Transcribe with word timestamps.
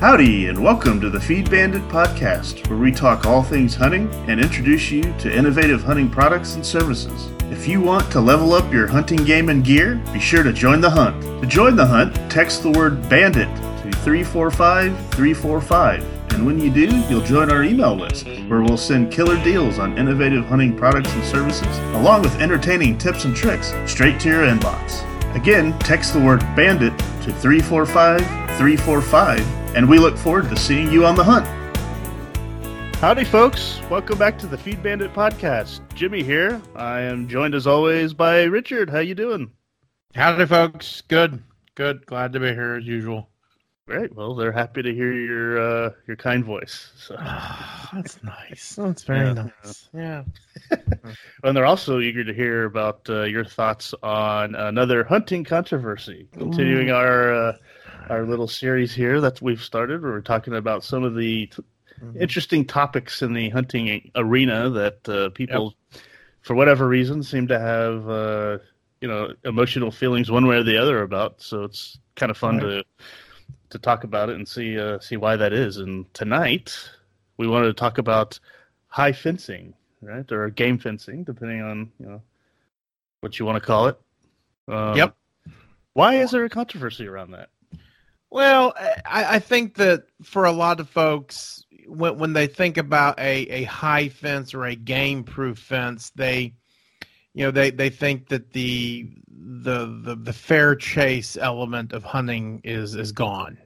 Howdy, 0.00 0.46
and 0.46 0.62
welcome 0.62 1.00
to 1.00 1.10
the 1.10 1.18
Feed 1.18 1.50
Bandit 1.50 1.82
podcast, 1.88 2.68
where 2.68 2.78
we 2.78 2.92
talk 2.92 3.26
all 3.26 3.42
things 3.42 3.74
hunting 3.74 4.08
and 4.28 4.38
introduce 4.38 4.92
you 4.92 5.02
to 5.18 5.36
innovative 5.36 5.82
hunting 5.82 6.08
products 6.08 6.54
and 6.54 6.64
services. 6.64 7.32
If 7.50 7.66
you 7.66 7.80
want 7.80 8.08
to 8.12 8.20
level 8.20 8.52
up 8.54 8.72
your 8.72 8.86
hunting 8.86 9.24
game 9.24 9.48
and 9.48 9.64
gear, 9.64 10.00
be 10.12 10.20
sure 10.20 10.44
to 10.44 10.52
join 10.52 10.80
the 10.80 10.88
hunt. 10.88 11.20
To 11.42 11.48
join 11.48 11.74
the 11.74 11.84
hunt, 11.84 12.14
text 12.30 12.62
the 12.62 12.70
word 12.70 13.08
bandit 13.08 13.48
to 13.56 13.90
345 13.90 14.96
345. 15.10 16.32
And 16.32 16.46
when 16.46 16.60
you 16.60 16.70
do, 16.70 16.96
you'll 17.08 17.20
join 17.22 17.50
our 17.50 17.64
email 17.64 17.96
list, 17.96 18.28
where 18.46 18.62
we'll 18.62 18.76
send 18.76 19.10
killer 19.10 19.42
deals 19.42 19.80
on 19.80 19.98
innovative 19.98 20.46
hunting 20.46 20.76
products 20.76 21.12
and 21.12 21.24
services, 21.24 21.76
along 21.96 22.22
with 22.22 22.40
entertaining 22.40 22.98
tips 22.98 23.24
and 23.24 23.34
tricks 23.34 23.74
straight 23.84 24.20
to 24.20 24.28
your 24.28 24.44
inbox. 24.44 25.02
Again, 25.34 25.76
text 25.80 26.12
the 26.12 26.20
word 26.20 26.38
bandit 26.54 26.96
to 26.98 27.32
345 27.32 28.20
345, 28.58 29.67
and 29.78 29.88
we 29.88 29.96
look 30.00 30.16
forward 30.18 30.48
to 30.50 30.56
seeing 30.56 30.90
you 30.90 31.06
on 31.06 31.14
the 31.14 31.22
hunt. 31.22 31.46
Howdy, 32.96 33.22
folks. 33.24 33.80
Welcome 33.88 34.18
back 34.18 34.36
to 34.40 34.48
the 34.48 34.58
Feed 34.58 34.82
Bandit 34.82 35.12
podcast. 35.14 35.78
Jimmy 35.94 36.24
here. 36.24 36.60
I 36.74 36.98
am 37.02 37.28
joined 37.28 37.54
as 37.54 37.64
always 37.68 38.12
by 38.12 38.42
Richard. 38.42 38.90
How 38.90 38.98
you 38.98 39.14
doing? 39.14 39.52
Howdy, 40.16 40.46
folks. 40.46 41.02
Good, 41.02 41.40
good. 41.76 42.04
Glad 42.06 42.32
to 42.32 42.40
be 42.40 42.48
here 42.48 42.74
as 42.74 42.86
usual. 42.86 43.28
Great. 43.86 44.16
Well, 44.16 44.34
they're 44.34 44.50
happy 44.50 44.82
to 44.82 44.92
hear 44.92 45.12
your 45.12 45.60
uh, 45.60 45.90
your 46.08 46.16
kind 46.16 46.44
voice. 46.44 46.90
So. 46.96 47.14
that's 47.92 48.20
nice. 48.24 48.74
That's 48.74 49.04
very 49.04 49.28
Yeah. 49.28 49.32
nice. 49.62 49.88
Yeah. 49.94 50.24
and 51.44 51.56
they're 51.56 51.64
also 51.66 52.00
eager 52.00 52.24
to 52.24 52.34
hear 52.34 52.64
about 52.64 53.08
uh, 53.08 53.22
your 53.22 53.44
thoughts 53.44 53.94
on 54.02 54.56
another 54.56 55.04
hunting 55.04 55.44
controversy. 55.44 56.26
Continuing 56.36 56.90
our 56.90 57.32
uh, 57.32 57.52
our 58.08 58.24
little 58.24 58.48
series 58.48 58.94
here 58.94 59.20
that 59.20 59.40
we've 59.42 59.62
started, 59.62 60.02
where 60.02 60.12
we're 60.12 60.20
talking 60.20 60.54
about 60.54 60.84
some 60.84 61.04
of 61.04 61.14
the 61.14 61.46
t- 61.46 61.62
interesting 62.18 62.64
topics 62.64 63.22
in 63.22 63.32
the 63.32 63.48
hunting 63.50 64.10
arena 64.14 64.70
that 64.70 65.08
uh, 65.08 65.30
people, 65.30 65.74
for 66.42 66.54
whatever 66.54 66.86
reason, 66.88 67.22
seem 67.22 67.48
to 67.48 67.58
have 67.58 68.08
uh, 68.08 68.58
you 69.00 69.08
know 69.08 69.32
emotional 69.44 69.90
feelings 69.90 70.30
one 70.30 70.46
way 70.46 70.56
or 70.56 70.62
the 70.62 70.76
other 70.76 71.02
about. 71.02 71.40
So 71.42 71.64
it's 71.64 71.98
kind 72.16 72.30
of 72.30 72.36
fun 72.36 72.60
to 72.60 72.84
to 73.70 73.78
talk 73.78 74.04
about 74.04 74.28
it 74.30 74.36
and 74.36 74.46
see 74.48 74.78
uh, 74.78 74.98
see 75.00 75.16
why 75.16 75.36
that 75.36 75.52
is. 75.52 75.78
And 75.78 76.12
tonight 76.14 76.76
we 77.36 77.46
wanted 77.46 77.66
to 77.66 77.74
talk 77.74 77.98
about 77.98 78.38
high 78.88 79.12
fencing, 79.12 79.74
right, 80.00 80.30
or 80.32 80.48
game 80.50 80.78
fencing, 80.78 81.24
depending 81.24 81.62
on 81.62 81.90
you 81.98 82.06
know 82.06 82.22
what 83.20 83.38
you 83.38 83.44
want 83.44 83.56
to 83.56 83.66
call 83.66 83.88
it. 83.88 84.00
Um, 84.68 84.96
Yep. 84.96 85.16
Why 85.94 86.14
is 86.16 86.30
there 86.30 86.44
a 86.44 86.50
controversy 86.50 87.08
around 87.08 87.32
that? 87.32 87.48
Well, 88.30 88.74
I, 89.06 89.36
I 89.36 89.38
think 89.38 89.74
that 89.74 90.04
for 90.22 90.44
a 90.44 90.52
lot 90.52 90.80
of 90.80 90.88
folks, 90.88 91.64
when 91.86 92.18
when 92.18 92.32
they 92.34 92.46
think 92.46 92.76
about 92.76 93.18
a, 93.18 93.42
a 93.48 93.64
high 93.64 94.08
fence 94.08 94.52
or 94.52 94.64
a 94.66 94.74
game 94.74 95.24
proof 95.24 95.58
fence, 95.58 96.10
they 96.14 96.54
you 97.32 97.44
know 97.44 97.50
they, 97.50 97.70
they 97.70 97.90
think 97.90 98.28
that 98.28 98.52
the, 98.52 99.08
the 99.28 99.86
the 100.04 100.16
the 100.16 100.32
fair 100.32 100.76
chase 100.76 101.36
element 101.40 101.92
of 101.92 102.04
hunting 102.04 102.60
is 102.64 102.94
is 102.94 103.12
gone. 103.12 103.58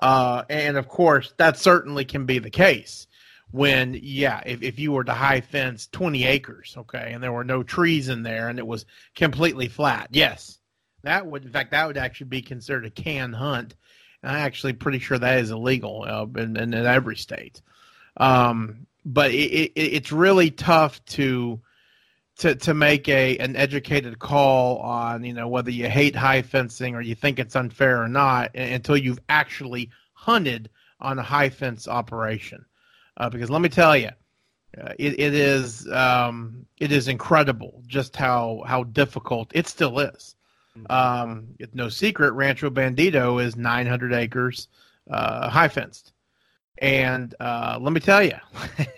Uh, 0.00 0.42
and 0.50 0.76
of 0.76 0.88
course, 0.88 1.32
that 1.36 1.56
certainly 1.56 2.04
can 2.04 2.26
be 2.26 2.38
the 2.40 2.50
case 2.50 3.06
when 3.54 3.96
yeah, 4.02 4.42
if, 4.44 4.62
if 4.62 4.80
you 4.80 4.90
were 4.90 5.04
to 5.04 5.14
high 5.14 5.40
fence 5.40 5.86
20 5.92 6.24
acres, 6.24 6.74
okay, 6.76 7.12
and 7.12 7.22
there 7.22 7.32
were 7.32 7.44
no 7.44 7.62
trees 7.62 8.08
in 8.08 8.24
there 8.24 8.48
and 8.48 8.58
it 8.58 8.66
was 8.66 8.84
completely 9.14 9.68
flat. 9.68 10.08
Yes. 10.10 10.58
That 11.04 11.26
would 11.26 11.44
in 11.44 11.52
fact 11.52 11.70
that 11.70 11.86
would 11.86 11.96
actually 11.96 12.26
be 12.26 12.42
considered 12.42 12.86
a 12.86 12.90
canned 12.90 13.36
hunt. 13.36 13.76
I'm 14.24 14.36
actually 14.36 14.72
pretty 14.72 14.98
sure 14.98 15.18
that 15.18 15.38
is 15.38 15.50
illegal 15.50 16.04
uh, 16.06 16.40
in, 16.40 16.56
in, 16.56 16.74
in 16.74 16.86
every 16.86 17.16
state. 17.16 17.60
Um, 18.16 18.86
but 19.04 19.32
it, 19.32 19.50
it, 19.52 19.72
it's 19.74 20.12
really 20.12 20.50
tough 20.50 21.04
to 21.06 21.60
to 22.38 22.54
to 22.56 22.74
make 22.74 23.08
a 23.08 23.38
an 23.38 23.56
educated 23.56 24.18
call 24.18 24.78
on 24.78 25.24
you 25.24 25.32
know 25.32 25.48
whether 25.48 25.70
you 25.70 25.88
hate 25.88 26.16
high 26.16 26.42
fencing 26.42 26.94
or 26.94 27.00
you 27.00 27.14
think 27.14 27.38
it's 27.38 27.54
unfair 27.54 28.02
or 28.02 28.08
not 28.08 28.54
until 28.56 28.96
you've 28.96 29.20
actually 29.28 29.90
hunted 30.12 30.70
on 31.00 31.18
a 31.18 31.22
high 31.22 31.50
fence 31.50 31.86
operation. 31.86 32.64
Uh, 33.16 33.28
because 33.28 33.50
let 33.50 33.60
me 33.60 33.68
tell 33.68 33.96
you, 33.96 34.10
uh, 34.80 34.92
it, 34.98 35.20
it 35.20 35.34
is 35.34 35.88
um, 35.92 36.66
it 36.78 36.90
is 36.90 37.08
incredible 37.08 37.82
just 37.86 38.16
how 38.16 38.62
how 38.66 38.84
difficult 38.84 39.52
it 39.54 39.68
still 39.68 39.98
is. 40.00 40.34
Um, 40.90 41.48
it's 41.58 41.74
no 41.74 41.88
secret, 41.88 42.32
Rancho 42.32 42.70
Bandito 42.70 43.42
is 43.42 43.56
900 43.56 44.12
acres, 44.12 44.68
uh, 45.10 45.48
high 45.48 45.68
fenced, 45.68 46.12
and 46.78 47.34
uh, 47.40 47.78
let 47.80 47.92
me 47.92 48.00
tell 48.00 48.22
you, 48.22 48.36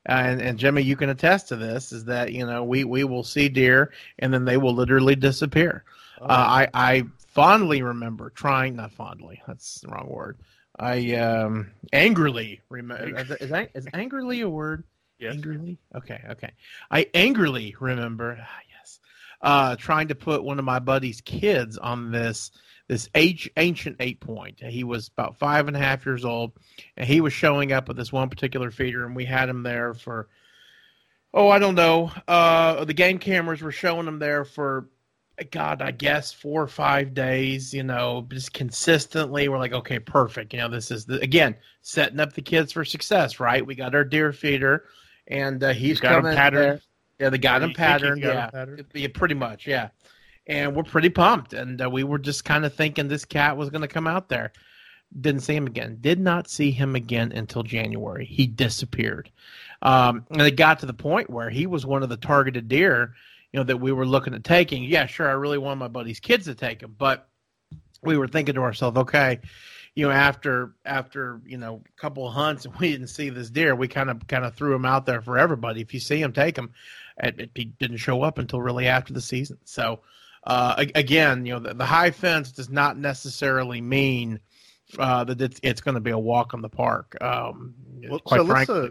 and 0.06 0.40
and 0.40 0.58
Jimmy, 0.58 0.82
you 0.82 0.96
can 0.96 1.10
attest 1.10 1.48
to 1.48 1.56
this, 1.56 1.92
is 1.92 2.04
that 2.04 2.32
you 2.32 2.46
know 2.46 2.64
we 2.64 2.84
we 2.84 3.04
will 3.04 3.24
see 3.24 3.48
deer 3.48 3.92
and 4.18 4.32
then 4.32 4.44
they 4.44 4.56
will 4.56 4.74
literally 4.74 5.16
disappear. 5.16 5.84
Uh, 6.20 6.26
I 6.28 6.68
I 6.74 7.04
fondly 7.28 7.82
remember 7.82 8.30
trying, 8.30 8.76
not 8.76 8.92
fondly, 8.92 9.42
that's 9.46 9.80
the 9.80 9.88
wrong 9.88 10.08
word. 10.08 10.38
I 10.78 11.14
um, 11.14 11.70
angrily 11.92 12.60
remember. 12.68 13.18
Is, 13.18 13.30
is, 13.30 13.52
is 13.74 13.88
angrily 13.94 14.42
a 14.42 14.48
word? 14.48 14.84
Yes. 15.18 15.34
Angrily? 15.34 15.78
Okay, 15.94 16.20
okay. 16.30 16.52
I 16.90 17.08
angrily 17.14 17.74
remember, 17.80 18.38
uh, 19.40 19.76
trying 19.76 20.08
to 20.08 20.14
put 20.14 20.44
one 20.44 20.58
of 20.58 20.64
my 20.64 20.78
buddy's 20.78 21.20
kids 21.20 21.78
on 21.78 22.10
this 22.10 22.50
this 22.88 23.08
age, 23.14 23.50
ancient 23.56 23.96
eight 23.98 24.20
point. 24.20 24.60
He 24.60 24.84
was 24.84 25.08
about 25.08 25.38
five 25.38 25.66
and 25.66 25.76
a 25.76 25.80
half 25.80 26.06
years 26.06 26.24
old, 26.24 26.52
and 26.96 27.06
he 27.06 27.20
was 27.20 27.32
showing 27.32 27.72
up 27.72 27.88
at 27.88 27.96
this 27.96 28.12
one 28.12 28.30
particular 28.30 28.70
feeder, 28.70 29.04
and 29.04 29.16
we 29.16 29.24
had 29.24 29.48
him 29.48 29.62
there 29.62 29.92
for, 29.92 30.28
oh, 31.34 31.48
I 31.48 31.58
don't 31.58 31.74
know. 31.74 32.12
Uh, 32.28 32.84
the 32.84 32.94
game 32.94 33.18
cameras 33.18 33.60
were 33.60 33.72
showing 33.72 34.06
him 34.06 34.20
there 34.20 34.44
for, 34.44 34.88
God, 35.50 35.82
I 35.82 35.90
guess 35.90 36.32
four 36.32 36.62
or 36.62 36.68
five 36.68 37.12
days. 37.12 37.74
You 37.74 37.82
know, 37.82 38.26
just 38.30 38.52
consistently. 38.52 39.48
We're 39.48 39.58
like, 39.58 39.72
okay, 39.72 39.98
perfect. 39.98 40.52
You 40.52 40.60
know, 40.60 40.68
this 40.68 40.90
is 40.90 41.06
the, 41.06 41.20
again 41.20 41.56
setting 41.82 42.20
up 42.20 42.34
the 42.34 42.42
kids 42.42 42.72
for 42.72 42.84
success, 42.84 43.40
right? 43.40 43.66
We 43.66 43.74
got 43.74 43.94
our 43.96 44.04
deer 44.04 44.32
feeder, 44.32 44.84
and 45.26 45.62
uh, 45.62 45.72
he's 45.72 45.98
got 45.98 46.22
coming 46.22 46.36
pattern. 46.36 46.62
there. 46.62 46.80
Yeah, 47.18 47.30
they 47.30 47.38
got 47.38 47.62
him 47.62 47.72
patterned. 47.72 48.22
got 48.22 48.34
Yeah. 48.34 48.50
patterned? 48.50 48.84
yeah, 48.94 49.08
pretty 49.12 49.34
much. 49.34 49.66
Yeah, 49.66 49.88
and 50.46 50.74
we're 50.76 50.82
pretty 50.82 51.08
pumped, 51.10 51.52
and 51.54 51.80
uh, 51.82 51.88
we 51.90 52.04
were 52.04 52.18
just 52.18 52.44
kind 52.44 52.64
of 52.64 52.74
thinking 52.74 53.08
this 53.08 53.24
cat 53.24 53.56
was 53.56 53.70
going 53.70 53.82
to 53.82 53.88
come 53.88 54.06
out 54.06 54.28
there. 54.28 54.52
Didn't 55.20 55.42
see 55.42 55.54
him 55.54 55.66
again. 55.66 55.98
Did 56.00 56.18
not 56.20 56.50
see 56.50 56.70
him 56.70 56.94
again 56.96 57.32
until 57.32 57.62
January. 57.62 58.26
He 58.26 58.46
disappeared, 58.46 59.30
um, 59.82 60.26
and 60.30 60.42
it 60.42 60.56
got 60.56 60.80
to 60.80 60.86
the 60.86 60.92
point 60.92 61.30
where 61.30 61.48
he 61.48 61.66
was 61.66 61.86
one 61.86 62.02
of 62.02 62.08
the 62.08 62.16
targeted 62.16 62.68
deer, 62.68 63.14
you 63.52 63.60
know, 63.60 63.64
that 63.64 63.78
we 63.78 63.92
were 63.92 64.06
looking 64.06 64.34
at 64.34 64.44
taking. 64.44 64.82
Yeah, 64.84 65.06
sure, 65.06 65.28
I 65.28 65.32
really 65.32 65.58
want 65.58 65.78
my 65.78 65.88
buddy's 65.88 66.20
kids 66.20 66.44
to 66.46 66.54
take 66.54 66.82
him, 66.82 66.94
but 66.98 67.28
we 68.02 68.18
were 68.18 68.28
thinking 68.28 68.56
to 68.56 68.60
ourselves, 68.62 68.98
okay, 68.98 69.40
you 69.94 70.06
know, 70.06 70.12
after 70.12 70.74
after 70.84 71.40
you 71.46 71.56
know 71.56 71.82
a 71.86 72.00
couple 72.00 72.26
of 72.26 72.34
hunts 72.34 72.64
and 72.66 72.74
we 72.80 72.90
didn't 72.90 73.06
see 73.08 73.30
this 73.30 73.48
deer, 73.48 73.74
we 73.74 73.88
kind 73.88 74.10
of 74.10 74.26
kind 74.26 74.44
of 74.44 74.54
threw 74.54 74.74
him 74.74 74.84
out 74.84 75.06
there 75.06 75.22
for 75.22 75.38
everybody. 75.38 75.80
If 75.80 75.94
you 75.94 76.00
see 76.00 76.20
him, 76.20 76.32
take 76.32 76.56
him. 76.58 76.72
And 77.18 77.40
it, 77.40 77.78
didn't 77.78 77.96
show 77.96 78.22
up 78.22 78.38
until 78.38 78.60
really 78.60 78.86
after 78.88 79.12
the 79.12 79.20
season. 79.20 79.58
So 79.64 80.00
uh, 80.44 80.84
again, 80.94 81.46
you 81.46 81.54
know, 81.54 81.60
the, 81.60 81.74
the 81.74 81.86
high 81.86 82.10
fence 82.10 82.52
does 82.52 82.68
not 82.68 82.98
necessarily 82.98 83.80
mean 83.80 84.40
uh, 84.98 85.24
that 85.24 85.40
it's, 85.40 85.58
it's 85.62 85.80
going 85.80 85.94
to 85.94 86.00
be 86.00 86.10
a 86.10 86.18
walk 86.18 86.52
in 86.54 86.60
the 86.60 86.68
park. 86.68 87.16
Um, 87.20 87.74
Well, 88.08 88.20
quite 88.20 88.38
so 88.38 88.44
let's, 88.44 88.70
uh, 88.70 88.88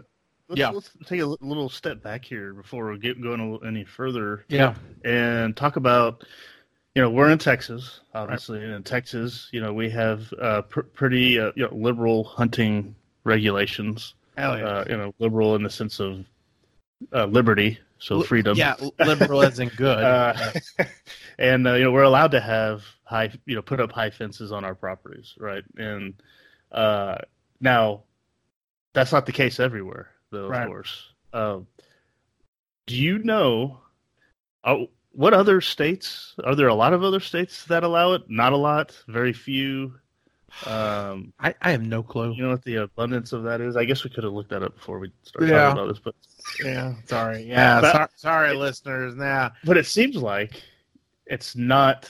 let's, 0.48 0.58
yeah. 0.58 0.70
let's 0.70 0.90
take 1.06 1.20
a 1.20 1.26
little 1.26 1.68
step 1.68 2.02
back 2.02 2.24
here 2.24 2.52
before 2.52 2.90
we 2.90 2.98
get 2.98 3.20
going 3.20 3.58
any 3.66 3.84
further 3.84 4.44
yeah, 4.48 4.74
and 5.04 5.56
talk 5.56 5.76
about 5.76 6.24
you 6.94 7.02
know 7.02 7.10
we're 7.10 7.30
in 7.30 7.38
Texas 7.38 8.00
obviously 8.14 8.62
and 8.62 8.72
in 8.72 8.82
Texas 8.82 9.48
you 9.52 9.60
know 9.60 9.72
we 9.72 9.90
have 9.90 10.32
uh, 10.40 10.62
pr- 10.62 10.80
pretty 10.80 11.38
uh, 11.38 11.52
you 11.56 11.64
know, 11.64 11.74
liberal 11.74 12.24
hunting 12.24 12.94
regulations 13.24 14.14
hell 14.36 14.58
yeah. 14.58 14.64
uh, 14.64 14.84
you 14.88 14.96
know 14.96 15.14
liberal 15.18 15.54
in 15.56 15.62
the 15.62 15.70
sense 15.70 16.00
of 16.00 16.24
uh, 17.12 17.26
liberty 17.26 17.78
so 17.98 18.22
freedom. 18.22 18.56
Yeah, 18.56 18.74
liberal 18.98 19.42
isn't 19.42 19.76
good. 19.76 20.04
uh, 20.04 20.52
and 21.38 21.66
uh, 21.66 21.74
you 21.74 21.84
know 21.84 21.92
we're 21.92 22.02
allowed 22.02 22.32
to 22.32 22.40
have 22.40 22.84
high 23.04 23.32
you 23.46 23.54
know 23.54 23.62
put 23.62 23.80
up 23.80 23.92
high 23.92 24.10
fences 24.10 24.52
on 24.52 24.64
our 24.64 24.74
properties 24.74 25.34
right? 25.38 25.64
And 25.76 26.14
uh, 26.72 27.18
now 27.60 28.02
that's 28.92 29.12
not 29.12 29.26
the 29.26 29.32
case 29.32 29.60
everywhere 29.60 30.10
though 30.30 30.48
Right. 30.48 30.62
of 30.62 30.68
course. 30.68 31.08
Um, 31.32 31.66
do 32.86 32.96
you 32.96 33.18
know 33.18 33.80
uh, 34.64 34.84
what 35.12 35.34
other 35.34 35.60
states 35.60 36.34
are 36.44 36.54
there 36.54 36.68
a 36.68 36.74
lot 36.74 36.92
of 36.92 37.02
other 37.02 37.20
states 37.20 37.64
that 37.66 37.84
allow 37.84 38.12
it? 38.12 38.22
Not 38.28 38.52
a 38.52 38.56
lot 38.56 38.96
very 39.08 39.32
few 39.32 39.94
um, 40.64 41.32
I, 41.38 41.54
I 41.60 41.70
have 41.70 41.82
no 41.82 42.02
clue. 42.02 42.32
you 42.34 42.42
know 42.42 42.50
what 42.50 42.64
the 42.64 42.76
abundance 42.76 43.32
of 43.32 43.42
that 43.44 43.60
is 43.60 43.76
i 43.76 43.84
guess 43.84 44.04
we 44.04 44.10
could 44.10 44.24
have 44.24 44.32
looked 44.32 44.50
that 44.50 44.62
up 44.62 44.74
before 44.74 44.98
we 44.98 45.12
started 45.22 45.50
Yeah. 45.50 45.58
talking 45.68 45.78
about 45.82 45.88
this 45.92 45.98
but 46.02 46.14
Yeah, 46.64 46.94
sorry. 47.06 47.42
Yeah, 47.46 47.80
But- 47.80 47.92
sorry, 47.92 48.08
sorry 48.16 48.56
listeners. 48.56 49.14
Now, 49.14 49.52
but 49.64 49.76
it 49.76 49.86
seems 49.86 50.16
like 50.16 50.62
it's 51.26 51.56
not 51.56 52.08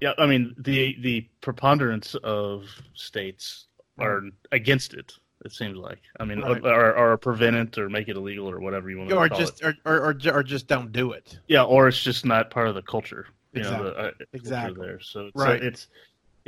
yeah 0.00 0.12
i 0.18 0.26
mean 0.26 0.54
the 0.58 0.96
the 1.02 1.26
preponderance 1.40 2.14
of 2.16 2.64
states 2.94 3.66
are 3.98 4.22
against 4.52 4.94
it. 4.94 5.12
It 5.44 5.52
seems 5.52 5.76
like. 5.76 6.00
I 6.18 6.24
mean, 6.24 6.40
Right. 6.40 6.62
or, 6.64 6.94
or 6.96 7.16
prevent 7.18 7.56
it 7.56 7.78
or 7.78 7.88
make 7.88 8.08
it 8.08 8.16
illegal 8.16 8.46
or 8.50 8.60
whatever 8.60 8.90
you 8.90 8.98
want 8.98 9.08
to 9.10 9.16
or 9.16 9.28
call 9.28 9.38
just 9.38 9.62
it. 9.62 9.76
or, 9.84 9.92
or, 9.94 10.10
or, 10.10 10.16
or 10.34 10.42
just 10.42 10.66
don't 10.66 10.90
do 10.92 11.12
it. 11.12 11.38
Yeah, 11.48 11.64
or 11.64 11.86
it's 11.88 12.02
just 12.02 12.24
not 12.26 12.50
part 12.50 12.68
of 12.68 12.74
the 12.74 12.82
culture. 12.82 13.26
You 13.54 13.62
know, 13.62 13.68
Exactly. 13.68 13.90
the, 13.90 13.96
uh, 13.96 14.02
culture 14.02 14.26
Exactly. 14.34 14.86
there. 14.86 15.00
So 15.00 15.26
it's, 15.26 15.36
Right. 15.36 15.62
it's 15.62 15.88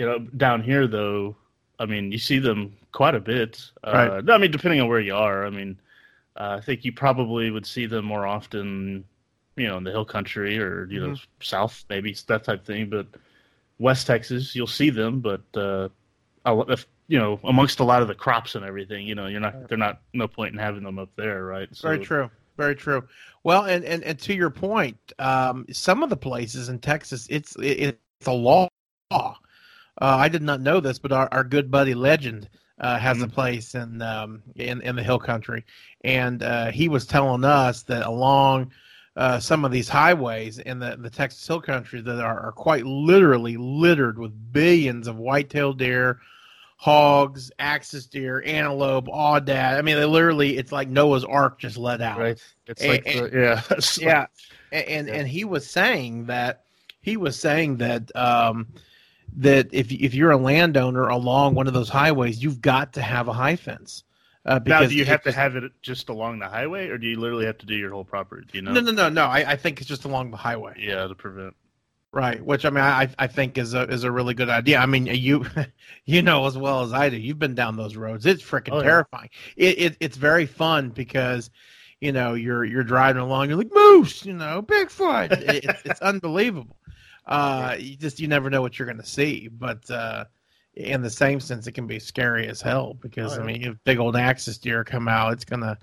you 0.02 0.08
know 0.08 0.18
down 0.36 0.62
here 0.62 0.88
though. 0.88 1.36
I 1.78 1.86
mean, 1.86 2.10
you 2.10 2.18
see 2.18 2.38
them 2.40 2.76
quite 2.90 3.14
a 3.14 3.20
bit. 3.20 3.70
Uh, 3.86 3.92
Right. 3.92 4.30
I 4.30 4.38
mean, 4.38 4.50
depending 4.50 4.80
on 4.80 4.88
where 4.88 5.00
you 5.00 5.14
are. 5.14 5.46
I 5.46 5.50
mean, 5.50 5.78
uh, 6.36 6.56
I 6.58 6.60
think 6.60 6.84
you 6.84 6.92
probably 6.92 7.50
would 7.50 7.66
see 7.66 7.86
them 7.86 8.04
more 8.04 8.26
often, 8.26 9.04
you 9.56 9.66
know, 9.68 9.76
in 9.78 9.84
the 9.84 9.90
hill 9.92 10.04
country 10.04 10.58
or 10.58 10.86
you 10.90 11.00
know, 11.00 11.10
Mm-hmm. 11.10 11.24
south 11.40 11.84
maybe 11.88 12.16
that 12.26 12.42
type 12.44 12.60
of 12.60 12.66
thing. 12.66 12.90
But 12.90 13.06
West 13.78 14.06
Texas, 14.08 14.54
you'll 14.56 14.66
see 14.66 14.90
them, 14.90 15.20
but 15.20 15.42
uh, 15.54 15.88
if, 16.68 16.86
you 17.08 17.18
know, 17.18 17.38
amongst 17.44 17.78
a 17.80 17.84
lot 17.84 18.02
of 18.02 18.08
the 18.08 18.14
crops 18.14 18.54
and 18.56 18.64
everything, 18.64 19.06
you 19.06 19.14
know, 19.14 19.26
you're 19.26 19.40
not. 19.40 19.68
They're 19.68 19.78
not. 19.78 20.00
No 20.12 20.26
point 20.26 20.52
in 20.52 20.58
having 20.58 20.82
them 20.82 20.98
up 20.98 21.10
there, 21.16 21.44
right? 21.44 21.68
So, 21.72 21.88
Very 21.88 22.04
true. 22.04 22.30
Very 22.56 22.74
true. 22.76 23.02
Well, 23.44 23.64
and, 23.64 23.84
and, 23.84 24.02
and 24.04 24.18
to 24.20 24.34
your 24.34 24.50
point, 24.50 24.98
um, 25.18 25.66
some 25.72 26.02
of 26.02 26.10
the 26.10 26.16
places 26.16 26.68
in 26.68 26.78
Texas, 26.80 27.26
it's 27.30 27.54
it, 27.56 27.96
it's 28.20 28.26
a 28.26 28.32
law. 28.32 28.68
Uh, 30.00 30.16
I 30.18 30.28
did 30.28 30.42
not 30.42 30.60
know 30.60 30.80
this, 30.80 30.98
but 30.98 31.12
our, 31.12 31.28
our 31.32 31.44
good 31.44 31.70
buddy 31.70 31.94
Legend 31.94 32.48
uh, 32.80 32.98
has 32.98 33.20
a 33.22 33.26
Mhm. 33.26 33.32
place 33.32 33.74
in 33.74 34.00
um, 34.02 34.42
in 34.56 34.80
in 34.80 34.96
the 34.96 35.02
Hill 35.02 35.18
Country, 35.18 35.64
and 36.02 36.42
uh, 36.42 36.70
he 36.70 36.88
was 36.88 37.06
telling 37.06 37.44
us 37.44 37.82
that 37.84 38.06
along 38.06 38.72
uh, 39.16 39.38
some 39.38 39.64
of 39.64 39.70
these 39.70 39.88
highways 39.90 40.58
in 40.58 40.78
the, 40.78 40.96
the 40.98 41.10
Texas 41.10 41.46
Hill 41.46 41.60
Country 41.60 42.00
that 42.00 42.18
are, 42.18 42.40
are 42.40 42.52
quite 42.52 42.84
literally 42.86 43.58
littered 43.58 44.18
with 44.18 44.32
billions 44.52 45.06
of 45.06 45.16
white-tailed 45.18 45.78
deer, 45.78 46.18
hogs, 46.78 47.52
axis 47.58 48.06
deer, 48.06 48.42
antelope, 48.46 49.08
all 49.10 49.40
that. 49.40 49.78
I 49.78 49.82
mean, 49.82 49.96
they 49.96 50.06
literally 50.06 50.56
it's 50.56 50.72
like 50.72 50.88
Noah's 50.88 51.24
Ark 51.24 51.58
just 51.58 51.76
let 51.76 52.00
out. 52.00 52.18
Right. 52.18 52.42
It's 52.66 52.82
And- 52.82 52.90
like 52.90 53.04
the, 53.04 53.30
yeah. 53.32 53.62
it's 53.76 53.98
like- 53.98 54.06
Yeah, 54.06 54.26
and 54.72 54.88
and, 54.88 55.08
Yeah. 55.08 55.14
and 55.14 55.28
he 55.28 55.44
was 55.44 55.68
saying 55.68 56.26
that 56.26 56.64
he 57.02 57.16
was 57.16 57.38
saying 57.38 57.76
that 57.78 58.14
um, 58.16 58.66
that 59.36 59.68
if 59.72 59.90
if 59.92 60.14
you're 60.14 60.30
a 60.30 60.36
landowner 60.36 61.08
along 61.08 61.54
one 61.54 61.66
of 61.66 61.74
those 61.74 61.88
highways, 61.88 62.42
you've 62.42 62.60
got 62.60 62.94
to 62.94 63.02
have 63.02 63.28
a 63.28 63.32
high 63.32 63.56
fence. 63.56 64.04
Uh, 64.44 64.58
Now, 64.66 64.84
do 64.84 64.94
you 64.94 65.04
have 65.04 65.22
to 65.22 65.32
have 65.32 65.54
it 65.56 65.70
just 65.82 66.08
along 66.08 66.40
the 66.40 66.48
highway, 66.48 66.88
or 66.88 66.98
do 66.98 67.06
you 67.06 67.18
literally 67.18 67.46
have 67.46 67.58
to 67.58 67.66
do 67.66 67.74
your 67.76 67.90
whole 67.92 68.04
property? 68.04 68.44
Do 68.50 68.58
you 68.58 68.62
know? 68.62 68.72
No, 68.72 68.80
no, 68.80 68.90
no, 68.90 69.08
no. 69.08 69.24
I, 69.26 69.52
I 69.52 69.56
think 69.56 69.80
it's 69.80 69.88
just 69.88 70.04
along 70.04 70.32
the 70.32 70.36
highway, 70.36 70.74
Yeah, 70.80 71.06
to 71.06 71.14
prevent. 71.14 71.54
right? 72.12 72.44
Which 72.44 72.64
I 72.64 72.70
mean, 72.70 72.82
I 72.82 73.08
I 73.18 73.28
think 73.28 73.56
is 73.56 73.72
a 73.74 73.82
is 73.84 74.02
a 74.04 74.10
really 74.10 74.34
good 74.34 74.48
idea. 74.50 74.78
I 74.78 74.86
mean, 74.86 75.06
you 75.06 75.46
you 76.04 76.22
know 76.22 76.46
as 76.46 76.58
well 76.58 76.82
as 76.82 76.92
I 76.92 77.08
do. 77.08 77.16
You've 77.16 77.38
been 77.38 77.54
down 77.54 77.76
those 77.76 77.96
roads. 77.96 78.26
It's 78.26 78.42
freaking 78.42 78.72
Oh, 78.72 78.78
yeah. 78.78 78.82
terrifying. 78.84 79.30
It, 79.56 79.78
it 79.78 79.96
it's 80.00 80.16
very 80.16 80.46
fun 80.46 80.90
because 80.90 81.48
you 82.00 82.10
know 82.10 82.34
you're 82.34 82.64
you're 82.64 82.82
driving 82.84 83.22
along. 83.22 83.48
You're 83.48 83.58
like 83.58 83.72
moose, 83.72 84.26
you 84.26 84.32
know, 84.34 84.60
Bigfoot. 84.60 85.30
It, 85.32 85.64
it's, 85.64 85.82
it's 85.84 86.00
unbelievable. 86.02 86.76
Uh, 87.26 87.76
you 87.78 87.96
just 87.96 88.20
you 88.20 88.28
never 88.28 88.50
know 88.50 88.62
what 88.62 88.78
you're 88.78 88.86
going 88.86 88.98
to 88.98 89.06
see, 89.06 89.48
but 89.48 89.88
uh, 89.90 90.24
in 90.74 91.02
the 91.02 91.10
same 91.10 91.40
sense, 91.40 91.66
it 91.66 91.72
can 91.72 91.86
be 91.86 91.98
scary 91.98 92.48
as 92.48 92.60
hell 92.60 92.94
because 92.94 93.34
Oh, 93.34 93.36
yeah. 93.36 93.42
I 93.42 93.46
mean, 93.46 93.62
if 93.64 93.76
big 93.84 93.98
old 93.98 94.16
axis 94.16 94.58
deer 94.58 94.84
come 94.84 95.08
out, 95.08 95.32
it's 95.32 95.44
gonna 95.44 95.78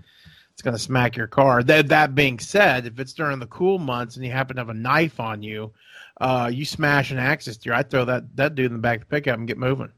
it's 0.51 0.62
gonna 0.62 0.80
smack 0.80 1.15
your 1.15 1.27
car. 1.27 1.63
That 1.63 1.88
that 1.89 2.15
being 2.15 2.39
said, 2.39 2.86
if 2.86 3.00
it's 3.00 3.13
during 3.13 3.39
the 3.39 3.47
cool 3.47 3.80
months 3.80 4.15
and 4.15 4.25
you 4.25 4.31
happen 4.31 4.56
to 4.57 4.62
have 4.62 4.69
a 4.69 4.74
knife 4.74 5.19
on 5.19 5.41
you, 5.41 5.71
uh, 6.19 6.50
you 6.53 6.65
smash 6.65 7.12
an 7.12 7.18
axis 7.18 7.57
deer, 7.57 7.74
I 7.74 7.83
throw 7.83 8.06
that 8.06 8.36
that 8.36 8.56
dude 8.56 8.68
in 8.68 8.74
the 8.74 8.80
back 8.80 9.01
of 9.01 9.07
the 9.07 9.15
pickup 9.15 9.38
and 9.38 9.47
get 9.47 9.57
moving. 9.57 9.91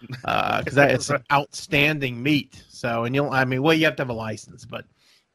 Because 0.00 0.74
that 0.74 0.90
it's 0.90 1.10
an 1.10 1.22
outstanding 1.32 2.22
meat. 2.22 2.62
So, 2.68 3.04
and 3.04 3.14
you'll, 3.14 3.30
I 3.30 3.44
mean, 3.44 3.62
well, 3.62 3.74
you 3.74 3.84
have 3.86 3.96
to 3.96 4.02
have 4.02 4.10
a 4.10 4.14
license, 4.14 4.64
but 4.64 4.84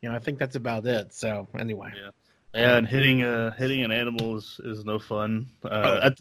you 0.02 0.10
know, 0.10 0.16
I 0.16 0.20
think 0.20 0.40
that's 0.40 0.56
about 0.56 0.86
it. 0.86 1.14
So, 1.14 1.48
anyway, 1.58 1.92
Yeah, 1.96 2.10
and 2.54 2.88
hitting 2.88 3.22
uh 3.24 3.52
hitting 3.56 3.84
an 3.84 3.92
animal 3.92 4.38
is, 4.38 4.60
is 4.64 4.86
no 4.86 5.00
fun. 5.00 5.48
Uh, 5.64 5.70
Oh. 5.72 6.08
I- 6.08 6.16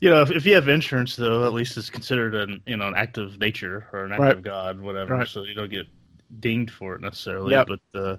you 0.00 0.10
know, 0.10 0.22
if, 0.22 0.30
if 0.30 0.46
you 0.46 0.54
have 0.54 0.68
insurance, 0.68 1.16
though, 1.16 1.44
at 1.44 1.52
least 1.52 1.76
it's 1.76 1.90
considered 1.90 2.32
an 2.36 2.62
you 2.66 2.76
know 2.76 2.86
an 2.86 2.94
act 2.96 3.18
of 3.18 3.38
nature 3.40 3.88
or 3.92 4.04
an 4.04 4.12
act 4.12 4.20
Right. 4.20 4.36
of 4.36 4.42
God, 4.44 4.80
whatever. 4.80 5.14
Right. 5.16 5.26
So 5.26 5.42
you 5.42 5.54
don't 5.54 5.70
get 5.70 5.86
dinged 6.38 6.70
for 6.72 6.94
it 6.94 7.00
necessarily. 7.00 7.50
Yep. 7.50 7.66
But 7.66 8.00
uh, 8.00 8.16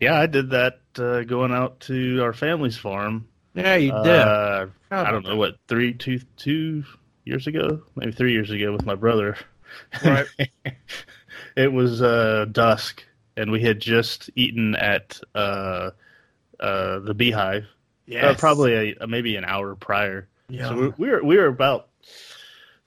yeah, 0.00 0.18
I 0.18 0.26
did 0.26 0.50
that 0.50 0.80
uh, 0.98 1.22
going 1.22 1.52
out 1.52 1.78
to 1.82 2.20
our 2.22 2.32
family's 2.32 2.76
farm. 2.76 3.28
yeah, 3.54 3.76
you 3.76 3.92
did. 3.92 3.96
Uh, 4.08 4.66
How 4.90 5.04
I 5.04 5.12
don't 5.12 5.24
know 5.24 5.36
what 5.36 5.56
three, 5.68 5.94
two, 5.94 6.18
two 6.36 6.82
years 7.24 7.46
ago, 7.46 7.80
maybe 7.94 8.10
three 8.10 8.32
years 8.32 8.50
ago 8.50 8.72
with 8.72 8.84
my 8.84 8.96
brother. 8.96 9.36
Right. 10.04 10.26
it 11.56 11.72
was 11.72 12.02
uh, 12.02 12.46
dusk, 12.50 13.04
and 13.36 13.52
we 13.52 13.60
had 13.62 13.78
just 13.80 14.30
eaten 14.34 14.74
at 14.74 15.20
uh, 16.60 16.98
the 17.00 17.14
Beehive. 17.14 17.64
Yeah, 18.06 18.28
Uh, 18.30 18.34
probably 18.34 18.96
a, 19.00 19.06
maybe 19.06 19.36
an 19.36 19.44
hour 19.44 19.74
prior. 19.74 20.28
Yeah. 20.48 20.68
So 20.70 20.76
we, 20.76 20.88
we 20.98 21.08
were 21.10 21.22
we 21.24 21.36
were 21.36 21.46
about 21.46 21.88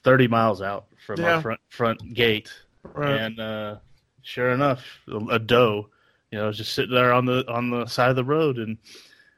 thirty 0.03 0.27
miles 0.27 0.61
out 0.61 0.85
from 1.05 1.19
Yeah. 1.19 1.35
our 1.35 1.41
front 1.41 1.59
front 1.69 2.13
gate, 2.13 2.51
Right. 2.83 3.21
and 3.21 3.39
uh, 3.39 3.75
sure 4.23 4.49
enough, 4.49 4.83
a, 5.07 5.17
a 5.35 5.39
doe, 5.39 5.89
you 6.31 6.39
know, 6.39 6.51
just 6.51 6.73
sitting 6.73 6.93
there 6.93 7.13
on 7.13 7.25
the 7.25 7.45
on 7.51 7.69
the 7.69 7.85
side 7.85 8.09
of 8.09 8.15
the 8.15 8.23
road, 8.23 8.57
and 8.57 8.77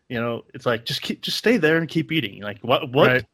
you 0.09 0.19
know, 0.19 0.45
it's 0.53 0.65
like 0.65 0.85
just 0.85 1.01
keep 1.01 1.21
just 1.21 1.37
stay 1.37 1.57
there 1.57 1.77
and 1.77 1.87
keep 1.89 2.11
eating. 2.11 2.41
Like 2.41 2.59
what 2.61 2.89
what 2.91 3.07
Right. 3.09 3.25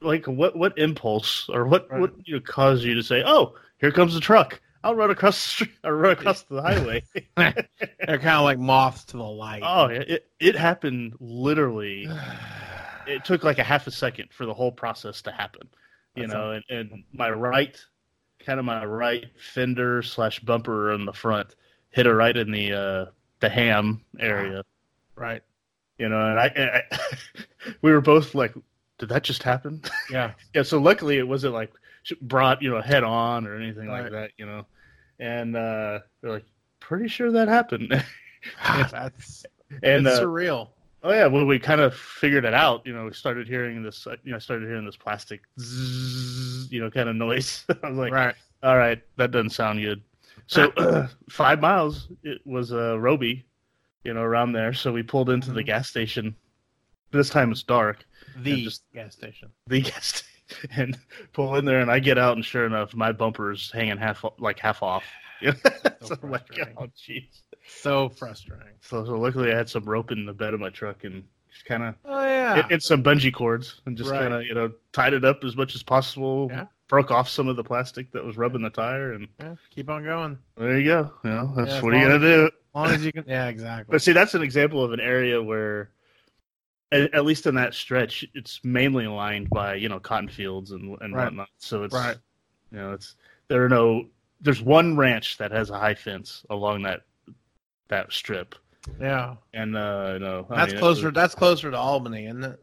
like 0.00 0.26
what 0.26 0.56
what 0.56 0.76
impulse 0.78 1.48
or 1.48 1.66
what 1.66 1.88
Right. 1.90 2.00
what 2.00 2.14
you 2.24 2.34
know, 2.34 2.40
caused 2.40 2.82
you 2.82 2.94
to 2.94 3.02
say, 3.04 3.22
oh, 3.24 3.54
here 3.78 3.92
comes 3.92 4.14
the 4.14 4.20
truck. 4.20 4.60
I'll 4.84 4.94
run 4.94 5.10
across 5.10 5.42
the 5.42 5.48
street. 5.48 5.70
I'll 5.82 5.90
run 5.92 6.12
across 6.12 6.42
the 6.42 6.62
highway. 6.62 7.02
They're 7.36 8.18
kind 8.18 8.36
of 8.36 8.42
like 8.44 8.58
moths 8.58 9.04
to 9.06 9.16
the 9.16 9.22
light. 9.24 9.62
oh, 9.64 9.86
it 9.86 10.26
it 10.38 10.54
happened 10.56 11.14
literally 11.20 12.06
it 13.06 13.24
took 13.24 13.42
like 13.44 13.58
a 13.58 13.64
half 13.64 13.86
a 13.86 13.90
second 13.90 14.28
for 14.32 14.46
the 14.46 14.54
whole 14.54 14.72
process 14.72 15.22
to 15.22 15.32
happen 15.32 15.68
you 16.14 16.22
That's 16.22 16.32
know 16.34 16.50
and, 16.52 16.64
and 16.70 17.04
my 17.12 17.30
right 17.30 17.76
kind 18.44 18.58
of 18.58 18.64
my 18.64 18.84
right 18.84 19.24
fender 19.38 20.02
slash 20.02 20.40
bumper 20.40 20.92
in 20.92 21.04
the 21.06 21.12
front 21.12 21.54
hit 21.90 22.06
her 22.06 22.14
right 22.14 22.36
in 22.36 22.50
the 22.50 22.72
uh 22.72 23.10
the 23.40 23.48
ham 23.48 24.02
area 24.18 24.62
right. 25.16 25.42
you 25.98 26.08
know 26.08 26.30
and 26.30 26.38
i, 26.40 26.82
I 26.90 26.98
we 27.82 27.90
were 27.92 28.00
both 28.00 28.34
like 28.34 28.54
did 28.98 29.08
that 29.10 29.24
just 29.24 29.42
happen 29.42 29.82
Yeah. 30.10 30.32
yeah 30.54 30.62
so 30.62 30.78
luckily 30.80 31.18
it 31.18 31.26
wasn't 31.28 31.52
like 31.54 31.72
brought 32.22 32.62
you 32.62 32.70
know 32.70 32.80
head 32.80 33.02
on 33.04 33.46
or 33.46 33.56
anything 33.56 33.88
Right. 33.88 34.02
like 34.04 34.12
that 34.12 34.30
you 34.38 34.46
know 34.46 34.64
and 35.18 35.56
uh 35.56 36.00
they're 36.20 36.32
like 36.32 36.44
pretty 36.80 37.08
sure 37.08 37.30
that 37.32 37.48
happened 37.48 37.90
That's 38.62 39.44
and 39.82 40.06
it's 40.06 40.18
uh, 40.18 40.22
surreal. 40.22 40.68
Oh 41.02 41.12
yeah, 41.12 41.26
when 41.26 41.46
we 41.46 41.58
kind 41.58 41.80
of 41.80 41.94
figured 41.94 42.44
it 42.46 42.54
out, 42.54 42.86
you 42.86 42.94
know, 42.94 43.04
we 43.04 43.12
started 43.12 43.46
hearing 43.46 43.82
this, 43.82 44.06
uh, 44.06 44.16
you 44.24 44.30
know, 44.30 44.36
I 44.36 44.38
started 44.40 44.66
hearing 44.68 44.86
this 44.86 44.96
plastic, 44.96 45.42
zzz, 45.60 46.70
you 46.72 46.80
know, 46.80 46.90
kind 46.90 47.08
of 47.08 47.16
noise. 47.16 47.64
I 47.82 47.88
was 47.90 47.98
like, 47.98 48.12
right. 48.12 48.34
all 48.62 48.76
right, 48.78 49.02
that 49.16 49.30
doesn't 49.30 49.50
sound 49.50 49.80
good. 49.82 50.02
So 50.46 50.72
five 51.30 51.60
miles, 51.60 52.08
it 52.22 52.40
was 52.46 52.72
uh, 52.72 52.98
Roby, 52.98 53.44
you 54.04 54.14
know, 54.14 54.22
around 54.22 54.52
there. 54.52 54.72
So 54.72 54.92
we 54.92 55.02
pulled 55.02 55.28
into 55.30 55.52
the 55.52 55.62
Mhm. 55.62 55.66
gas 55.66 55.88
station. 55.88 56.34
This 57.10 57.28
time 57.30 57.52
it's 57.52 57.62
dark. 57.62 58.04
The 58.42 58.64
just- 58.64 58.82
gas 58.94 59.12
station. 59.14 59.50
The 59.66 59.80
gas 59.90 60.06
station, 60.06 60.33
and 60.76 60.96
pull 61.32 61.54
in 61.56 61.64
there, 61.64 61.80
and 61.80 61.90
I 61.90 61.98
get 61.98 62.18
out, 62.18 62.36
and 62.36 62.44
sure 62.44 62.66
enough, 62.66 62.94
my 62.94 63.12
bumper's 63.12 63.70
hanging 63.72 63.96
half, 63.98 64.24
like 64.38 64.58
half 64.58 64.82
off. 64.82 65.04
So 65.42 65.52
so 66.02 66.16
I'm 66.22 66.30
like, 66.30 66.46
frustrating. 66.46 66.74
oh 66.78 66.86
jeez. 66.96 67.28
So 67.66 68.08
frustrating. 68.10 68.74
So, 68.80 69.04
so 69.04 69.12
luckily, 69.18 69.52
I 69.52 69.56
had 69.56 69.68
some 69.68 69.84
rope 69.84 70.10
in 70.12 70.24
the 70.26 70.32
bed 70.32 70.54
of 70.54 70.60
my 70.60 70.70
truck, 70.70 71.04
and 71.04 71.24
just 71.52 71.64
kind 71.66 71.82
of 71.82 71.94
Oh 72.04 72.24
yeah. 72.24 72.60
and, 72.62 72.72
and 72.72 72.82
some 72.82 73.02
bungee 73.02 73.32
cords 73.32 73.80
and 73.86 73.96
just 73.96 74.10
Right. 74.10 74.20
kind 74.20 74.34
of 74.34 74.42
you 74.44 74.54
know 74.54 74.72
tied 74.92 75.12
it 75.14 75.24
up 75.24 75.44
as 75.44 75.56
much 75.56 75.74
as 75.74 75.82
possible 75.82 76.48
Yeah. 76.50 76.66
broke 76.88 77.10
off 77.10 77.28
some 77.28 77.48
of 77.48 77.56
the 77.56 77.64
plastic 77.64 78.10
that 78.12 78.24
was 78.24 78.36
rubbing 78.36 78.62
the 78.62 78.70
tire 78.70 79.12
and 79.12 79.28
yeah. 79.40 79.54
Keep 79.70 79.88
on 79.90 80.04
going. 80.04 80.38
there 80.56 80.78
you 80.78 80.84
go 80.84 81.12
you 81.24 81.30
know 81.30 81.52
that's 81.56 81.70
Yeah, 81.72 81.80
what 81.82 81.94
are 81.94 81.96
you 81.98 82.04
gonna 82.06 82.18
do 82.18 82.44
As 82.46 82.50
long 82.74 82.86
as 82.90 83.04
you 83.04 83.12
can. 83.12 83.24
Yeah, 83.26 83.48
exactly. 83.48 83.90
but 83.92 84.02
see 84.02 84.12
that's 84.12 84.34
an 84.34 84.42
example 84.42 84.82
of 84.84 84.92
an 84.92 85.00
area 85.00 85.42
where 85.42 85.90
at, 86.92 87.14
at 87.14 87.24
least 87.24 87.46
in 87.46 87.54
that 87.56 87.74
stretch 87.74 88.24
it's 88.34 88.60
mainly 88.64 89.06
lined 89.06 89.48
by 89.50 89.74
you 89.74 89.88
know 89.88 89.98
cotton 90.00 90.28
fields 90.28 90.70
and 90.72 90.96
and 91.00 91.14
Right. 91.14 91.24
whatnot 91.24 91.48
so 91.58 91.82
it's 91.84 91.94
Right. 91.94 92.16
you 92.70 92.78
know 92.78 92.92
it's 92.92 93.16
there 93.48 93.64
are 93.64 93.68
no 93.68 94.06
there's 94.40 94.62
one 94.62 94.96
ranch 94.96 95.38
that 95.38 95.50
has 95.52 95.70
a 95.70 95.78
high 95.78 95.94
fence 95.94 96.44
along 96.50 96.82
that 96.82 97.02
that 97.88 98.12
strip 98.12 98.54
Yeah. 99.00 99.36
and 99.52 99.76
uh 99.76 100.10
you 100.14 100.18
know 100.20 100.46
I 100.50 100.56
That's 100.56 100.72
mean, 100.72 100.80
closer. 100.80 101.06
was- 101.06 101.14
That's 101.14 101.34
closer 101.34 101.70
to 101.70 101.76
Albany, 101.76 102.26
isn't 102.26 102.44
it? 102.44 102.60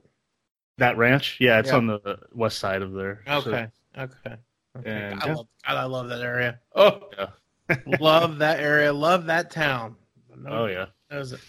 that 0.78 0.98
ranch 0.98 1.38
yeah 1.40 1.60
it's 1.60 1.70
Yeah. 1.70 1.78
on 1.78 1.88
the 1.88 2.18
west 2.34 2.58
side 2.60 2.82
of 2.82 2.94
there 2.94 3.22
So- 3.28 3.38
Okay. 3.40 3.68
okay. 3.98 4.36
Okay. 4.78 4.90
And- 4.90 5.22
I 5.22 5.34
love. 5.34 5.48
God, 5.68 5.78
I 5.78 5.84
love 5.84 6.08
that 6.10 6.22
area. 6.22 6.60
Oh, 6.76 7.10
Yeah. 7.18 7.76
love 8.00 8.38
that 8.38 8.60
area. 8.62 8.92
Love 8.94 9.26
that 9.26 9.52
town. 9.52 9.96
oh 10.48 10.66
yeah 10.68 10.86
Knows 11.12 11.34
it. 11.34 11.42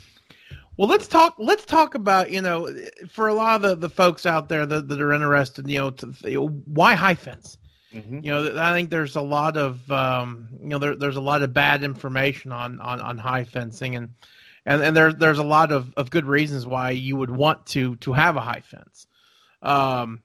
Well, 0.76 0.88
let's 0.88 1.06
talk. 1.06 1.34
Let's 1.38 1.64
talk 1.64 1.94
about 1.94 2.30
you 2.30 2.40
know, 2.40 2.74
for 3.10 3.28
a 3.28 3.34
lot 3.34 3.56
of 3.56 3.62
the, 3.62 3.74
the 3.76 3.90
folks 3.90 4.24
out 4.24 4.48
there 4.48 4.64
that, 4.66 4.88
that 4.88 5.00
are 5.00 5.12
interested, 5.12 5.68
you 5.68 5.78
know, 5.78 5.90
to, 5.90 6.14
you 6.24 6.40
know, 6.40 6.48
why 6.48 6.94
high 6.94 7.14
fence? 7.14 7.58
Mm-hmm. 7.94 8.20
You 8.22 8.30
know, 8.30 8.58
I 8.58 8.72
think 8.72 8.90
there's 8.90 9.16
a 9.16 9.20
lot 9.20 9.56
of 9.56 9.90
um, 9.92 10.48
you 10.60 10.68
know 10.68 10.78
there, 10.78 10.96
there's 10.96 11.16
a 11.16 11.20
lot 11.20 11.42
of 11.42 11.52
bad 11.52 11.84
information 11.84 12.50
on, 12.50 12.80
on, 12.80 13.00
on 13.00 13.18
high 13.18 13.44
fencing, 13.44 13.96
and 13.96 14.14
and 14.64 14.82
and 14.82 14.96
there's 14.96 15.14
there's 15.16 15.38
a 15.38 15.44
lot 15.44 15.72
of, 15.72 15.92
of 15.96 16.10
good 16.10 16.24
reasons 16.24 16.66
why 16.66 16.90
you 16.90 17.16
would 17.16 17.30
want 17.30 17.66
to 17.66 17.96
to 17.96 18.12
have 18.14 18.36
a 18.36 18.40
high 18.40 18.62
fence. 18.64 19.06
Um, 19.60 20.22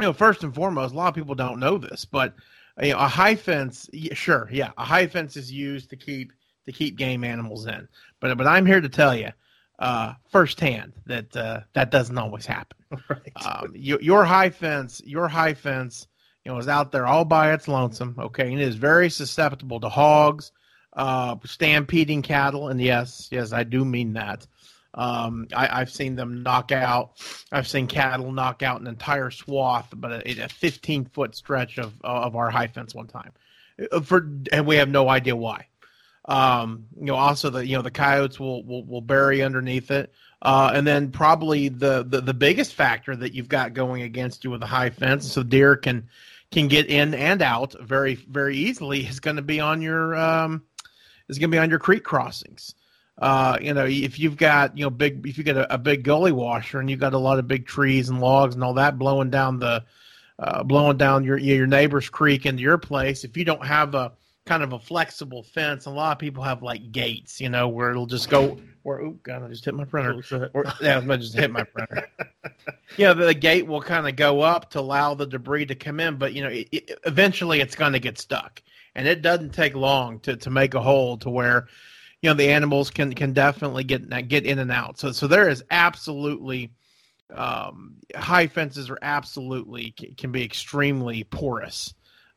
you 0.00 0.06
know, 0.06 0.12
first 0.12 0.44
and 0.44 0.54
foremost, 0.54 0.92
a 0.92 0.96
lot 0.96 1.08
of 1.08 1.14
people 1.14 1.34
don't 1.34 1.60
know 1.60 1.78
this, 1.78 2.04
but 2.04 2.34
you 2.82 2.92
know, 2.92 2.98
a 2.98 3.08
high 3.08 3.36
fence, 3.36 3.88
sure, 4.12 4.48
yeah, 4.52 4.72
a 4.76 4.84
high 4.84 5.06
fence 5.06 5.36
is 5.38 5.50
used 5.50 5.88
to 5.90 5.96
keep 5.96 6.32
to 6.66 6.72
keep 6.72 6.96
game 6.96 7.24
animals 7.24 7.66
in. 7.66 7.88
But 8.20 8.36
but 8.36 8.46
I'm 8.46 8.66
here 8.66 8.82
to 8.82 8.88
tell 8.90 9.16
you, 9.16 9.30
uh, 9.78 10.14
firsthand 10.30 10.92
that 11.06 11.36
uh, 11.36 11.60
that 11.74 11.90
doesn't 11.90 12.18
always 12.18 12.46
happen. 12.46 12.76
Right. 13.08 13.32
Um, 13.44 13.72
your, 13.74 14.00
your 14.00 14.24
high 14.24 14.50
fence, 14.50 15.02
your 15.04 15.26
high 15.26 15.54
fence, 15.54 16.06
you 16.44 16.52
know, 16.52 16.58
is 16.58 16.68
out 16.68 16.92
there 16.92 17.04
all 17.04 17.24
by 17.24 17.52
its 17.52 17.66
lonesome. 17.66 18.14
Okay, 18.16 18.44
and 18.44 18.60
it 18.60 18.62
is 18.62 18.76
very 18.76 19.10
susceptible 19.10 19.80
to 19.80 19.88
hogs, 19.88 20.52
uh, 20.92 21.34
stampeding 21.44 22.22
cattle, 22.22 22.68
and 22.68 22.80
yes, 22.80 23.28
yes, 23.32 23.52
I 23.52 23.64
do 23.64 23.84
mean 23.84 24.12
that. 24.12 24.46
Um, 24.94 25.48
I, 25.54 25.80
have 25.80 25.90
seen 25.90 26.14
them 26.14 26.42
knock 26.42 26.70
out. 26.70 27.20
I've 27.52 27.68
seen 27.68 27.86
cattle 27.88 28.32
knock 28.32 28.62
out 28.62 28.80
an 28.80 28.86
entire 28.86 29.30
swath, 29.30 29.92
but 29.94 30.12
a, 30.12 30.44
a 30.44 30.48
15 30.48 31.06
foot 31.06 31.34
stretch 31.34 31.78
of 31.78 31.92
of 32.02 32.36
our 32.36 32.50
high 32.50 32.68
fence 32.68 32.94
one 32.94 33.08
time, 33.08 33.32
uh, 33.92 34.00
for 34.00 34.30
and 34.52 34.64
we 34.64 34.76
have 34.76 34.88
no 34.88 35.08
idea 35.08 35.34
why. 35.36 35.66
Um, 36.26 36.86
you 36.98 37.06
know, 37.06 37.14
also 37.14 37.50
the 37.50 37.64
you 37.64 37.76
know 37.76 37.82
the 37.82 37.90
coyotes 37.90 38.40
will 38.40 38.64
will, 38.64 38.84
will 38.84 39.00
bury 39.00 39.42
underneath 39.42 39.90
it, 39.90 40.12
uh, 40.42 40.72
and 40.74 40.86
then 40.86 41.12
probably 41.12 41.68
the, 41.68 42.04
the 42.08 42.20
the 42.20 42.34
biggest 42.34 42.74
factor 42.74 43.14
that 43.14 43.32
you've 43.32 43.48
got 43.48 43.74
going 43.74 44.02
against 44.02 44.42
you 44.42 44.50
with 44.50 44.62
a 44.62 44.66
high 44.66 44.90
fence, 44.90 45.30
so 45.30 45.42
deer 45.44 45.76
can 45.76 46.08
can 46.50 46.66
get 46.66 46.86
in 46.86 47.14
and 47.14 47.42
out 47.42 47.74
very 47.80 48.14
very 48.14 48.56
easily, 48.56 49.06
is 49.06 49.20
going 49.20 49.36
to 49.36 49.42
be 49.42 49.60
on 49.60 49.80
your 49.80 50.16
um, 50.16 50.64
is 51.28 51.38
going 51.38 51.50
to 51.50 51.54
be 51.54 51.60
on 51.60 51.70
your 51.70 51.78
creek 51.78 52.02
crossings. 52.02 52.74
Uh, 53.18 53.56
you 53.62 53.72
know, 53.72 53.86
if 53.86 54.18
you've 54.18 54.36
got 54.36 54.76
you 54.76 54.84
know 54.84 54.90
big, 54.90 55.26
if 55.26 55.38
you 55.38 55.44
get 55.44 55.56
a, 55.56 55.72
a, 55.72 55.78
big 55.78 56.02
gully 56.02 56.32
washer 56.32 56.80
and 56.80 56.90
you've 56.90 57.00
got 57.00 57.14
a 57.14 57.18
lot 57.18 57.38
of 57.38 57.48
big 57.48 57.66
trees 57.66 58.10
and 58.10 58.20
logs 58.20 58.54
and 58.54 58.62
all 58.62 58.74
that 58.74 58.98
blowing 58.98 59.30
down 59.30 59.58
the, 59.58 59.82
uh, 60.38 60.62
blowing 60.62 60.98
down 60.98 61.24
your 61.24 61.38
your 61.38 61.66
neighbor's 61.66 62.10
creek 62.10 62.44
into 62.44 62.62
your 62.62 62.76
place, 62.76 63.24
if 63.24 63.36
you 63.36 63.44
don't 63.44 63.64
have 63.64 63.94
a 63.94 64.12
kind 64.46 64.62
of 64.62 64.72
a 64.72 64.78
flexible 64.78 65.42
fence, 65.42 65.86
a 65.86 65.90
lot 65.90 66.12
of 66.12 66.18
people 66.18 66.42
have 66.42 66.62
like 66.62 66.92
gates, 66.92 67.40
you 67.40 67.48
know, 67.48 67.68
where 67.68 67.90
it'll 67.90 68.06
just 68.06 68.30
go. 68.30 68.56
Where 68.84 69.02
oh 69.02 69.18
god, 69.22 69.42
I 69.42 69.48
just 69.48 69.64
hit 69.64 69.74
my 69.74 69.84
printer. 69.84 70.22
Or, 70.54 70.64
yeah, 70.80 71.02
I 71.06 71.16
just 71.16 71.34
hit 71.34 71.50
my 71.50 71.64
printer. 71.64 72.08
yeah, 72.96 73.12
the, 73.12 73.26
the 73.26 73.34
gate 73.34 73.66
will 73.66 73.82
kind 73.82 74.08
of 74.08 74.14
go 74.14 74.40
up 74.40 74.70
to 74.70 74.80
allow 74.80 75.14
the 75.14 75.26
debris 75.26 75.66
to 75.66 75.74
come 75.74 75.98
in, 75.98 76.16
but 76.16 76.32
you 76.32 76.42
know, 76.42 76.48
it, 76.48 76.68
it, 76.70 76.98
eventually 77.04 77.60
it's 77.60 77.74
going 77.74 77.92
to 77.92 77.98
get 77.98 78.18
stuck, 78.18 78.62
and 78.94 79.08
it 79.08 79.20
doesn't 79.20 79.52
take 79.52 79.74
long 79.74 80.20
to 80.20 80.36
to 80.36 80.50
make 80.50 80.74
a 80.74 80.80
hole 80.80 81.18
to 81.18 81.28
where 81.28 81.66
you 82.22 82.30
know 82.30 82.34
the 82.34 82.48
animals 82.48 82.90
can 82.90 83.12
can 83.14 83.32
definitely 83.32 83.82
get 83.82 84.08
get 84.28 84.46
in 84.46 84.60
and 84.60 84.70
out. 84.70 84.98
So 84.98 85.10
so 85.10 85.26
there 85.26 85.48
is 85.48 85.64
absolutely 85.72 86.70
um, 87.34 87.96
high 88.14 88.46
fences 88.46 88.88
are 88.88 88.98
absolutely 89.02 89.90
can 90.16 90.30
be 90.30 90.44
extremely 90.44 91.24
porous 91.24 91.92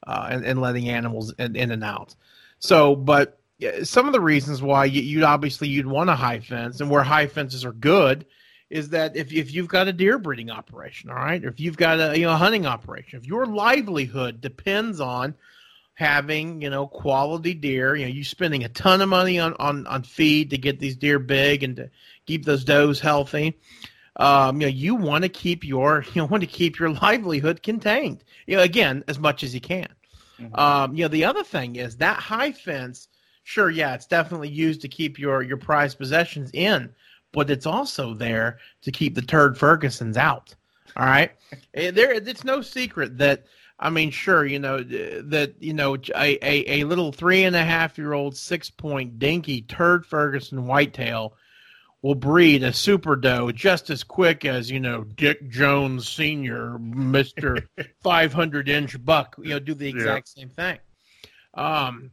uh, 0.06 0.28
and, 0.32 0.46
and 0.46 0.62
letting 0.62 0.90
animals 0.90 1.34
in, 1.38 1.56
in 1.56 1.72
and 1.72 1.84
out. 1.84 2.16
So, 2.60 2.96
but 2.96 3.40
some 3.84 4.08
of 4.08 4.14
the 4.14 4.22
reasons 4.22 4.62
why 4.62 4.86
you, 4.86 5.20
would 5.20 5.26
obviously 5.26 5.68
you'd 5.68 5.86
want 5.86 6.10
a 6.10 6.16
high 6.16 6.40
fence 6.40 6.80
and 6.80 6.90
where 6.90 7.04
high 7.04 7.28
fences 7.28 7.66
are 7.66 7.74
good 7.74 8.26
is 8.70 8.90
that 8.90 9.16
if, 9.16 9.34
if 9.34 9.54
you've 9.54 9.68
got 9.68 9.88
a 9.88 9.94
deer 9.94 10.18
breeding 10.18 10.52
operation, 10.52 11.10
all 11.10 11.16
right, 11.16 11.44
if 11.44 11.60
you've 11.60 11.78
got 11.78 12.00
a 12.00 12.18
you 12.18 12.26
know 12.26 12.36
hunting 12.36 12.66
operation, 12.66 13.20
if 13.20 13.26
your 13.26 13.46
livelihood 13.46 14.42
depends 14.42 15.00
on 15.00 15.36
having 16.00 16.62
you 16.62 16.70
know 16.70 16.88
quality 16.88 17.54
deer 17.54 17.94
you 17.94 18.06
know 18.06 18.12
you 18.12 18.24
spending 18.24 18.64
a 18.64 18.70
ton 18.70 19.02
of 19.02 19.10
money 19.10 19.38
on 19.38 19.54
on 19.60 19.86
on 19.86 20.02
feed 20.02 20.50
to 20.50 20.58
get 20.58 20.80
these 20.80 20.96
deer 20.96 21.20
big 21.20 21.62
and 21.62 21.76
to 21.76 21.90
keep 22.26 22.46
those 22.46 22.64
does 22.64 23.02
healthy 23.02 23.60
um, 24.16 24.62
you 24.62 24.68
know 24.68 24.72
you 24.72 24.96
want 24.96 25.24
to 25.24 25.30
keep 25.30 25.62
your 25.66 26.06
you 26.14 26.24
want 26.24 26.40
to 26.40 26.48
keep 26.48 26.80
your 26.80 26.90
livelihood 26.90 27.62
contained 27.62 28.24
you 28.50 28.58
know 28.58 28.64
again 28.64 29.04
as 29.08 29.20
much 29.20 29.44
as 29.44 29.54
you 29.54 29.62
can 29.62 29.88
mm-hmm. 30.40 30.56
um, 30.56 30.96
you 30.96 31.04
know 31.04 31.08
the 31.08 31.24
other 31.24 31.44
thing 31.44 31.76
is 31.76 31.98
that 31.98 32.18
high 32.18 32.52
fence 32.52 33.08
sure 33.44 33.70
yeah 33.70 33.94
it's 33.94 34.08
definitely 34.08 34.50
used 34.50 34.82
to 34.82 34.88
keep 34.88 35.20
your 35.20 35.42
your 35.42 35.58
prized 35.58 35.98
possessions 35.98 36.50
in 36.54 36.90
but 37.32 37.50
it's 37.50 37.68
also 37.68 38.14
there 38.14 38.58
to 38.82 38.92
keep 38.92 39.14
the 39.14 39.22
turd 39.22 39.56
fergusons 39.56 40.18
out 40.18 40.56
all 40.98 41.06
right 41.06 41.32
eh, 41.76 41.92
there 41.92 42.12
it's 42.12 42.44
no 42.44 42.62
secret 42.62 43.18
that 43.18 43.46
I 43.82 43.90
mean, 43.90 44.12
sure, 44.12 44.46
you 44.46 44.60
know 44.60 44.84
that 44.84 45.54
you 45.60 45.74
know 45.74 45.96
a, 45.96 46.38
a, 46.42 46.82
a 46.82 46.84
little 46.84 47.14
three 47.14 47.46
and 47.46 47.56
a 47.56 47.64
half 47.64 47.98
year 47.98 48.12
old 48.12 48.36
six 48.36 48.70
point 48.70 49.20
dinky 49.20 49.62
turd 49.62 50.06
Ferguson 50.06 50.68
whitetail 50.68 51.34
will 52.02 52.16
breed 52.16 52.64
a 52.64 52.72
super 52.72 53.16
doe 53.16 53.52
just 53.52 53.90
as 53.90 54.04
quick 54.04 54.46
as 54.46 54.72
you 54.72 54.80
know 54.80 55.04
Dick 55.04 55.50
Jones 55.50 56.08
Senior, 56.08 56.80
Mister 56.80 57.58
five 58.02 58.34
hundred 58.34 58.70
inch 58.70 59.04
buck. 59.04 59.36
You 59.40 59.52
know, 59.52 59.60
do 59.60 59.74
the 59.74 59.90
exact 59.90 60.32
yeah. 60.36 60.42
same 60.42 60.50
thing. 60.50 60.80
Um, 61.54 62.12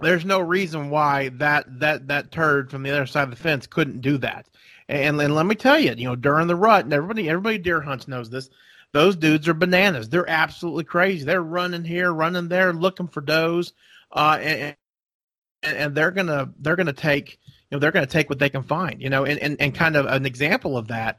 there's 0.00 0.24
no 0.24 0.40
reason 0.40 0.90
why 0.90 1.30
that 1.34 1.80
that 1.80 2.08
that 2.08 2.30
turd 2.30 2.70
from 2.70 2.82
the 2.82 2.90
other 2.90 3.06
side 3.06 3.24
of 3.24 3.30
the 3.30 3.36
fence 3.36 3.66
couldn't 3.66 4.00
do 4.00 4.18
that. 4.18 4.48
And, 4.88 5.18
and 5.20 5.34
let 5.34 5.46
me 5.46 5.54
tell 5.54 5.78
you, 5.78 5.94
you 5.96 6.06
know, 6.06 6.16
during 6.16 6.46
the 6.46 6.56
rut, 6.56 6.84
and 6.84 6.92
everybody 6.92 7.28
everybody 7.28 7.58
deer 7.58 7.80
hunts 7.80 8.08
knows 8.08 8.30
this 8.30 8.50
those 8.92 9.16
dudes 9.16 9.48
are 9.48 9.54
bananas. 9.54 10.08
They're 10.08 10.28
absolutely 10.28 10.84
crazy. 10.84 11.24
They're 11.24 11.42
running 11.42 11.84
here, 11.84 12.12
running 12.12 12.48
there, 12.48 12.72
looking 12.72 13.08
for 13.08 13.20
does, 13.20 13.72
uh, 14.12 14.38
and, 14.40 14.76
and 15.62 15.94
they're 15.94 16.10
gonna 16.10 16.52
they're 16.58 16.76
gonna 16.76 16.92
take 16.92 17.38
know 17.74 17.78
they're 17.78 17.92
gonna 17.92 18.06
take 18.06 18.30
what 18.30 18.38
they 18.38 18.48
can 18.48 18.62
find. 18.62 19.02
You 19.02 19.10
know, 19.10 19.24
and, 19.24 19.38
and, 19.40 19.60
and 19.60 19.74
kind 19.74 19.96
of 19.96 20.06
an 20.06 20.24
example 20.24 20.78
of 20.78 20.88
that. 20.88 21.18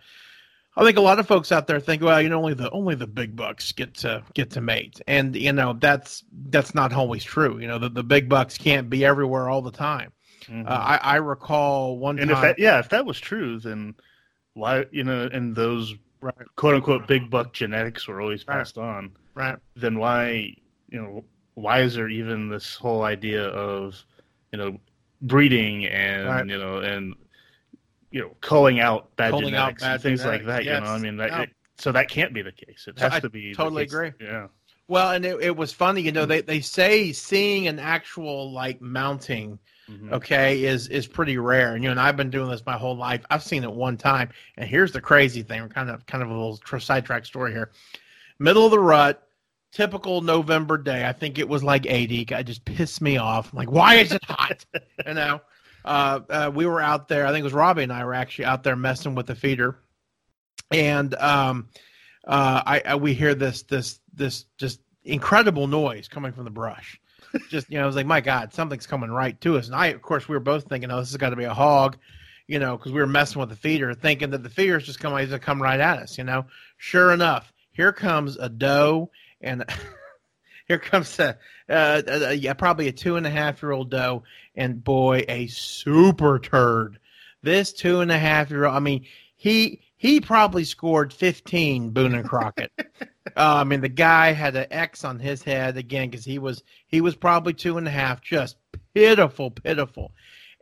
I 0.77 0.83
think 0.83 0.97
a 0.97 1.01
lot 1.01 1.19
of 1.19 1.27
folks 1.27 1.53
out 1.53 1.67
there 1.67 1.79
think, 1.79 2.03
well, 2.03 2.21
you 2.21 2.27
know, 2.27 2.37
only 2.37 2.53
the 2.53 2.69
only 2.71 2.95
the 2.95 3.07
big 3.07 3.35
bucks 3.35 3.71
get 3.71 3.93
to 3.95 4.23
get 4.33 4.51
to 4.51 4.61
mate, 4.61 4.99
and 5.07 5.35
you 5.35 5.53
know 5.53 5.73
that's 5.79 6.23
that's 6.49 6.75
not 6.75 6.91
always 6.91 7.23
true. 7.23 7.59
You 7.59 7.67
know, 7.67 7.79
the, 7.79 7.89
the 7.89 8.03
big 8.03 8.27
bucks 8.27 8.57
can't 8.57 8.89
be 8.89 9.05
everywhere 9.05 9.49
all 9.49 9.61
the 9.61 9.71
time. 9.71 10.11
Mm-hmm. 10.47 10.67
Uh, 10.67 10.71
I, 10.71 10.97
I 10.97 11.15
recall 11.17 11.97
one 11.97 12.19
and 12.19 12.29
time. 12.29 12.37
If 12.37 12.41
that, 12.41 12.59
yeah, 12.59 12.79
if 12.79 12.89
that 12.89 13.05
was 13.05 13.19
true, 13.19 13.59
then 13.59 13.95
why 14.53 14.85
you 14.91 15.03
know, 15.03 15.29
and 15.31 15.55
those 15.55 15.95
right. 16.21 16.35
quote 16.55 16.75
unquote 16.75 17.07
big 17.07 17.29
buck 17.29 17.53
genetics 17.53 18.07
were 18.07 18.19
always 18.19 18.43
passed 18.43 18.77
right. 18.77 18.85
on, 18.85 19.11
right? 19.33 19.57
Then 19.75 19.97
why 19.97 20.55
you 20.89 21.01
know 21.01 21.23
why 21.53 21.81
is 21.81 21.95
there 21.95 22.09
even 22.09 22.49
this 22.49 22.75
whole 22.75 23.03
idea 23.03 23.47
of 23.47 24.03
you 24.51 24.57
know 24.57 24.77
breeding 25.27 25.85
and 25.85 26.27
right. 26.27 26.47
you 26.47 26.57
know 26.57 26.77
and 26.77 27.15
you 28.11 28.21
know 28.21 28.35
culling 28.41 28.79
out 28.79 29.15
bad 29.15 29.31
culling 29.31 29.49
genetics 29.49 29.83
out 29.83 29.87
bad 29.87 29.93
and 29.93 30.03
things 30.03 30.21
genetics. 30.21 30.45
like 30.45 30.57
that? 30.57 30.65
Yes. 30.65 30.79
You 30.79 30.85
know, 30.85 30.91
I 30.91 30.97
mean 30.99 31.17
that. 31.17 31.39
It, 31.41 31.49
so 31.77 31.91
that 31.91 32.09
can't 32.09 32.33
be 32.33 32.41
the 32.41 32.53
case. 32.53 32.85
It 32.87 32.97
has 32.99 33.13
I 33.13 33.19
to 33.19 33.29
be. 33.29 33.53
Totally 33.53 33.83
agree. 33.83 34.13
Yeah. 34.21 34.47
Well, 34.87 35.11
and 35.11 35.25
it, 35.25 35.41
it 35.41 35.57
was 35.57 35.73
funny, 35.73 36.01
you 36.01 36.11
know. 36.11 36.25
They 36.25 36.41
they 36.41 36.61
say 36.61 37.11
seeing 37.11 37.67
an 37.67 37.79
actual 37.79 38.51
like 38.51 38.81
mounting 38.81 39.59
mm-hmm. 39.89 40.13
okay, 40.13 40.63
is 40.63 40.87
is 40.87 41.07
pretty 41.07 41.37
rare. 41.37 41.73
And 41.73 41.83
you 41.83 41.89
know, 41.89 41.91
and 41.91 41.99
I've 41.99 42.17
been 42.17 42.29
doing 42.29 42.49
this 42.49 42.65
my 42.65 42.77
whole 42.77 42.95
life. 42.95 43.25
I've 43.29 43.43
seen 43.43 43.63
it 43.63 43.71
one 43.71 43.97
time. 43.97 44.29
And 44.57 44.69
here's 44.69 44.91
the 44.91 45.01
crazy 45.01 45.43
thing. 45.43 45.61
We're 45.61 45.69
kind 45.69 45.89
of 45.89 46.05
kind 46.05 46.23
of 46.23 46.29
a 46.29 46.33
little 46.33 46.59
sidetrack 46.79 47.25
story 47.25 47.51
here. 47.51 47.71
Middle 48.39 48.65
of 48.65 48.71
the 48.71 48.79
rut, 48.79 49.27
typical 49.75 50.21
November 50.21 50.77
day. 50.77 51.05
I 51.05 51.11
think 51.11 51.37
it 51.37 51.49
was 51.49 51.63
like 51.63 51.85
80. 51.85 52.27
It 52.29 52.43
just 52.45 52.63
pissed 52.63 53.01
me 53.01 53.17
off. 53.17 53.51
I'm 53.51 53.57
like, 53.57 53.71
why 53.71 53.95
is 53.95 54.11
it 54.11 54.23
hot? 54.23 54.65
you 55.05 55.13
know, 55.13 55.41
uh, 55.83 56.21
uh, 56.29 56.51
we 56.53 56.65
were 56.65 56.81
out 56.81 57.07
there. 57.07 57.27
I 57.27 57.31
think 57.31 57.41
it 57.41 57.43
was 57.43 57.53
Robbie 57.53 57.83
and 57.83 57.93
I 57.93 58.05
were 58.05 58.13
actually 58.13 58.45
out 58.45 58.63
there 58.63 58.75
messing 58.75 59.15
with 59.15 59.27
the 59.27 59.35
feeder, 59.35 59.77
and 60.71 61.13
um, 61.15 61.67
uh, 62.25 62.63
I, 62.65 62.81
I 62.85 62.95
we 62.95 63.13
hear 63.13 63.35
this 63.35 63.63
this 63.63 63.99
this 64.13 64.45
just 64.57 64.79
incredible 65.03 65.67
noise 65.67 66.07
coming 66.07 66.31
from 66.31 66.45
the 66.45 66.51
brush 66.51 66.99
just 67.49 67.69
you 67.69 67.77
know, 67.77 67.83
I 67.83 67.87
was 67.87 67.95
like, 67.95 68.05
my 68.05 68.21
God, 68.21 68.53
something's 68.53 68.87
coming 68.87 69.11
right 69.11 69.39
to 69.41 69.57
us. 69.57 69.67
And 69.67 69.75
I, 69.75 69.87
of 69.87 70.01
course, 70.01 70.27
we 70.27 70.35
were 70.35 70.41
both 70.41 70.67
thinking, 70.67 70.91
oh, 70.91 70.99
this 70.99 71.09
has 71.09 71.17
got 71.17 71.29
to 71.29 71.35
be 71.35 71.43
a 71.43 71.53
hog, 71.53 71.97
you 72.47 72.59
know, 72.59 72.77
because 72.77 72.91
we 72.91 72.99
were 72.99 73.07
messing 73.07 73.39
with 73.39 73.49
the 73.49 73.55
feeder, 73.55 73.93
thinking 73.93 74.29
that 74.31 74.43
the 74.43 74.49
feeder's 74.49 74.85
just 74.85 74.99
coming, 74.99 75.27
to 75.27 75.39
come 75.39 75.61
right 75.61 75.79
at 75.79 75.99
us, 75.99 76.17
you 76.17 76.23
know. 76.23 76.45
Sure 76.77 77.11
enough, 77.11 77.53
here 77.71 77.91
comes 77.91 78.37
a 78.37 78.49
doe, 78.49 79.09
and 79.45 79.63
here 80.67 80.79
comes 80.79 81.17
a, 81.19 81.37
uh, 81.69 82.01
a, 82.05 82.23
a, 82.29 82.33
yeah, 82.33 82.53
probably 82.53 82.87
a 82.87 82.91
two 82.91 83.15
and 83.15 83.25
a 83.25 83.29
half 83.29 83.61
year 83.61 83.71
old 83.71 83.89
doe, 83.89 84.23
and 84.55 84.83
boy, 84.83 85.23
a 85.29 85.47
super 85.47 86.39
turd. 86.39 86.99
This 87.41 87.71
two 87.71 88.01
and 88.01 88.11
a 88.11 88.17
half 88.17 88.49
year 88.49 88.65
old, 88.65 88.75
I 88.75 88.79
mean, 88.79 89.05
he 89.35 89.81
he 89.97 90.19
probably 90.19 90.63
scored 90.65 91.13
15 91.13 91.91
Boone 91.91 92.15
and 92.15 92.27
Crockett. 92.27 92.71
uh, 92.79 92.85
I 93.35 93.63
mean, 93.63 93.81
the 93.81 93.89
guy 93.89 94.33
had 94.33 94.55
an 94.55 94.67
X 94.71 95.03
on 95.03 95.19
his 95.19 95.41
head 95.43 95.77
again 95.77 96.09
because 96.09 96.25
he 96.25 96.39
was 96.39 96.63
he 96.87 97.01
was 97.01 97.15
probably 97.15 97.53
two 97.53 97.77
and 97.77 97.87
a 97.87 97.91
half, 97.91 98.21
just 98.21 98.57
pitiful, 98.93 99.51
pitiful. 99.51 100.11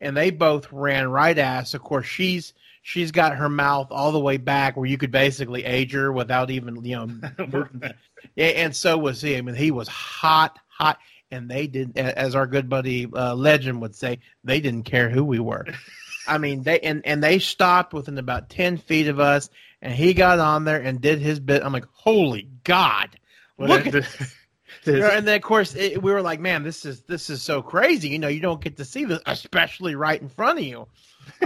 And 0.03 0.15
they 0.15 0.29
both 0.29 0.72
ran 0.72 1.10
right 1.10 1.38
ass. 1.38 1.74
Of 1.74 1.81
course, 1.81 2.05
she's 2.05 2.53
she's 2.81 3.12
got 3.12 3.38
her 3.38 3.50
mouth 3.50 3.88
all 3.89 4.12
the 4.12 4.19
way 4.19 4.38
back 4.38 4.77
where 4.77 4.86
you 4.86 4.98
could 4.98 5.12
basically 5.12 5.63
age 5.63 5.93
her 5.93 6.12
without 6.12 6.51
even 6.51 6.83
you 6.86 6.95
know. 6.95 7.67
yeah, 8.36 8.45
and 8.45 8.75
so 8.75 8.98
was 8.98 9.22
he. 9.22 9.36
I 9.36 9.41
mean, 9.41 9.55
he 9.55 9.72
was 9.72 9.88
hot, 9.88 10.60
hot, 10.67 11.00
and 11.31 11.50
they 11.50 11.65
did, 11.65 11.98
as 11.98 12.36
our 12.36 12.45
good 12.45 12.69
buddy 12.69 13.07
uh, 13.12 13.33
Legend 13.33 13.81
would 13.81 13.95
say, 13.95 14.19
they 14.43 14.60
didn't 14.60 14.83
care 14.83 15.10
who 15.10 15.24
we 15.24 15.39
were. 15.39 15.65
I 16.27 16.38
mean, 16.38 16.63
they 16.63 16.79
and 16.81 17.01
and 17.05 17.24
they 17.24 17.39
stopped 17.39 17.93
within 17.93 18.17
about 18.17 18.50
ten 18.50 18.77
feet 18.77 19.07
of 19.07 19.19
us, 19.19 19.50
and 19.81 19.93
he 19.93 20.13
got 20.13 20.39
on 20.39 20.65
there 20.65 20.81
and 20.81 21.01
did 21.01 21.19
his 21.19 21.39
bit. 21.39 21.63
I'm 21.63 21.74
like, 21.74 21.88
holy 21.91 22.50
God, 22.63 23.17
look 23.57 23.88
at 23.88 23.91
this. 23.91 24.36
and 24.86 25.27
then 25.27 25.36
of 25.36 25.42
course 25.42 25.75
it, 25.75 26.01
we 26.01 26.12
were 26.12 26.22
like, 26.22 26.39
man, 26.39 26.63
this 26.63 26.86
is 26.86 27.01
this 27.01 27.30
is 27.30 27.42
so 27.42 27.62
crazy. 27.62 28.10
You 28.10 28.20
know, 28.20 28.27
you 28.27 28.39
don't 28.39 28.62
get 28.62 28.77
to 28.77 28.86
see 28.86 29.06
this, 29.06 29.20
especially 29.25 29.96
right 29.96 30.22
in 30.22 30.30
front 30.30 30.60
of 30.60 30.65
you. 30.65 30.88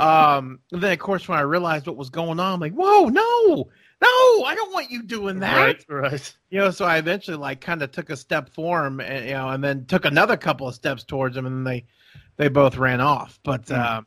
Um, 0.02 0.60
and 0.72 0.82
then 0.82 0.92
of 0.92 0.98
course 0.98 1.28
when 1.28 1.38
I 1.38 1.44
realized 1.44 1.86
what 1.86 1.98
was 1.98 2.10
going 2.10 2.40
on, 2.40 2.54
I'm 2.54 2.60
like, 2.60 2.74
whoa, 2.74 3.06
no, 3.06 3.70
no, 4.02 4.44
I 4.44 4.54
don't 4.56 4.72
want 4.72 4.92
you 4.92 5.04
doing 5.04 5.40
that. 5.40 5.86
Right, 5.90 6.12
right. 6.12 6.36
You 6.50 6.60
know, 6.60 6.72
so 6.72 6.86
I 6.86 6.98
eventually 6.98 7.38
like 7.38 7.62
kind 7.62 7.82
of 7.82 7.92
took 7.92 8.10
a 8.12 8.18
step 8.18 8.50
for 8.50 8.86
him, 8.86 9.00
and 9.00 9.26
you 9.26 9.34
know, 9.34 9.50
and 9.50 9.64
then 9.64 9.86
took 9.86 10.06
another 10.06 10.38
couple 10.38 10.68
of 10.68 10.76
steps 10.76 11.04
towards 11.04 11.36
him, 11.36 11.46
and 11.48 11.66
they 11.66 11.86
they 12.38 12.48
both 12.48 12.78
ran 12.78 13.02
off. 13.02 13.40
But 13.44 13.66
mm. 13.66 13.78
uh, 13.78 14.02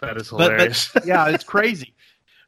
that 0.00 0.16
is 0.16 0.30
hilarious. 0.30 0.90
But, 0.92 1.02
but, 1.02 1.06
yeah, 1.08 1.28
it's 1.28 1.44
crazy. 1.44 1.94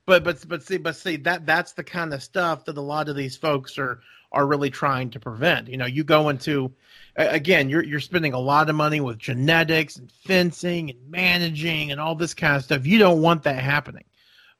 But 0.07 0.25
but 0.25 0.47
but 0.49 0.63
see 0.65 0.79
but 0.79 0.97
see 0.97 1.17
that 1.19 1.47
that's 1.47 1.73
the 1.73 1.85
kind 1.85 2.13
of 2.13 2.21
stuff 2.21 2.65
that 2.65 2.77
a 2.77 2.81
lot 2.83 3.09
of 3.09 3.15
these 3.15 3.37
folks 3.37 3.79
are 3.79 4.01
are 4.33 4.47
really 4.47 4.71
trying 4.71 5.11
to 5.11 5.21
prevent. 5.21 5.69
You 5.69 5.77
know, 5.77 5.87
you 5.87 6.05
go 6.05 6.29
into 6.29 6.73
again, 7.17 7.69
you're 7.69 7.83
you're 7.83 8.01
spending 8.01 8.33
a 8.33 8.39
lot 8.39 8.69
of 8.69 8.77
money 8.77 9.01
with 9.01 9.19
genetics 9.19 9.97
and 9.97 10.11
fencing 10.11 10.91
and 10.91 11.11
managing 11.11 11.91
and 11.91 12.01
all 12.01 12.15
this 12.15 12.35
kind 12.35 12.57
of 12.57 12.65
stuff. 12.65 12.87
You 12.87 12.99
don't 12.99 13.23
want 13.23 13.43
that 13.45 13.59
happening. 13.63 14.05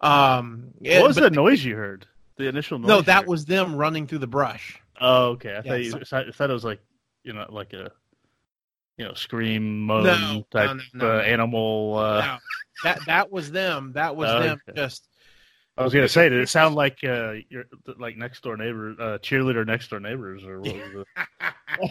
Um, 0.01 0.73
what 0.79 1.07
was 1.07 1.17
the 1.17 1.31
noise 1.31 1.65
you 1.65 1.77
heard? 1.77 2.07
The 2.37 2.49
initial 2.49 2.79
noise. 2.79 2.89
No, 2.89 3.01
that 3.03 3.27
was 3.27 3.45
them 3.45 3.77
running 3.77 4.07
through 4.07 4.19
the 4.19 4.27
brush. 4.27 4.81
Oh, 5.01 5.31
okay. 5.31 5.51
I 5.51 5.55
yeah, 5.55 5.63
thought 5.63 5.81
you, 5.81 6.29
I 6.29 6.33
thought 6.33 6.51
it 6.51 6.55
was 6.55 6.65
like 6.65 6.81
you 7.23 7.33
know 7.33 7.47
like 7.49 7.73
a 7.73 7.91
you 8.97 9.05
know 9.05 9.15
scream 9.15 9.87
moan 9.87 10.05
no, 10.05 10.47
type 10.51 10.77
no, 10.95 11.07
no, 11.07 11.19
uh, 11.19 11.23
animal. 11.23 11.97
Uh... 11.99 12.39
That 12.83 13.01
that 13.07 13.31
was 13.31 13.51
them. 13.51 13.93
That 13.95 14.17
was 14.17 14.31
oh, 14.31 14.43
them. 14.43 14.61
Okay. 14.69 14.81
Just. 14.81 15.07
I 15.77 15.85
was 15.85 15.95
gonna 15.95 16.09
say, 16.09 16.29
did 16.29 16.41
it 16.41 16.49
sound 16.49 16.75
like 16.75 16.99
uh, 17.05 17.35
you're 17.49 17.65
like 17.99 18.17
next 18.17 18.43
door 18.43 18.57
neighbor, 18.57 18.95
uh, 18.99 19.19
cheerleader 19.19 19.67
next 19.67 19.89
door 19.89 20.01
neighbors, 20.01 20.45
or 20.45 20.61
what 20.61 20.75
was 20.75 21.07
it? 21.87 21.91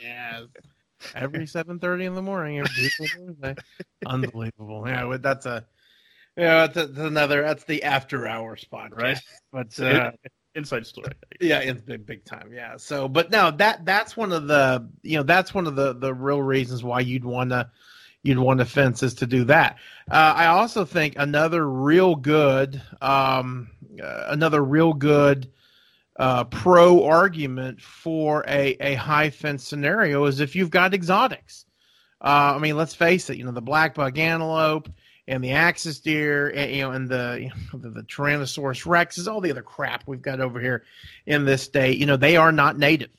yeah, 0.00 0.42
every 1.14 1.46
seven 1.46 1.78
thirty 1.78 2.04
in 2.04 2.14
the 2.14 2.22
morning, 2.22 2.64
Unbelievable. 4.06 4.84
Yeah, 4.86 5.16
that's 5.18 5.46
a 5.46 5.66
yeah, 6.36 6.66
that's, 6.66 6.74
that's, 6.74 6.98
another. 6.98 7.42
That's 7.42 7.64
the 7.64 7.82
after 7.82 8.28
hour 8.28 8.56
spot, 8.56 8.96
right? 8.96 9.18
But 9.52 9.78
uh, 9.80 10.12
inside 10.54 10.86
story. 10.86 11.12
Yeah, 11.40 11.58
it's 11.58 11.80
big, 11.80 12.06
big 12.06 12.24
time. 12.24 12.50
Yeah. 12.52 12.76
So, 12.76 13.08
but 13.08 13.32
no, 13.32 13.50
that 13.52 13.84
that's 13.84 14.16
one 14.16 14.32
of 14.32 14.46
the 14.46 14.88
you 15.02 15.16
know 15.16 15.24
that's 15.24 15.52
one 15.52 15.66
of 15.66 15.74
the 15.74 15.94
the 15.94 16.14
real 16.14 16.40
reasons 16.40 16.84
why 16.84 17.00
you'd 17.00 17.24
want 17.24 17.50
to 17.50 17.70
you'd 18.28 18.38
want 18.38 18.60
to 18.60 18.66
fence 18.66 19.02
is 19.02 19.14
to 19.14 19.26
do 19.26 19.44
that. 19.44 19.78
Uh, 20.10 20.34
I 20.36 20.46
also 20.46 20.84
think 20.84 21.14
another 21.16 21.68
real 21.68 22.14
good 22.14 22.80
um, 23.00 23.70
uh, 24.02 24.24
another 24.28 24.62
real 24.62 24.92
good 24.92 25.50
uh, 26.16 26.44
pro 26.44 27.04
argument 27.04 27.80
for 27.80 28.44
a 28.46 28.76
a 28.80 28.94
high 28.94 29.30
fence 29.30 29.64
scenario 29.64 30.24
is 30.26 30.40
if 30.40 30.54
you've 30.54 30.70
got 30.70 30.94
exotics. 30.94 31.64
Uh, 32.20 32.54
I 32.56 32.58
mean, 32.58 32.76
let's 32.76 32.94
face 32.94 33.30
it. 33.30 33.36
You 33.36 33.44
know, 33.44 33.52
the 33.52 33.62
black 33.62 33.94
buck 33.94 34.18
antelope 34.18 34.88
and 35.28 35.44
the 35.44 35.52
axis 35.52 36.00
deer, 36.00 36.48
and, 36.48 36.72
you 36.72 36.82
know, 36.82 36.90
and 36.90 37.08
the, 37.08 37.38
you 37.42 37.48
know, 37.48 37.78
the, 37.78 37.90
the 37.90 38.02
Tyrannosaurus 38.02 38.86
rexes, 38.86 39.30
all 39.30 39.40
the 39.40 39.50
other 39.50 39.62
crap 39.62 40.02
we've 40.06 40.22
got 40.22 40.40
over 40.40 40.58
here 40.58 40.84
in 41.26 41.44
this 41.44 41.62
state. 41.62 41.98
You 41.98 42.06
know, 42.06 42.16
they 42.16 42.36
are 42.36 42.50
not 42.50 42.78
native. 42.78 43.10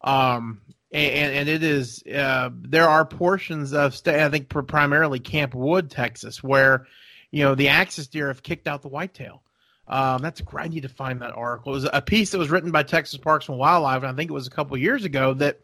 Um, 0.00 0.62
and, 0.92 1.34
and 1.34 1.48
it 1.48 1.62
is 1.62 2.02
uh, 2.06 2.50
there 2.52 2.88
are 2.88 3.04
portions 3.04 3.72
of 3.72 3.94
state, 3.94 4.20
I 4.20 4.28
think 4.28 4.48
primarily 4.48 5.20
Camp 5.20 5.54
Wood, 5.54 5.90
Texas, 5.90 6.42
where 6.42 6.86
you 7.30 7.44
know 7.44 7.54
the 7.54 7.68
axis 7.68 8.08
deer 8.08 8.28
have 8.28 8.42
kicked 8.42 8.66
out 8.66 8.82
the 8.82 8.88
whitetail. 8.88 9.42
Um, 9.86 10.22
that's 10.22 10.42
I 10.56 10.68
need 10.68 10.82
to 10.82 10.88
find 10.88 11.20
that 11.22 11.32
article. 11.32 11.72
It 11.72 11.82
was 11.82 11.88
a 11.92 12.02
piece 12.02 12.30
that 12.30 12.38
was 12.38 12.50
written 12.50 12.70
by 12.70 12.82
Texas 12.82 13.18
Parks 13.18 13.48
and 13.48 13.58
Wildlife, 13.58 14.02
and 14.02 14.12
I 14.12 14.14
think 14.14 14.30
it 14.30 14.34
was 14.34 14.46
a 14.46 14.50
couple 14.50 14.76
years 14.76 15.04
ago 15.04 15.34
that 15.34 15.60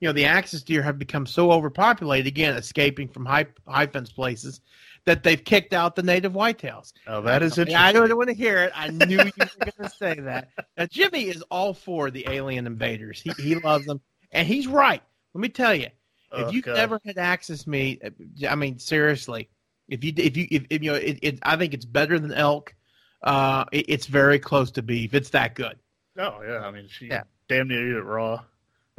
you 0.00 0.08
know 0.08 0.12
the 0.12 0.26
axis 0.26 0.62
deer 0.62 0.82
have 0.82 0.98
become 0.98 1.26
so 1.26 1.52
overpopulated 1.52 2.26
again, 2.26 2.56
escaping 2.56 3.08
from 3.08 3.26
high 3.26 3.46
high 3.66 3.86
fence 3.86 4.10
places 4.10 4.60
that 5.04 5.22
they've 5.22 5.42
kicked 5.42 5.72
out 5.72 5.96
the 5.96 6.02
native 6.02 6.32
whitetails. 6.32 6.92
Oh, 7.06 7.22
that 7.22 7.42
is 7.42 7.58
interesting. 7.58 7.76
I 7.76 7.92
don't 7.92 8.16
want 8.16 8.28
to 8.28 8.34
hear 8.34 8.58
it. 8.64 8.72
I 8.74 8.88
knew 8.88 9.16
you 9.16 9.18
were 9.18 9.64
going 9.64 9.72
to 9.82 9.90
say 9.96 10.14
that. 10.20 10.50
Now, 10.76 10.86
Jimmy 10.86 11.28
is 11.28 11.42
all 11.50 11.74
for 11.74 12.10
the 12.10 12.26
alien 12.28 12.66
invaders. 12.66 13.20
He 13.20 13.30
he 13.42 13.54
loves 13.56 13.86
them, 13.86 14.00
and 14.32 14.46
he's 14.46 14.66
right. 14.66 15.02
Let 15.34 15.40
me 15.40 15.48
tell 15.48 15.74
you, 15.74 15.86
if 15.86 15.92
oh, 16.32 16.50
you've 16.50 16.64
God. 16.64 16.76
never 16.76 17.00
had 17.04 17.18
axis 17.18 17.66
me, 17.66 18.00
I 18.48 18.54
mean 18.54 18.78
seriously, 18.78 19.48
if 19.88 20.04
you 20.04 20.12
if 20.16 20.36
you 20.36 20.46
if, 20.50 20.64
if 20.70 20.82
you 20.82 20.92
know 20.92 20.96
it, 20.96 21.18
it, 21.22 21.38
I 21.42 21.56
think 21.56 21.74
it's 21.74 21.84
better 21.84 22.18
than 22.18 22.32
elk. 22.32 22.74
Uh, 23.22 23.64
it, 23.70 23.86
it's 23.88 24.06
very 24.06 24.38
close 24.38 24.70
to 24.72 24.82
beef. 24.82 25.14
It's 25.14 25.30
that 25.30 25.54
good. 25.54 25.78
Oh 26.18 26.40
yeah, 26.46 26.60
I 26.60 26.70
mean 26.70 26.86
she 26.88 27.06
yeah. 27.06 27.24
damn 27.48 27.68
near 27.68 27.90
eat 27.90 27.96
it 27.96 28.02
raw 28.02 28.42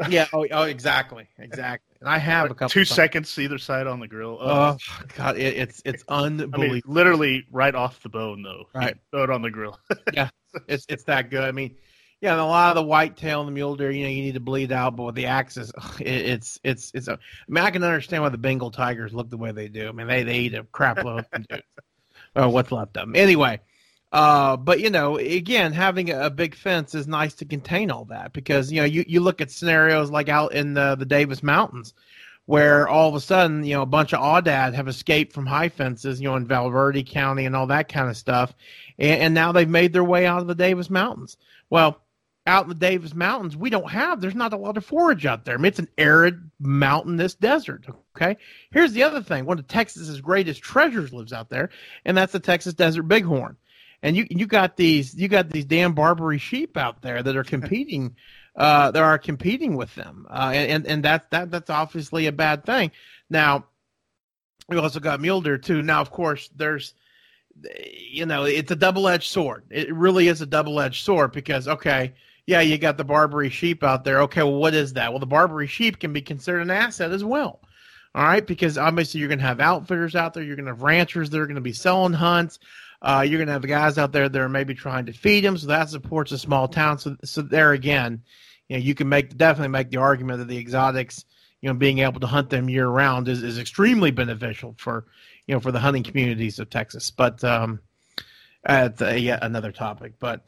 yeah. 0.10 0.28
Oh, 0.34 0.46
oh, 0.52 0.64
exactly, 0.64 1.28
exactly. 1.38 1.96
And 2.00 2.10
I 2.10 2.18
have 2.18 2.44
like 2.44 2.52
a 2.52 2.56
couple. 2.56 2.70
Two 2.70 2.80
times. 2.82 2.90
seconds 2.90 3.40
either 3.40 3.58
side 3.58 3.88
on 3.88 4.00
the 4.00 4.08
grill. 4.08 4.38
Oh, 4.42 4.78
oh 4.80 5.06
God, 5.16 5.38
it, 5.38 5.58
it's 5.58 5.82
it's 5.86 6.04
unbelievable. 6.08 6.64
I 6.64 6.68
mean, 6.68 6.82
literally 6.86 7.46
right 7.52 7.76
off 7.76 8.02
the 8.02 8.10
bone 8.10 8.42
though. 8.42 8.66
Right. 8.74 8.96
Throw 9.12 9.24
it 9.24 9.30
on 9.30 9.42
the 9.42 9.52
grill. 9.52 9.78
yeah, 10.14 10.30
it's 10.68 10.86
it's 10.90 11.04
that 11.04 11.30
good. 11.30 11.44
I 11.44 11.52
mean, 11.52 11.76
yeah, 12.22 12.34
and 12.34 12.40
a 12.40 12.46
lot 12.46 12.70
of 12.70 12.76
the 12.76 12.88
whitetail 12.88 13.42
and 13.42 13.48
the 13.48 13.52
mule 13.52 13.76
deer, 13.76 13.90
you 13.90 14.04
know, 14.04 14.10
you 14.10 14.22
need 14.22 14.36
to 14.36 14.40
bleed 14.40 14.72
out, 14.72 14.96
but 14.96 15.04
with 15.04 15.16
the 15.16 15.26
axis, 15.26 15.72
it, 16.00 16.08
it's 16.08 16.60
it's 16.64 16.92
it's. 16.94 17.08
A, 17.08 17.14
I 17.14 17.18
mean, 17.48 17.64
I 17.64 17.72
can 17.72 17.84
understand 17.84 18.22
why 18.22 18.30
the 18.30 18.38
Bengal 18.38 18.70
tigers 18.70 19.12
look 19.12 19.30
the 19.30 19.38
way 19.38 19.52
they 19.52 19.68
do. 19.68 19.90
I 19.90 19.92
mean, 19.92 20.08
they 20.08 20.22
they 20.22 20.38
eat 20.40 20.54
a 20.54 20.64
crap 20.64 21.04
load. 21.04 21.26
or 22.36 22.48
what's 22.50 22.72
left 22.72 22.96
of 22.96 23.08
them. 23.08 23.16
Anyway, 23.16 23.60
uh, 24.12 24.56
but 24.56 24.80
you 24.80 24.92
know, 24.92 25.18
again, 25.18 25.74
having 25.74 26.12
a 26.12 26.30
big 26.30 26.54
fence 26.54 26.94
is 26.94 27.08
nice 27.08 27.34
to 27.36 27.46
contain 27.46 27.90
all 27.90 28.06
that 28.06 28.34
because 28.34 28.72
you 28.72 28.82
know 28.82 28.86
you, 28.86 29.04
you 29.08 29.20
look 29.20 29.42
at 29.42 29.50
scenarios 29.50 30.12
like 30.12 30.30
out 30.30 30.54
in 30.54 30.76
the, 30.76 30.96
the 30.96 31.06
Davis 31.06 31.42
Mountains, 31.42 31.96
where 32.46 32.88
all 32.88 33.10
of 33.10 33.16
a 33.16 33.20
sudden 33.20 33.64
you 33.64 33.74
know 33.74 33.82
a 33.82 33.88
bunch 33.88 34.14
of 34.14 34.20
aoudad 34.20 34.76
have 34.76 34.88
escaped 34.88 35.34
from 35.34 35.48
high 35.48 35.70
fences, 35.70 36.22
you 36.22 36.28
know, 36.28 36.36
in 36.36 36.46
Val 36.46 36.70
Verde 36.70 37.04
County 37.04 37.46
and 37.46 37.56
all 37.56 37.66
that 37.68 37.90
kind 37.90 38.10
of 38.12 38.18
stuff, 38.18 38.54
and, 39.00 39.22
and 39.22 39.34
now 39.34 39.52
they've 39.52 39.68
made 39.68 39.92
their 39.92 40.04
way 40.04 40.28
out 40.28 40.42
of 40.42 40.48
the 40.48 40.54
Davis 40.54 40.92
Mountains. 40.92 41.36
Well, 41.72 42.00
out 42.48 42.64
in 42.64 42.70
the 42.70 42.76
Davis 42.76 43.14
Mountains, 43.14 43.56
we 43.56 43.70
don't 43.70 43.92
have. 43.92 44.20
There's 44.20 44.36
not 44.36 44.54
a 44.54 44.58
lot 44.58 44.78
of 44.78 44.86
forage 44.86 45.26
out 45.26 45.46
there. 45.46 45.56
I 45.56 45.58
mean, 45.58 45.66
it's 45.66 45.80
an 45.80 45.90
arid, 45.98 46.50
mountainous 46.60 47.36
desert. 47.36 47.86
Okay. 48.16 48.38
Here's 48.72 48.94
the 48.94 49.04
other 49.04 49.22
thing: 49.22 49.46
one 49.46 49.60
of 49.60 49.68
Texas's 49.68 50.22
greatest 50.22 50.62
treasures 50.62 51.14
lives 51.14 51.34
out 51.34 51.50
there, 51.50 51.70
and 52.06 52.18
that's 52.18 52.34
the 52.34 52.40
Texas 52.40 52.74
Desert 52.74 53.04
Bighorn 53.04 53.58
and 54.04 54.16
you 54.16 54.26
you 54.30 54.46
got 54.46 54.78
these 54.78 55.14
you 55.16 55.28
got 55.28 55.50
these 55.50 55.66
damn 55.66 55.94
Barbary 55.94 56.38
sheep 56.38 56.78
out 56.78 57.02
there 57.02 57.22
that 57.22 57.36
are 57.36 57.44
competing 57.44 58.16
uh 58.56 58.92
that 58.92 59.02
are 59.02 59.18
competing 59.18 59.76
with 59.76 59.94
them 59.96 60.26
uh 60.30 60.52
and 60.54 60.72
and, 60.72 60.88
and 60.88 61.04
that 61.04 61.30
that 61.32 61.52
that's 61.52 61.70
obviously 61.70 62.28
a 62.28 62.32
bad 62.32 62.66
thing 62.66 62.92
now 63.30 63.66
we 64.68 64.78
also 64.78 65.00
got 65.00 65.22
mule 65.22 65.42
deer 65.42 65.58
too 65.58 65.82
now 65.82 66.02
of 66.02 66.12
course 66.12 66.50
there's 66.56 66.94
you 68.10 68.26
know 68.26 68.44
it's 68.44 68.72
a 68.72 68.76
double-edged 68.76 69.30
sword 69.30 69.64
it 69.70 69.94
really 69.94 70.28
is 70.28 70.42
a 70.42 70.46
double-edged 70.46 71.04
sword 71.04 71.32
because 71.32 71.68
okay 71.68 72.14
yeah 72.52 72.62
you 72.62 72.78
got 72.78 72.98
the 72.98 73.04
Barbary 73.04 73.50
sheep 73.50 73.84
out 73.84 74.04
there 74.04 74.22
okay 74.22 74.44
well 74.44 74.56
what 74.56 74.74
is 74.74 74.94
that 74.94 75.12
well 75.12 75.20
the 75.20 75.26
Barbary 75.26 75.68
sheep 75.68 76.00
can 76.00 76.14
be 76.14 76.22
considered 76.22 76.62
an 76.62 76.72
asset 76.72 77.12
as 77.12 77.24
well 77.24 77.62
all 78.14 78.24
right 78.24 78.46
because 78.46 78.78
obviously 78.78 79.20
you're 79.20 79.30
going 79.30 79.40
to 79.40 79.46
have 79.46 79.60
outfitters 79.60 80.16
out 80.16 80.34
there 80.34 80.44
you're 80.44 80.56
going 80.56 80.66
to 80.66 80.72
have 80.72 80.84
ranchers 80.84 81.30
that 81.30 81.40
are 81.40 81.48
going 81.48 81.56
to 81.56 81.62
be 81.62 81.74
selling 81.74 82.14
hunts 82.14 82.60
uh, 83.02 83.26
you're 83.28 83.40
going 83.40 83.48
to 83.48 83.54
have 83.54 83.66
guys 83.68 83.98
out 83.98 84.12
there 84.12 84.30
that 84.30 84.42
are 84.42 84.50
maybe 84.50 84.76
trying 84.76 85.08
to 85.08 85.14
feed 85.14 85.44
them, 85.44 85.58
so 85.58 85.68
that 85.68 85.90
supports 85.90 86.32
a 86.32 86.38
small 86.38 86.68
town. 86.68 87.00
So, 87.00 87.18
so 87.24 87.42
there 87.42 87.72
again, 87.72 88.22
you 88.70 88.78
know, 88.78 88.84
you 88.84 88.94
can 88.94 89.10
make 89.10 89.36
definitely 89.36 89.70
make 89.70 89.90
the 89.90 89.98
argument 89.98 90.40
that 90.40 90.48
the 90.48 90.58
exotics, 90.58 91.26
you 91.62 91.70
know, 91.70 91.74
being 91.74 92.00
able 92.00 92.20
to 92.20 92.28
hunt 92.28 92.52
them 92.52 92.70
year 92.70 92.88
round 92.88 93.28
is, 93.28 93.42
is 93.42 93.58
extremely 93.58 94.12
beneficial 94.12 94.76
for, 94.78 95.06
you 95.48 95.56
know, 95.56 95.60
for 95.60 95.72
the 95.72 95.80
hunting 95.80 96.04
communities 96.04 96.60
of 96.60 96.70
Texas. 96.70 97.10
But 97.10 97.44
um, 97.44 97.80
that's 98.64 99.02
uh, 99.02 99.14
yet 99.14 99.40
another 99.42 99.72
topic. 99.72 100.14
But 100.20 100.46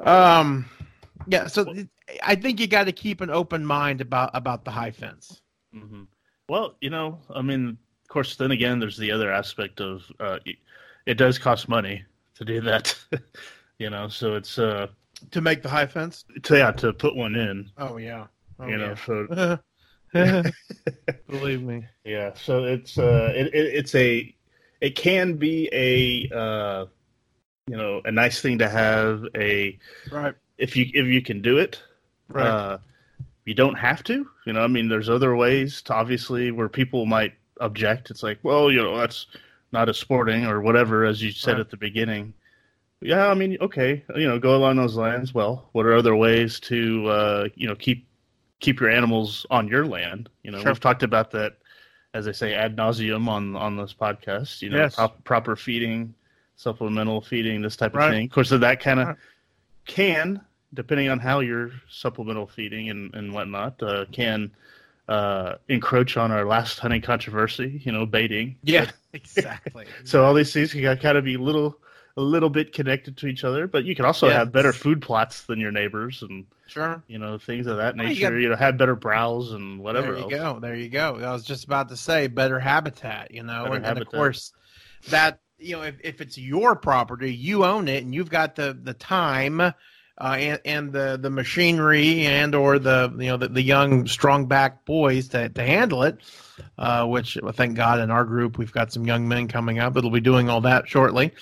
um, 0.00 0.64
yeah, 1.28 1.46
so 1.46 1.74
I 2.22 2.34
think 2.34 2.60
you 2.60 2.66
got 2.66 2.84
to 2.84 2.92
keep 2.92 3.20
an 3.20 3.30
open 3.30 3.64
mind 3.64 4.00
about 4.00 4.30
about 4.34 4.64
the 4.64 4.70
high 4.70 4.90
fence. 4.90 5.40
Mm-hmm. 5.74 6.04
Well, 6.48 6.76
you 6.80 6.90
know, 6.90 7.18
I 7.30 7.42
mean, 7.42 7.68
of 7.68 8.08
course, 8.08 8.36
then 8.36 8.50
again, 8.50 8.78
there's 8.78 8.96
the 8.96 9.12
other 9.12 9.30
aspect 9.32 9.80
of 9.80 10.10
uh, 10.18 10.38
it 11.06 11.14
does 11.14 11.38
cost 11.38 11.68
money 11.68 12.04
to 12.34 12.44
do 12.44 12.60
that. 12.62 12.94
you 13.78 13.90
know, 13.90 14.08
so 14.08 14.34
it's 14.34 14.58
uh 14.58 14.88
to 15.30 15.40
make 15.40 15.62
the 15.62 15.68
high 15.68 15.86
fence. 15.86 16.24
To, 16.42 16.56
yeah, 16.56 16.72
to 16.72 16.92
put 16.92 17.14
one 17.16 17.34
in. 17.34 17.70
Oh 17.76 17.96
yeah. 17.96 18.26
Oh, 18.58 18.66
you 18.66 18.76
know, 18.76 18.94
so 18.94 19.58
Believe 21.28 21.62
me. 21.62 21.84
Yeah. 22.04 22.32
So 22.34 22.64
it's 22.64 22.98
uh, 22.98 23.32
it, 23.34 23.48
it, 23.48 23.74
it's 23.74 23.94
a 23.94 24.34
it 24.80 24.96
can 24.96 25.34
be 25.34 25.68
a 25.72 26.34
uh, 26.34 26.86
you 27.66 27.76
know 27.76 28.00
a 28.04 28.12
nice 28.12 28.40
thing 28.40 28.58
to 28.58 28.68
have 28.68 29.24
a 29.36 29.78
right 30.10 30.34
if 30.58 30.76
you 30.76 30.90
if 30.92 31.06
you 31.06 31.22
can 31.22 31.40
do 31.40 31.58
it. 31.58 31.80
Right. 32.28 32.46
Uh, 32.46 32.78
you 33.44 33.54
don't 33.54 33.76
have 33.76 34.04
to. 34.04 34.28
You 34.44 34.52
know, 34.52 34.60
I 34.60 34.66
mean, 34.66 34.88
there's 34.88 35.08
other 35.08 35.34
ways 35.34 35.80
to 35.82 35.94
obviously 35.94 36.50
where 36.50 36.68
people 36.68 37.06
might 37.06 37.32
object. 37.60 38.10
It's 38.10 38.22
like, 38.22 38.38
well, 38.42 38.70
you 38.70 38.82
know, 38.82 38.98
that's 38.98 39.26
not 39.72 39.88
as 39.88 39.96
sporting 39.96 40.44
or 40.44 40.60
whatever, 40.60 41.04
as 41.04 41.22
you 41.22 41.30
said 41.32 41.52
right. 41.52 41.60
at 41.60 41.70
the 41.70 41.76
beginning. 41.76 42.34
Yeah, 43.00 43.28
I 43.28 43.34
mean, 43.34 43.56
okay, 43.60 44.04
you 44.16 44.26
know, 44.26 44.38
go 44.38 44.56
along 44.56 44.76
those 44.76 44.96
lines. 44.96 45.32
Well, 45.32 45.68
what 45.72 45.86
are 45.86 45.94
other 45.94 46.16
ways 46.16 46.58
to, 46.60 47.08
uh, 47.08 47.48
you 47.54 47.68
know, 47.68 47.76
keep 47.76 48.06
keep 48.60 48.80
your 48.80 48.90
animals 48.90 49.46
on 49.50 49.68
your 49.68 49.86
land? 49.86 50.28
You 50.42 50.50
know, 50.50 50.58
sure. 50.60 50.72
we've 50.72 50.80
talked 50.80 51.04
about 51.04 51.30
that, 51.30 51.58
as 52.12 52.26
I 52.26 52.32
say, 52.32 52.54
ad 52.54 52.76
nauseum 52.76 53.28
on 53.28 53.54
on 53.54 53.76
this 53.76 53.94
podcast. 53.94 54.62
You 54.62 54.70
know, 54.70 54.78
yes. 54.78 54.96
prop, 54.96 55.22
proper 55.22 55.54
feeding, 55.54 56.12
supplemental 56.56 57.20
feeding, 57.20 57.62
this 57.62 57.76
type 57.76 57.92
of 57.92 57.98
right. 57.98 58.10
thing. 58.10 58.26
Of 58.26 58.32
course, 58.32 58.50
that 58.50 58.80
kind 58.80 59.00
of 59.00 59.06
right. 59.08 59.16
can, 59.86 60.40
depending 60.74 61.08
on 61.08 61.18
how 61.18 61.40
you're 61.40 61.70
supplemental 61.88 62.46
feeding 62.46 62.90
and 62.90 63.14
and 63.14 63.32
whatnot, 63.32 63.82
uh, 63.82 64.04
can 64.12 64.50
uh, 65.08 65.54
encroach 65.68 66.16
on 66.16 66.30
our 66.30 66.44
last 66.44 66.78
hunting 66.78 67.02
controversy. 67.02 67.80
You 67.84 67.92
know, 67.92 68.06
baiting. 68.06 68.56
Yeah, 68.62 68.90
exactly. 69.12 69.86
so 70.04 70.24
all 70.24 70.34
these 70.34 70.52
things 70.52 70.72
can 70.72 70.96
kind 70.98 71.18
of 71.18 71.24
be 71.24 71.36
little 71.36 71.78
a 72.18 72.20
little 72.22 72.50
bit 72.50 72.72
connected 72.72 73.16
to 73.16 73.28
each 73.28 73.44
other, 73.44 73.68
but 73.68 73.84
you 73.84 73.94
can 73.94 74.04
also 74.04 74.26
yes. 74.26 74.36
have 74.36 74.50
better 74.50 74.72
food 74.72 75.00
plots 75.00 75.42
than 75.42 75.60
your 75.60 75.70
neighbors 75.70 76.20
and 76.22 76.46
sure, 76.66 77.00
you 77.06 77.16
know, 77.16 77.38
things 77.38 77.68
of 77.68 77.76
that 77.76 77.94
nature. 77.94 78.12
you, 78.12 78.20
got, 78.20 78.32
you, 78.32 78.48
know, 78.48 78.56
have 78.56 78.76
better 78.76 78.96
browse 78.96 79.52
and 79.52 79.78
whatever. 79.78 80.14
There 80.14 80.16
you 80.16 80.22
else. 80.22 80.54
go. 80.54 80.60
There 80.60 80.74
you 80.74 80.88
go. 80.88 81.20
I 81.22 81.32
was 81.32 81.44
just 81.44 81.64
about 81.64 81.90
to 81.90 81.96
say 81.96 82.26
better 82.26 82.58
habitat. 82.58 83.30
You 83.30 83.44
know, 83.44 83.66
and, 83.66 83.86
and, 83.86 83.98
of 83.98 84.08
course 84.08 84.52
that 85.10 85.38
you 85.58 85.76
know 85.76 85.82
if, 85.82 85.94
if 86.02 86.20
it's 86.20 86.36
your 86.36 86.74
property, 86.74 87.32
you 87.32 87.64
own 87.64 87.86
it, 87.86 88.02
and 88.02 88.12
you've 88.12 88.30
got 88.30 88.56
the 88.56 88.76
the 88.80 88.94
time. 88.94 89.72
Uh, 90.20 90.36
and, 90.38 90.60
and 90.64 90.92
the, 90.92 91.16
the 91.20 91.30
machinery 91.30 92.26
and 92.26 92.54
or 92.54 92.78
the 92.78 93.12
you 93.18 93.26
know 93.26 93.36
the, 93.36 93.48
the 93.48 93.62
young 93.62 94.06
strong 94.06 94.46
back 94.46 94.84
boys 94.84 95.28
to, 95.28 95.48
to 95.48 95.62
handle 95.62 96.02
it, 96.02 96.18
uh, 96.76 97.06
which 97.06 97.38
thank 97.52 97.76
God 97.76 98.00
in 98.00 98.10
our 98.10 98.24
group 98.24 98.58
we've 98.58 98.72
got 98.72 98.92
some 98.92 99.06
young 99.06 99.28
men 99.28 99.46
coming 99.46 99.78
up 99.78 99.94
that'll 99.94 100.10
be 100.10 100.20
doing 100.20 100.50
all 100.50 100.60
that 100.62 100.88
shortly 100.88 101.32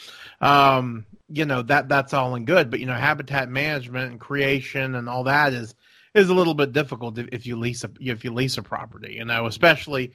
um, 0.40 1.06
you 1.28 1.44
know 1.44 1.62
that 1.62 1.88
that's 1.88 2.14
all 2.14 2.34
and 2.34 2.46
good. 2.46 2.70
But 2.70 2.80
you 2.80 2.86
know, 2.86 2.94
habitat 2.94 3.48
management 3.48 4.10
and 4.12 4.20
creation 4.20 4.94
and 4.94 5.08
all 5.08 5.24
that 5.24 5.52
is 5.52 5.74
is 6.14 6.28
a 6.28 6.34
little 6.34 6.54
bit 6.54 6.72
difficult 6.72 7.18
if 7.18 7.46
you 7.46 7.58
lease 7.58 7.84
a 7.84 7.90
if 8.00 8.24
you 8.24 8.32
lease 8.32 8.58
a 8.58 8.62
property. 8.62 9.14
You 9.14 9.24
know, 9.24 9.46
especially 9.46 10.12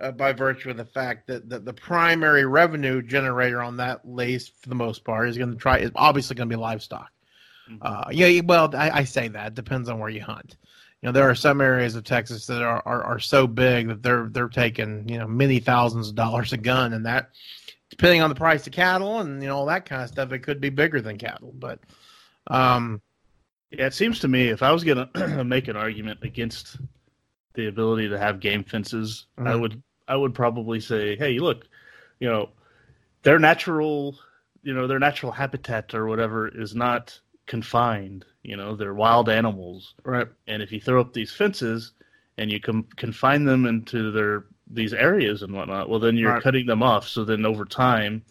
uh, 0.00 0.12
by 0.12 0.32
virtue 0.32 0.70
of 0.70 0.76
the 0.76 0.84
fact 0.84 1.26
that, 1.28 1.48
that 1.48 1.64
the 1.64 1.72
primary 1.72 2.44
revenue 2.44 3.02
generator 3.02 3.62
on 3.62 3.76
that 3.76 4.00
lease, 4.04 4.48
for 4.48 4.68
the 4.68 4.74
most 4.74 5.04
part, 5.04 5.28
is 5.28 5.38
going 5.38 5.52
to 5.52 5.56
try 5.56 5.78
is 5.78 5.92
obviously 5.94 6.36
going 6.36 6.48
to 6.48 6.56
be 6.56 6.60
livestock. 6.60 7.10
Mm-hmm. 7.70 7.78
Uh, 7.80 8.04
yeah, 8.10 8.40
well, 8.44 8.74
I, 8.74 8.90
I, 8.90 9.04
say 9.04 9.28
that 9.28 9.48
it 9.48 9.54
depends 9.54 9.88
on 9.88 9.98
where 9.98 10.10
you 10.10 10.22
hunt. 10.22 10.56
You 11.00 11.08
know, 11.08 11.12
there 11.12 11.28
are 11.28 11.34
some 11.34 11.60
areas 11.60 11.94
of 11.94 12.04
Texas 12.04 12.46
that 12.46 12.62
are, 12.62 12.82
are, 12.84 13.02
are 13.02 13.18
so 13.18 13.46
big 13.46 13.88
that 13.88 14.02
they're 14.02 14.28
they're 14.30 14.48
taking 14.48 15.08
you 15.08 15.18
know 15.18 15.26
many 15.26 15.60
thousands 15.60 16.08
of 16.08 16.14
dollars 16.14 16.52
a 16.52 16.56
gun, 16.56 16.92
and 16.92 17.06
that 17.06 17.30
depending 17.90 18.22
on 18.22 18.28
the 18.28 18.34
price 18.34 18.66
of 18.66 18.72
cattle 18.72 19.20
and 19.20 19.42
you 19.42 19.48
know 19.48 19.56
all 19.56 19.66
that 19.66 19.86
kind 19.86 20.02
of 20.02 20.08
stuff, 20.08 20.32
it 20.32 20.40
could 20.40 20.60
be 20.60 20.70
bigger 20.70 21.00
than 21.00 21.16
cattle. 21.16 21.52
But 21.58 21.80
um, 22.48 23.00
yeah, 23.70 23.86
it 23.86 23.94
seems 23.94 24.18
to 24.20 24.28
me 24.28 24.48
if 24.48 24.62
I 24.62 24.72
was 24.72 24.84
going 24.84 25.08
to 25.14 25.44
make 25.44 25.68
an 25.68 25.76
argument 25.76 26.20
against 26.22 26.76
the 27.54 27.68
ability 27.68 28.08
to 28.08 28.18
have 28.18 28.40
game 28.40 28.64
fences, 28.64 29.26
mm-hmm. 29.38 29.48
I 29.48 29.54
would 29.54 29.82
I 30.06 30.16
would 30.16 30.34
probably 30.34 30.80
say, 30.80 31.16
hey, 31.16 31.38
look, 31.38 31.66
you 32.20 32.28
know, 32.28 32.50
their 33.22 33.38
natural 33.38 34.18
you 34.62 34.74
know 34.74 34.86
their 34.86 34.98
natural 34.98 35.30
habitat 35.30 35.94
or 35.94 36.06
whatever 36.06 36.48
is 36.48 36.74
not 36.74 37.18
confined. 37.46 38.24
You 38.42 38.56
know, 38.56 38.76
they're 38.76 38.94
wild 38.94 39.28
animals, 39.28 39.94
right? 40.04 40.28
And 40.46 40.62
if 40.62 40.72
you 40.72 40.80
throw 40.80 41.00
up 41.00 41.12
these 41.12 41.32
fences 41.32 41.92
and 42.38 42.50
you 42.50 42.60
com- 42.60 42.88
confine 42.96 43.44
them 43.44 43.66
into 43.66 44.10
their 44.10 44.46
these 44.70 44.92
areas 44.92 45.42
and 45.42 45.52
whatnot, 45.52 45.88
well, 45.88 46.00
then 46.00 46.16
you're 46.16 46.32
right. 46.32 46.42
cutting 46.42 46.66
them 46.66 46.82
off. 46.82 47.06
So 47.06 47.24
then 47.24 47.44
over 47.44 47.64
time, 47.64 48.22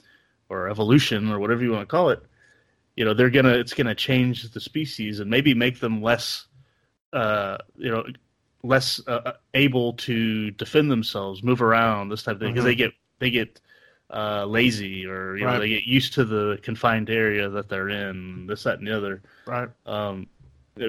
or 0.49 0.69
evolution, 0.69 1.31
or 1.31 1.39
whatever 1.39 1.63
you 1.63 1.71
want 1.71 1.81
to 1.83 1.91
call 1.91 2.09
it, 2.09 2.23
you 2.95 3.05
know, 3.05 3.13
they're 3.13 3.29
gonna 3.29 3.53
it's 3.53 3.73
gonna 3.73 3.95
change 3.95 4.51
the 4.51 4.59
species 4.59 5.19
and 5.19 5.29
maybe 5.29 5.53
make 5.53 5.79
them 5.79 6.01
less, 6.01 6.47
uh, 7.11 7.57
you 7.75 7.89
know, 7.89 8.03
less 8.63 9.01
uh, 9.07 9.21
uh 9.25 9.33
able 9.53 9.93
to 9.93 10.51
defend 10.51 10.91
themselves, 10.91 11.43
move 11.43 11.61
around, 11.61 12.09
this 12.09 12.23
type 12.23 12.35
of 12.35 12.41
thing, 12.41 12.53
because 12.53 12.61
mm-hmm. 12.61 12.69
they 12.69 12.75
get 12.75 12.91
they 13.19 13.29
get 13.31 13.59
uh, 14.13 14.45
lazy 14.45 15.05
or 15.05 15.35
you 15.35 15.45
right. 15.45 15.53
know 15.53 15.59
they 15.59 15.69
get 15.69 15.83
used 15.83 16.13
to 16.13 16.23
the 16.23 16.59
confined 16.61 17.09
area 17.09 17.49
that 17.49 17.67
they're 17.67 17.89
in, 17.89 18.47
this 18.47 18.63
that 18.63 18.79
and 18.79 18.87
the 18.87 18.95
other. 18.95 19.21
Right. 19.45 19.69
Um, 19.85 20.27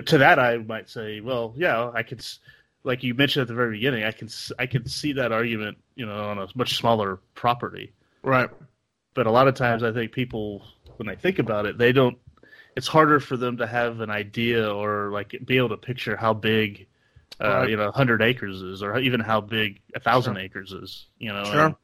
to 0.07 0.19
that, 0.19 0.39
I 0.39 0.59
might 0.59 0.89
say, 0.89 1.21
well, 1.21 1.55
yeah, 1.57 1.91
I 1.95 2.03
could 2.03 2.25
like 2.85 3.03
you 3.03 3.15
mentioned 3.15 3.43
at 3.43 3.49
the 3.49 3.55
very 3.55 3.73
beginning, 3.73 4.05
I 4.05 4.13
can 4.13 4.29
I 4.59 4.67
can 4.67 4.87
see 4.87 5.15
that 5.15 5.33
argument, 5.33 5.79
you 5.97 6.07
know, 6.07 6.25
on 6.25 6.39
a 6.39 6.47
much 6.55 6.77
smaller 6.77 7.19
property. 7.35 7.93
Right. 8.23 8.49
But 9.15 9.27
a 9.27 9.31
lot 9.31 9.49
of 9.49 9.55
times, 9.55 9.83
I 9.83 9.93
think 9.93 10.13
people, 10.13 10.67
when 10.97 11.07
they 11.07 11.17
think 11.17 11.39
about 11.39 11.67
it, 11.67 11.79
they 11.79 11.93
don't. 11.93 12.19
It's 12.77 12.89
harder 12.89 13.21
for 13.21 13.37
them 13.37 13.59
to 13.59 13.67
have 13.67 14.01
an 14.01 14.11
idea 14.11 14.69
or 14.69 15.11
like 15.13 15.35
be 15.45 15.57
able 15.57 15.69
to 15.71 15.77
picture 15.77 16.17
how 16.17 16.35
big, 16.35 16.89
uh, 17.41 17.49
right. 17.49 17.71
you 17.71 17.77
know, 17.77 17.91
hundred 17.93 18.21
acres 18.21 18.61
is, 18.61 18.83
or 18.83 18.99
even 18.99 19.21
how 19.21 19.41
big 19.41 19.81
a 19.95 20.01
thousand 20.01 20.35
sure. 20.35 20.43
acres 20.43 20.73
is. 20.73 21.07
You 21.19 21.33
know. 21.33 21.45
Sure. 21.45 21.67
And, 21.67 21.77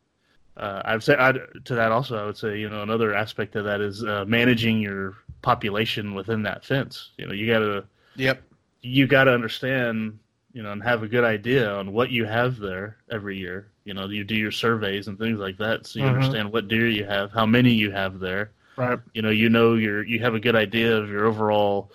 uh, 0.61 0.83
I'd 0.85 1.03
say 1.03 1.17
I'd, 1.17 1.41
to 1.65 1.75
that 1.75 1.91
also. 1.91 2.17
I 2.17 2.27
would 2.27 2.37
say 2.37 2.59
you 2.59 2.69
know 2.69 2.83
another 2.83 3.15
aspect 3.15 3.57
of 3.57 3.65
that 3.65 3.81
is 3.81 4.05
uh, 4.05 4.25
managing 4.27 4.81
your 4.81 5.15
population 5.43 6.15
within 6.15 6.43
that 6.45 6.65
fence. 6.65 7.11
You 7.17 7.27
know, 7.27 7.33
you 7.33 7.47
got 7.47 7.61
to. 7.61 7.85
Yep. 8.17 8.43
You 8.83 9.07
got 9.07 9.25
to 9.25 9.33
understand 9.33 10.19
you 10.53 10.63
know, 10.63 10.73
and 10.73 10.83
have 10.83 11.03
a 11.03 11.09
good 11.09 11.25
idea 11.25 11.71
on 11.71 11.93
what 11.93 12.11
you 12.11 12.25
have 12.25 12.59
there 12.59 12.97
every 13.11 13.39
year. 13.39 13.69
You 13.85 13.95
know, 13.95 14.07
you 14.07 14.25
do 14.25 14.35
your 14.35 14.51
surveys 14.51 15.09
and 15.09 15.19
things 15.19 15.39
like 15.39 15.59
that, 15.59 15.87
so 15.87 15.99
you 15.99 16.05
mm-hmm. 16.05 16.17
understand 16.17 16.53
what 16.53 16.69
deer 16.69 16.89
you 16.89 17.05
have, 17.05 17.33
how 17.33 17.47
many 17.47 17.73
you 17.73 17.91
have 17.91 18.19
there. 18.19 18.51
Right. 18.77 18.99
You 19.15 19.23
know, 19.23 19.31
you 19.31 19.49
know 19.49 19.75
your 19.75 20.05
you 20.05 20.21
have 20.21 20.35
a 20.35 20.41
good 20.41 20.57
idea 20.57 20.97
of 20.97 21.09
your 21.09 21.27
overall 21.27 21.93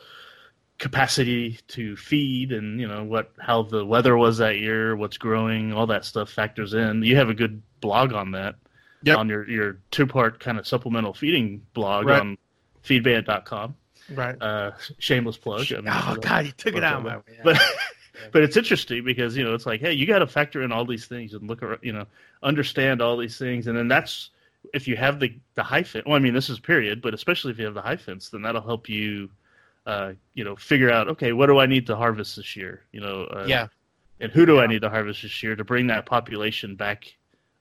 capacity 0.78 1.58
to 1.70 1.96
feed 1.96 2.52
and 2.52 2.82
you 2.82 2.88
know 2.88 3.04
what 3.04 3.32
how 3.40 3.64
the 3.64 3.86
weather 3.86 4.18
was 4.18 4.38
that 4.38 4.60
year, 4.60 4.96
what's 4.96 5.18
growing, 5.18 5.74
all 5.74 5.88
that 5.88 6.06
stuff 6.06 6.30
factors 6.30 6.74
in. 6.74 7.04
You 7.04 7.16
have 7.16 7.30
a 7.30 7.34
good 7.34 7.62
blog 7.82 8.14
on 8.14 8.32
that. 8.32 8.56
Yep. 9.04 9.18
On 9.18 9.30
your 9.30 9.50
your 9.50 9.78
two 9.92 10.08
part 10.08 10.40
kind 10.40 10.58
of 10.58 10.68
supplemental 10.68 11.14
feeding 11.14 11.62
blog 11.74 12.08
right. 12.08 12.20
on 12.20 12.38
feedbandit.com. 12.84 13.76
Right. 14.14 14.40
Uh, 14.42 14.72
shameless 15.00 15.38
plug. 15.38 15.72
I 15.72 15.76
mean, 15.76 15.86
oh 15.88 16.18
God, 16.22 16.46
you 16.46 16.52
took 16.52 16.76
it 16.76 16.84
out 16.84 17.04
my 17.04 17.18
way. 17.18 17.24
But 17.44 17.60
but 18.32 18.44
it's 18.44 18.58
interesting 18.58 19.04
because 19.04 19.36
you 19.36 19.44
know 19.44 19.54
it's 19.54 19.66
like 19.66 19.82
hey 19.82 19.94
you 19.94 20.06
got 20.06 20.20
to 20.20 20.28
factor 20.28 20.62
in 20.62 20.72
all 20.72 20.86
these 20.86 21.06
things 21.06 21.34
and 21.34 21.48
look 21.48 21.62
around 21.64 21.80
you 21.82 21.92
know 21.92 22.06
understand 22.44 23.02
all 23.02 23.18
these 23.18 23.38
things 23.38 23.68
and 23.68 23.78
then 23.78 23.88
that's 23.88 24.30
if 24.74 24.88
you 24.88 24.96
have 24.96 25.20
the 25.20 25.38
the 25.56 25.64
high 25.64 25.84
fence 25.84 26.06
well 26.06 26.16
i 26.16 26.20
mean 26.20 26.34
this 26.34 26.50
is 26.50 26.60
period 26.60 27.02
but 27.02 27.14
especially 27.14 27.52
if 27.52 27.60
you 27.60 27.66
have 27.66 27.74
the 27.74 27.82
high 27.82 27.98
fences 27.98 28.30
then 28.30 28.42
that'll 28.42 28.62
help 28.62 28.90
you 28.90 29.30
uh 29.86 30.14
you 30.34 30.44
know 30.44 30.56
figure 30.56 30.90
out 30.90 31.08
okay 31.08 31.34
what 31.34 31.48
do 31.48 31.60
i 31.60 31.66
need 31.66 31.86
to 31.86 31.96
harvest 31.96 32.36
this 32.36 32.56
year 32.56 32.84
you 32.92 33.00
know 33.00 33.26
uh, 33.26 33.46
yeah 33.48 33.68
and 34.20 34.32
who 34.32 34.46
do 34.46 34.56
yeah. 34.56 34.62
i 34.62 34.68
need 34.68 34.82
to 34.82 34.90
harvest 34.90 35.22
this 35.22 35.44
year 35.44 35.56
to 35.56 35.64
bring 35.64 35.88
that 35.88 36.06
population 36.06 36.76
back 36.76 37.06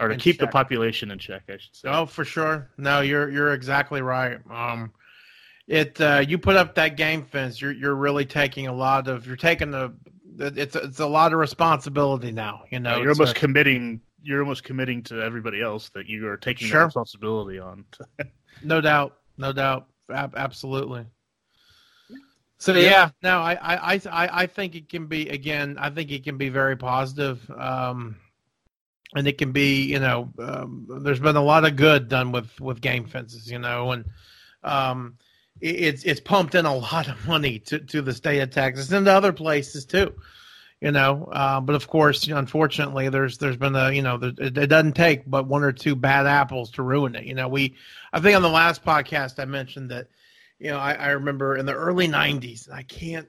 or 0.01 0.09
to 0.09 0.15
in 0.15 0.21
keep 0.21 0.37
check. 0.37 0.49
the 0.49 0.53
population 0.53 1.11
in 1.11 1.19
check 1.19 1.43
i 1.49 1.57
should 1.57 1.75
say 1.75 1.89
oh 1.89 2.07
for 2.07 2.25
sure 2.25 2.71
no 2.79 3.01
you're 3.01 3.31
you're 3.31 3.53
exactly 3.53 4.03
right 4.03 4.39
um 4.51 4.93
it 5.67 5.99
uh, 5.99 6.23
you 6.27 6.37
put 6.37 6.57
up 6.57 6.75
that 6.75 6.97
game 6.97 7.25
fence 7.25 7.61
you're 7.61 7.73
you're 7.73 7.95
really 7.95 8.27
taking 8.27 8.67
a 8.67 8.73
lot 8.73 9.09
of 9.09 9.27
you're 9.27 9.37
taking 9.37 9.71
the 9.71 9.95
it's 10.39 10.77
it's 10.77 11.01
a 11.01 11.07
lot 11.07 11.33
of 11.33 11.39
responsibility 11.39 12.33
now. 12.33 12.63
You 12.71 12.81
know, 12.81 12.99
you're 12.99 13.11
almost 13.11 13.37
a, 13.37 13.41
committing. 13.41 14.01
You're 14.23 14.41
almost 14.41 14.65
committing 14.65 15.03
to 15.05 15.21
everybody 15.21 15.61
else 15.61 15.91
that 15.91 16.07
you 16.07 16.27
are 16.27 16.37
taking 16.37 16.69
sure. 16.69 16.87
responsibility 16.87 17.59
on. 17.59 17.85
no 18.63 18.81
doubt, 18.81 19.19
no 19.37 19.53
doubt, 19.53 19.87
Ab- 20.11 20.35
absolutely. 20.37 21.05
So 22.59 22.73
yeah, 22.75 22.81
yeah 22.83 23.11
no, 23.23 23.39
I, 23.39 23.55
I, 23.61 24.01
I, 24.11 24.43
I 24.43 24.47
think 24.47 24.75
it 24.75 24.89
can 24.89 25.07
be 25.07 25.29
again. 25.29 25.77
I 25.79 25.91
think 25.91 26.11
it 26.11 26.25
can 26.25 26.39
be 26.39 26.49
very 26.49 26.77
positive, 26.77 27.51
um, 27.51 28.17
and 29.15 29.27
it 29.27 29.39
can 29.39 29.53
be. 29.53 29.83
You 29.85 29.99
know, 29.99 30.33
um, 30.39 30.87
there's 31.03 31.21
been 31.21 31.37
a 31.37 31.43
lot 31.43 31.65
of 31.65 31.77
good 31.77 32.09
done 32.09 32.33
with 32.33 32.61
with 32.61 32.81
game 32.81 33.07
fences. 33.07 33.51
You 33.51 33.59
know, 33.59 33.93
and 33.93 34.05
um, 34.63 35.19
it's 35.61 36.05
it's 36.05 36.21
pumped 36.21 36.55
in 36.55 36.67
a 36.67 36.77
lot 36.77 37.09
of 37.09 37.27
money 37.27 37.59
to, 37.61 37.79
to 37.81 38.03
the 38.03 38.15
state 38.15 38.41
of 38.41 38.51
Texas 38.51 38.91
and 38.93 39.07
to 39.07 39.13
other 39.13 39.33
places 39.33 39.85
too. 39.85 40.15
You 40.81 40.93
know, 40.93 41.25
uh, 41.33 41.61
but 41.61 41.77
of 41.77 41.89
course, 41.89 42.27
unfortunately, 42.29 43.09
there's 43.09 43.39
there's 43.39 43.57
been 43.57 43.75
a 43.75 43.91
you 43.91 44.03
know 44.03 44.17
it, 44.17 44.57
it 44.59 44.67
doesn't 44.69 44.95
take 44.95 45.29
but 45.29 45.47
one 45.47 45.63
or 45.63 45.73
two 45.73 45.97
bad 45.97 46.27
apples 46.27 46.71
to 46.73 46.83
ruin 46.83 47.15
it. 47.15 47.25
You 47.25 47.35
know, 47.35 47.49
we 47.49 47.77
I 48.13 48.21
think 48.21 48.37
on 48.37 48.43
the 48.43 48.49
last 48.51 48.85
podcast 48.85 49.39
I 49.39 49.45
mentioned 49.45 49.91
that 49.91 50.09
you 50.59 50.71
know 50.71 50.79
I, 50.79 50.95
I 50.95 51.09
remember 51.11 51.57
in 51.57 51.67
the 51.67 51.75
early 51.75 52.09
'90s 52.09 52.69
I 52.71 52.83
can't 52.83 53.29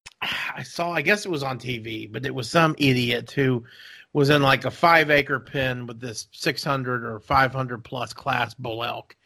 I 0.22 0.62
saw. 0.62 0.92
I 0.92 1.02
guess 1.02 1.26
it 1.26 1.30
was 1.30 1.42
on 1.42 1.58
TV, 1.58 2.06
but 2.06 2.26
it 2.26 2.34
was 2.34 2.50
some 2.50 2.74
idiot 2.78 3.30
who 3.32 3.64
was 4.12 4.30
in 4.30 4.42
like 4.42 4.64
a 4.64 4.70
five 4.70 5.10
acre 5.10 5.40
pen 5.40 5.86
with 5.86 6.00
this 6.00 6.28
600 6.32 7.04
or 7.04 7.20
500 7.20 7.84
plus 7.84 8.12
class 8.12 8.54
bull 8.54 8.84
elk, 8.84 9.16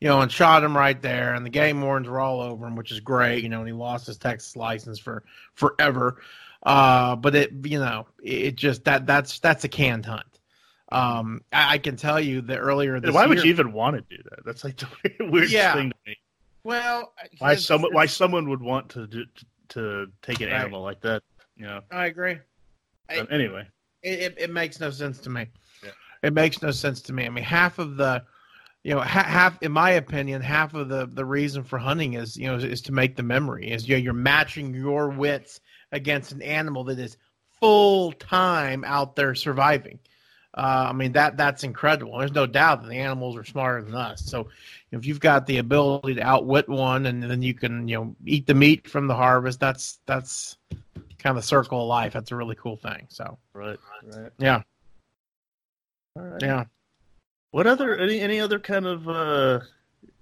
you 0.00 0.08
know, 0.08 0.20
and 0.20 0.30
shot 0.30 0.62
him 0.64 0.76
right 0.76 1.00
there. 1.02 1.34
And 1.34 1.44
the 1.44 1.50
game 1.50 1.82
wardens 1.82 2.08
were 2.08 2.20
all 2.20 2.40
over 2.40 2.66
him, 2.66 2.76
which 2.76 2.92
is 2.92 3.00
great, 3.00 3.42
you 3.42 3.48
know. 3.48 3.58
And 3.60 3.68
he 3.68 3.72
lost 3.72 4.06
his 4.06 4.18
Texas 4.18 4.56
license 4.56 4.98
for 4.98 5.24
forever. 5.54 6.22
Uh, 6.62 7.16
but 7.16 7.34
it, 7.34 7.52
you 7.64 7.78
know, 7.78 8.06
it 8.22 8.56
just 8.56 8.84
that 8.84 9.06
that's 9.06 9.38
that's 9.40 9.64
a 9.64 9.68
canned 9.68 10.06
hunt. 10.06 10.40
Um, 10.92 11.42
I, 11.52 11.74
I 11.74 11.78
can 11.78 11.96
tell 11.96 12.20
you 12.20 12.42
that 12.42 12.58
earlier 12.58 13.00
this 13.00 13.12
Why 13.12 13.26
year, 13.26 13.30
would 13.30 13.42
you 13.44 13.50
even 13.50 13.72
want 13.72 13.96
to 13.96 14.16
do 14.16 14.22
that? 14.30 14.44
That's 14.44 14.64
like 14.64 14.76
the 14.78 14.88
weirdest 15.30 15.54
Yeah. 15.54 15.72
thing 15.72 15.90
to 15.90 15.96
me. 16.06 16.16
Well, 16.66 17.12
Why 17.38 17.54
someone 17.54 17.94
why 17.94 18.06
someone 18.06 18.48
would 18.48 18.60
want 18.60 18.88
to 18.90 19.06
do, 19.06 19.24
to 19.68 20.06
take 20.22 20.40
an 20.40 20.48
Right. 20.50 20.60
animal 20.60 20.82
like 20.82 21.00
that? 21.02 21.22
You 21.56 21.66
know. 21.66 21.80
I 21.92 22.06
agree. 22.06 22.38
I- 23.08 23.18
Um, 23.18 23.28
anyway, 23.30 23.68
it, 24.02 24.18
it, 24.18 24.34
it 24.36 24.50
makes 24.50 24.80
no 24.80 24.90
sense 24.90 25.18
to 25.20 25.30
me. 25.30 25.46
Yeah. 25.84 25.90
It 26.24 26.32
makes 26.34 26.60
no 26.62 26.72
sense 26.72 27.00
to 27.02 27.12
me. 27.12 27.24
I 27.24 27.28
mean, 27.28 27.44
half 27.44 27.78
of 27.78 27.96
the, 27.96 28.24
you 28.82 28.94
know, 28.94 29.00
ha- 29.00 29.22
half, 29.22 29.62
in 29.62 29.70
my 29.70 29.90
opinion, 29.92 30.42
half 30.42 30.74
of 30.74 30.88
the 30.88 31.06
the 31.06 31.24
reason 31.24 31.62
for 31.62 31.78
hunting 31.78 32.14
is, 32.14 32.36
you 32.36 32.48
know, 32.48 32.56
is, 32.56 32.64
is 32.64 32.80
to 32.82 32.92
make 32.92 33.14
the 33.14 33.22
memory. 33.22 33.70
Is 33.70 33.88
you 33.88 33.94
know, 33.94 34.02
you're 34.02 34.12
matching 34.12 34.74
your 34.74 35.10
wits 35.10 35.60
against 35.92 36.32
an 36.32 36.42
animal 36.42 36.82
that 36.84 36.98
is 36.98 37.16
full 37.60 38.10
time 38.12 38.82
out 38.84 39.14
there 39.14 39.36
surviving. 39.36 40.00
Uh, 40.56 40.86
I 40.88 40.92
mean 40.92 41.12
that 41.12 41.36
that's 41.36 41.64
incredible. 41.64 42.18
There's 42.18 42.32
no 42.32 42.46
doubt 42.46 42.82
that 42.82 42.88
the 42.88 42.96
animals 42.96 43.36
are 43.36 43.44
smarter 43.44 43.82
than 43.82 43.94
us. 43.94 44.24
So 44.24 44.48
if 44.90 45.04
you've 45.04 45.20
got 45.20 45.46
the 45.46 45.58
ability 45.58 46.14
to 46.14 46.22
outwit 46.22 46.66
one, 46.68 47.06
and 47.06 47.22
then 47.22 47.42
you 47.42 47.52
can 47.52 47.86
you 47.86 47.96
know 47.96 48.16
eat 48.24 48.46
the 48.46 48.54
meat 48.54 48.88
from 48.88 49.06
the 49.06 49.14
harvest, 49.14 49.60
that's 49.60 49.98
that's 50.06 50.56
kind 51.18 51.36
of 51.36 51.36
the 51.36 51.42
circle 51.42 51.82
of 51.82 51.88
life. 51.88 52.14
That's 52.14 52.32
a 52.32 52.36
really 52.36 52.54
cool 52.54 52.76
thing. 52.76 53.06
So 53.08 53.38
right, 53.52 53.78
right. 54.14 54.32
yeah, 54.38 54.62
All 56.16 56.22
right. 56.22 56.42
yeah. 56.42 56.64
What 57.50 57.66
other 57.66 57.96
any 57.96 58.20
any 58.20 58.40
other 58.40 58.58
kind 58.58 58.86
of 58.86 59.08
uh, 59.08 59.60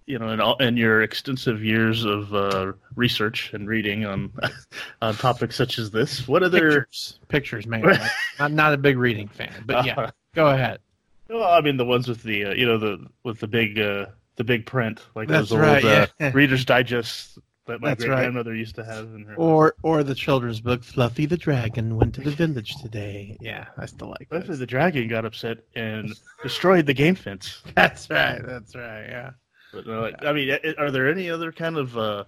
you 0.07 0.18
know 0.18 0.31
in 0.31 0.40
all 0.40 0.57
in 0.57 0.77
your 0.77 1.03
extensive 1.03 1.62
years 1.62 2.05
of 2.05 2.35
uh, 2.35 2.73
research 2.97 3.53
and 3.53 3.68
reading 3.68 4.05
on 4.05 4.33
on 5.03 5.14
topics 5.14 5.55
such 5.55 5.79
as 5.79 5.92
this? 5.92 6.27
What 6.27 6.42
other? 6.42 6.81
Pictures, 6.81 7.18
pictures, 7.29 7.66
man. 7.66 7.85
I'm 8.40 8.57
not 8.57 8.75
a 8.75 8.77
big 8.77 8.99
reading 8.99 9.29
fan, 9.29 9.62
but 9.66 9.85
yeah, 9.87 10.11
go 10.35 10.49
ahead. 10.49 10.81
Well, 11.29 11.44
I 11.44 11.61
mean 11.61 11.77
the 11.77 11.85
ones 11.85 12.09
with 12.09 12.23
the 12.23 12.47
uh, 12.47 12.55
you 12.55 12.66
know 12.66 12.79
the 12.79 13.07
with 13.23 13.40
the 13.40 13.47
big 13.47 13.79
uh, 13.79 14.07
the 14.37 14.44
big 14.44 14.66
print 14.66 15.01
like 15.14 15.29
That's 15.29 15.51
those 15.51 15.53
old 15.53 15.62
right, 15.62 15.85
uh, 15.85 16.07
yeah. 16.20 16.31
Reader's 16.35 16.64
Digest 16.64 17.38
that 17.66 17.81
my 17.81 17.88
That's 17.88 18.05
great 18.05 18.11
right. 18.11 18.20
grandmother 18.20 18.55
used 18.55 18.75
to 18.75 18.85
have 18.85 19.07
in 19.14 19.25
her. 19.25 19.35
Or 19.37 19.75
or 19.83 20.03
the 20.03 20.14
children's 20.14 20.61
book, 20.61 20.85
Fluffy 20.85 21.27
the 21.27 21.37
Dragon 21.38 21.97
went 21.97 22.14
to 22.16 22.20
the 22.20 22.31
village 22.31 22.77
today. 22.77 23.38
Yeah, 23.40 23.66
I 23.79 23.87
still 23.87 24.09
like 24.09 24.27
What 24.29 24.42
if 24.42 24.49
those. 24.49 24.59
the 24.59 24.66
dragon 24.66 25.09
got 25.09 25.25
upset 25.25 25.59
and 25.75 26.12
destroyed 26.42 26.87
the 26.87 26.94
game 26.94 27.14
fence? 27.14 27.62
That's 27.75 28.09
right. 28.11 28.40
That's 28.44 28.75
right. 28.75 29.07
Yeah. 29.09 29.31
But 29.73 29.87
no, 29.87 30.12
I 30.20 30.33
mean, 30.33 30.57
are 30.79 30.90
there 30.90 31.11
any 31.11 31.31
other 31.31 31.51
kind 31.53 31.79
of 31.79 31.97
uh, 31.97 32.25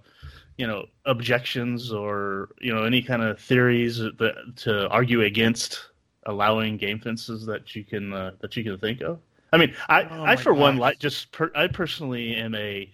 you 0.57 0.66
know 0.66 0.87
objections 1.05 1.92
or 1.92 2.49
you 2.61 2.75
know 2.75 2.85
any 2.85 3.03
kind 3.03 3.23
of 3.23 3.38
theories 3.38 3.99
that 3.99 4.37
to 4.57 4.88
argue 4.88 5.21
against 5.21 5.81
allowing 6.27 6.77
game 6.77 6.99
fences 6.99 7.47
that 7.47 7.75
you 7.75 7.85
can 7.85 8.12
uh, 8.12 8.33
that 8.41 8.57
you 8.57 8.65
can 8.65 8.79
think 8.79 9.01
of? 9.01 9.19
I 9.53 9.57
mean, 9.57 9.75
I 9.89 10.05
Oh 10.05 10.25
I 10.25 10.37
for 10.37 10.53
one 10.53 10.77
like 10.77 10.99
just 10.99 11.33
per, 11.33 11.51
I 11.55 11.69
personally 11.69 12.35
am 12.37 12.55
a 12.55 12.91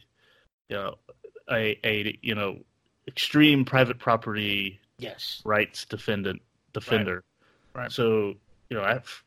you 0.69 0.77
know 0.77 0.95
a 1.51 1.79
a 1.85 2.19
you 2.23 2.35
know 2.35 2.59
extreme 3.09 3.65
private 3.65 3.99
property 3.99 4.79
Yes. 4.99 5.43
rights 5.45 5.85
defendant 5.85 6.41
defender. 6.73 7.25
Right. 7.75 7.91
So 7.91 8.35
you 8.71 8.77
know, 8.77 8.85
I've, 8.85 9.25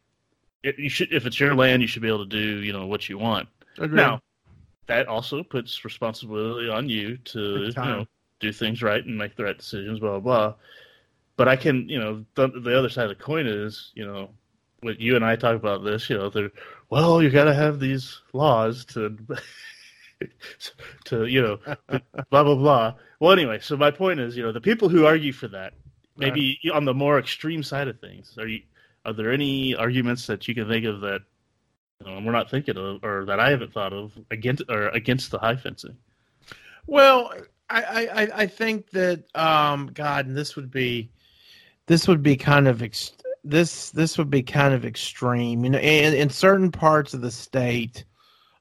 it, 0.64 0.80
you 0.80 0.90
should 0.90 1.12
if 1.12 1.26
it's 1.26 1.40
your 1.40 1.54
land, 1.56 1.82
you 1.82 1.88
should 1.88 2.02
be 2.02 2.08
able 2.08 2.26
to 2.26 2.30
do 2.30 2.62
you 2.64 2.72
know 2.72 2.88
what 2.88 3.10
you 3.10 3.18
want. 3.18 3.50
Agreed. 3.78 3.98
Now, 3.98 4.22
that 4.88 5.08
also 5.08 5.44
puts 5.44 5.84
responsibility 5.84 6.70
on 6.70 6.88
you 6.90 7.18
to 7.18 7.66
you 7.66 7.74
know 7.76 8.06
do 8.40 8.52
things 8.52 8.82
right 8.82 9.04
and 9.04 9.18
make 9.18 9.36
the 9.36 9.44
right 9.44 9.58
decisions, 9.58 10.00
blah 10.00 10.20
blah 10.20 10.20
blah. 10.20 10.54
But 11.38 11.48
I 11.48 11.56
can, 11.56 11.90
you 11.90 12.00
know, 12.00 12.26
the, 12.36 12.48
the 12.48 12.78
other 12.78 12.90
side 12.90 13.10
of 13.10 13.18
the 13.18 13.24
coin 13.24 13.46
is, 13.48 13.92
you 13.96 14.06
know, 14.06 14.30
what 14.82 15.00
you 15.00 15.16
and 15.16 15.26
I 15.26 15.36
talk 15.36 15.56
about 15.56 15.84
this, 15.84 16.10
you 16.10 16.18
know, 16.18 16.30
they're 16.30 16.52
well, 16.90 17.22
you 17.22 17.30
got 17.30 17.46
to 17.46 17.54
have 17.54 17.80
these 17.80 18.22
laws 18.34 18.86
to, 18.86 19.18
to 21.06 21.26
you 21.26 21.42
know, 21.42 21.60
blah 22.30 22.44
blah 22.44 22.56
blah. 22.56 22.94
Well, 23.20 23.32
anyway, 23.32 23.60
so 23.62 23.76
my 23.78 23.92
point 23.92 24.20
is, 24.20 24.38
you 24.38 24.44
know, 24.44 24.52
the 24.52 24.62
people 24.62 24.90
who 24.90 25.06
argue 25.06 25.34
for 25.34 25.48
that, 25.50 25.74
maybe 26.18 26.60
on 26.74 26.86
the 26.86 26.94
more 26.94 27.20
extreme 27.20 27.64
side 27.64 27.88
of 27.88 28.00
things, 28.00 28.38
are 28.38 28.48
you? 28.48 28.62
Are 29.06 29.14
there 29.14 29.32
any 29.32 29.76
arguments 29.76 30.26
that 30.28 30.48
you 30.48 30.56
can 30.56 30.68
think 30.68 30.86
of 30.86 31.02
that 31.02 31.22
you 32.04 32.08
know, 32.12 32.20
we're 32.26 32.32
not 32.32 32.50
thinking 32.50 32.76
of, 32.78 33.04
or 33.04 33.26
that 33.26 33.40
I 33.40 33.50
haven't 33.52 33.72
thought 33.74 33.94
of 33.94 34.12
against 34.32 34.64
or 34.70 34.90
against 34.90 35.32
the 35.32 35.38
high 35.40 35.56
fencing? 35.56 35.96
Well, 36.88 37.32
I, 37.70 37.82
I, 37.84 38.24
I- 38.24 38.38
I 38.44 38.48
think 38.48 38.90
that 38.92 39.24
um, 39.36 39.92
God, 39.94 40.26
and 40.28 40.36
this 40.36 40.56
would 40.56 40.72
be, 40.72 41.12
this 41.88 42.08
would 42.08 42.24
be 42.24 42.36
kind 42.36 42.68
of 42.68 42.82
ex- 42.82 43.14
this 43.44 43.92
this 43.92 44.18
would 44.18 44.30
be 44.30 44.44
kind 44.44 44.74
of 44.74 44.86
extreme. 44.86 45.64
You 45.64 45.72
know, 45.72 45.80
in, 45.80 46.14
in 46.14 46.30
certain 46.30 46.72
parts 46.72 47.14
of 47.14 47.22
the 47.22 47.32
state, 47.32 48.06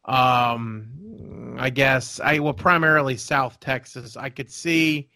um, 0.05 1.57
I 1.59 1.71
guess 1.71 2.21
I 2.21 2.39
well 2.39 2.53
primarily 2.53 3.17
South 3.17 3.61
Texas. 3.61 4.17
I 4.17 4.29
could 4.29 4.51
see, 4.51 5.09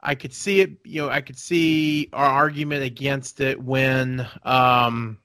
I 0.00 0.14
could 0.14 0.32
see 0.32 0.60
it. 0.60 0.78
You 0.84 1.02
know, 1.02 1.08
I 1.10 1.20
could 1.20 1.38
see 1.38 2.08
our 2.12 2.26
argument 2.26 2.84
against 2.84 3.40
it 3.40 3.62
when 3.62 4.26
um, 4.44 5.18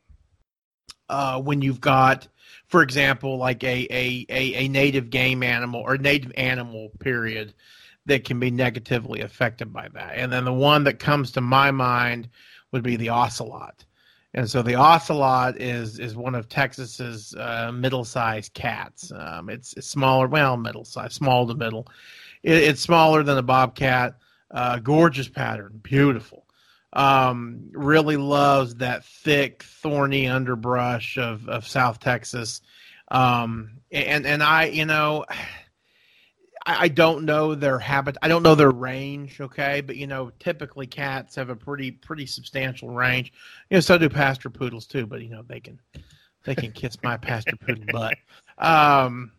uh, 1.10 1.42
when 1.42 1.62
you've 1.62 1.82
got 1.82 2.28
for 2.70 2.84
example, 2.84 3.38
like 3.38 3.64
a, 3.64 3.88
a, 3.90 4.26
a, 4.30 4.54
a 4.54 4.68
native 4.68 5.10
game 5.10 5.42
animal 5.42 5.82
or 5.82 5.98
native 5.98 6.32
animal 6.38 6.92
period 7.00 7.54
that 8.10 8.26
can 8.26 8.40
be 8.40 8.52
negatively 8.52 9.22
affected 9.22 9.72
by 9.72 9.88
that. 9.94 10.14
And 10.16 10.32
then 10.32 10.46
the 10.46 10.54
one 10.54 10.84
that 10.84 11.00
comes 11.00 11.32
to 11.32 11.42
my 11.42 11.72
mind 11.72 12.30
would 12.72 12.84
be 12.84 12.98
the 12.98 13.10
ocelot. 13.10 13.86
And 14.34 14.50
so 14.50 14.62
the 14.62 14.76
ocelot 14.76 15.60
is 15.60 15.98
is 15.98 16.16
one 16.16 16.36
of 16.36 16.50
Texas's 16.50 17.34
uh, 17.36 17.72
middle-sized 17.74 18.54
cats. 18.54 19.12
Um, 19.12 19.50
it's, 19.50 19.74
it's 19.74 19.88
smaller, 19.88 20.28
well, 20.28 20.56
middle-sized, 20.58 21.14
small 21.14 21.48
to 21.48 21.56
middle. 21.56 21.88
It, 22.44 22.58
it's 22.58 22.82
smaller 22.82 23.24
than 23.24 23.38
a 23.38 23.44
bobcat. 23.44 24.16
Uh, 24.52 24.80
gorgeous 24.80 25.30
pattern, 25.30 25.80
beautiful 25.82 26.46
um, 26.94 27.70
really 27.72 28.18
loves 28.18 28.76
that 28.76 29.06
thick, 29.06 29.64
thorny 29.64 30.28
underbrush 30.28 31.18
of, 31.18 31.48
of 31.48 31.68
South 31.68 32.00
Texas. 32.00 32.62
Um, 33.10 33.80
and, 33.92 34.26
and 34.26 34.42
I, 34.42 34.66
you 34.66 34.86
know, 34.86 35.26
I, 36.70 36.84
I 36.84 36.88
don't 36.88 37.26
know 37.26 37.56
their 37.56 37.80
habit. 37.80 38.16
I 38.22 38.28
don't 38.28 38.44
know 38.44 38.54
their 38.54 38.70
range. 38.70 39.42
Okay. 39.42 39.82
But, 39.82 39.96
you 39.96 40.06
know, 40.06 40.32
typically 40.40 40.86
cats 40.86 41.36
have 41.36 41.50
a 41.50 41.56
pretty, 41.56 41.92
pretty 41.92 42.28
substantial 42.28 42.90
range. 42.90 43.34
You 43.70 43.78
know, 43.78 43.82
so 43.82 43.98
do 43.98 44.08
pasture 44.08 44.52
poodles 44.52 44.86
too, 44.86 45.08
but 45.08 45.22
you 45.22 45.30
know, 45.30 45.44
they 45.48 45.60
can, 45.60 45.80
they 46.46 46.56
can 46.56 46.72
kiss 46.72 46.98
my 47.04 47.18
pasture 47.18 47.58
poodle 47.58 47.86
butt. 47.92 48.18
Um, 48.60 49.32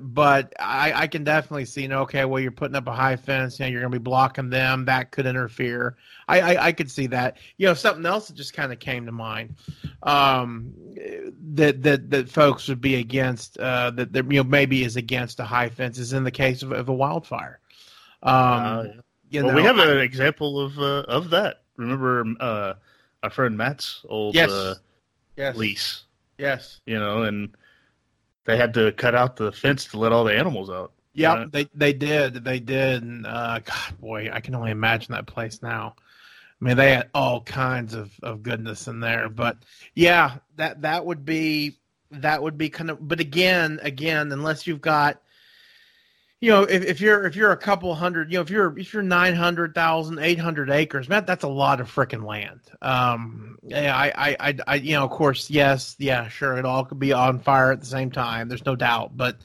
but 0.00 0.52
I, 0.58 0.92
I 0.92 1.06
can 1.06 1.24
definitely 1.24 1.64
see, 1.64 1.82
you 1.82 1.88
know, 1.88 2.02
okay, 2.02 2.24
well, 2.24 2.40
you're 2.40 2.50
putting 2.52 2.76
up 2.76 2.86
a 2.86 2.92
high 2.92 3.16
fence, 3.16 3.58
you 3.58 3.64
know, 3.64 3.70
you're 3.70 3.80
going 3.80 3.92
to 3.92 3.98
be 3.98 4.02
blocking 4.02 4.50
them. 4.50 4.84
That 4.84 5.10
could 5.10 5.26
interfere. 5.26 5.96
I, 6.28 6.40
I, 6.54 6.66
I 6.66 6.72
could 6.72 6.90
see 6.90 7.08
that. 7.08 7.38
You 7.56 7.66
know, 7.66 7.74
something 7.74 8.06
else 8.06 8.28
that 8.28 8.34
just 8.36 8.52
kind 8.54 8.72
of 8.72 8.78
came 8.78 9.06
to 9.06 9.12
mind 9.12 9.54
um, 10.02 10.72
that 11.54 11.82
that 11.82 12.10
that 12.10 12.28
folks 12.28 12.68
would 12.68 12.80
be 12.80 12.96
against 12.96 13.58
uh, 13.58 13.90
that, 13.92 14.12
that 14.12 14.30
you 14.30 14.42
know 14.42 14.48
maybe 14.48 14.84
is 14.84 14.96
against 14.96 15.40
a 15.40 15.44
high 15.44 15.68
fence 15.68 15.98
is 15.98 16.12
in 16.12 16.24
the 16.24 16.30
case 16.30 16.62
of, 16.62 16.72
of 16.72 16.88
a 16.88 16.94
wildfire. 16.94 17.58
Um, 18.22 18.32
Uh, 18.32 18.84
you 19.30 19.42
well, 19.44 19.52
know, 19.52 19.56
we 19.56 19.62
have 19.64 19.78
I- 19.78 19.92
an 19.92 19.98
example 19.98 20.60
of 20.60 20.78
uh, 20.78 21.02
of 21.08 21.30
that. 21.30 21.62
Remember 21.76 22.24
uh, 22.38 22.74
our 23.22 23.30
friend 23.30 23.56
Matt's 23.56 24.04
old 24.08 24.34
yes, 24.36 24.50
uh, 24.50 24.76
yes, 25.36 25.56
lease, 25.56 26.04
yes. 26.38 26.80
you 26.86 26.98
know, 26.98 27.24
and 27.24 27.56
they 28.44 28.56
had 28.56 28.74
to 28.74 28.92
cut 28.92 29.14
out 29.14 29.36
the 29.36 29.52
fence 29.52 29.86
to 29.86 29.98
let 29.98 30.12
all 30.12 30.24
the 30.24 30.36
animals 30.36 30.70
out. 30.70 30.92
Yep, 31.14 31.36
Right. 31.36 31.52
they 31.52 31.68
they 31.74 31.92
did, 31.92 32.44
they 32.44 32.58
did, 32.60 33.02
and 33.02 33.26
uh, 33.26 33.60
God, 33.60 34.00
boy, 34.00 34.30
I 34.32 34.40
can 34.40 34.54
only 34.54 34.72
imagine 34.72 35.12
that 35.12 35.26
place 35.26 35.62
now. 35.62 35.94
I 36.60 36.64
mean, 36.64 36.76
they 36.76 36.92
had 36.92 37.10
all 37.14 37.40
kinds 37.42 37.94
of, 37.94 38.12
of 38.22 38.42
goodness 38.42 38.88
in 38.88 39.00
there, 39.00 39.28
but 39.28 39.58
yeah, 39.94 40.36
that 40.56 40.82
that 40.82 41.04
would 41.06 41.24
be 41.24 41.76
that 42.10 42.42
would 42.42 42.58
be 42.58 42.68
kind 42.68 42.90
of. 42.90 43.06
But 43.06 43.20
again, 43.20 43.78
again, 43.82 44.32
unless 44.32 44.66
you've 44.66 44.80
got, 44.80 45.20
you 46.44 46.50
know, 46.50 46.64
if, 46.64 46.84
if 46.84 47.00
you're 47.00 47.24
if 47.24 47.36
you're 47.36 47.52
a 47.52 47.56
couple 47.56 47.94
hundred, 47.94 48.30
you 48.30 48.36
know, 48.36 48.42
if 48.42 48.50
you're 48.50 48.78
if 48.78 48.92
you're 48.92 49.02
900,000, 49.02 50.18
800 50.18 50.70
acres, 50.70 51.08
man, 51.08 51.24
that's 51.24 51.42
a 51.42 51.48
lot 51.48 51.80
of 51.80 51.90
freaking 51.90 52.22
land. 52.22 52.60
Um, 52.82 53.58
yeah, 53.62 53.96
I, 53.96 54.12
I, 54.14 54.36
I, 54.38 54.58
I, 54.66 54.74
you 54.74 54.92
know, 54.92 55.04
of 55.04 55.10
course, 55.10 55.48
yes, 55.48 55.96
yeah, 55.98 56.28
sure, 56.28 56.58
it 56.58 56.66
all 56.66 56.84
could 56.84 56.98
be 56.98 57.14
on 57.14 57.38
fire 57.38 57.72
at 57.72 57.80
the 57.80 57.86
same 57.86 58.10
time. 58.10 58.48
There's 58.48 58.66
no 58.66 58.76
doubt, 58.76 59.16
but 59.16 59.38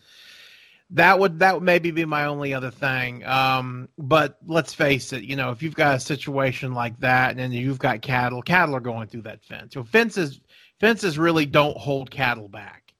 that 0.89 1.17
would 1.19 1.39
that 1.39 1.55
would 1.55 1.63
maybe 1.63 1.91
be 1.91 2.03
my 2.03 2.25
only 2.25 2.53
other 2.53 2.69
thing. 2.69 3.25
Um, 3.25 3.87
but 3.97 4.37
let's 4.45 4.73
face 4.73 5.13
it, 5.13 5.23
you 5.23 5.37
know, 5.37 5.51
if 5.51 5.63
you've 5.63 5.75
got 5.75 5.95
a 5.95 5.99
situation 6.01 6.73
like 6.73 6.99
that, 6.99 7.31
and 7.31 7.39
then 7.39 7.53
you've 7.53 7.79
got 7.79 8.01
cattle, 8.01 8.41
cattle 8.41 8.75
are 8.75 8.81
going 8.81 9.07
through 9.07 9.21
that 9.21 9.45
fence. 9.45 9.73
So 9.73 9.85
fences 9.85 10.41
fences 10.81 11.17
really 11.17 11.45
don't 11.45 11.77
hold 11.77 12.11
cattle 12.11 12.49
back. 12.49 12.93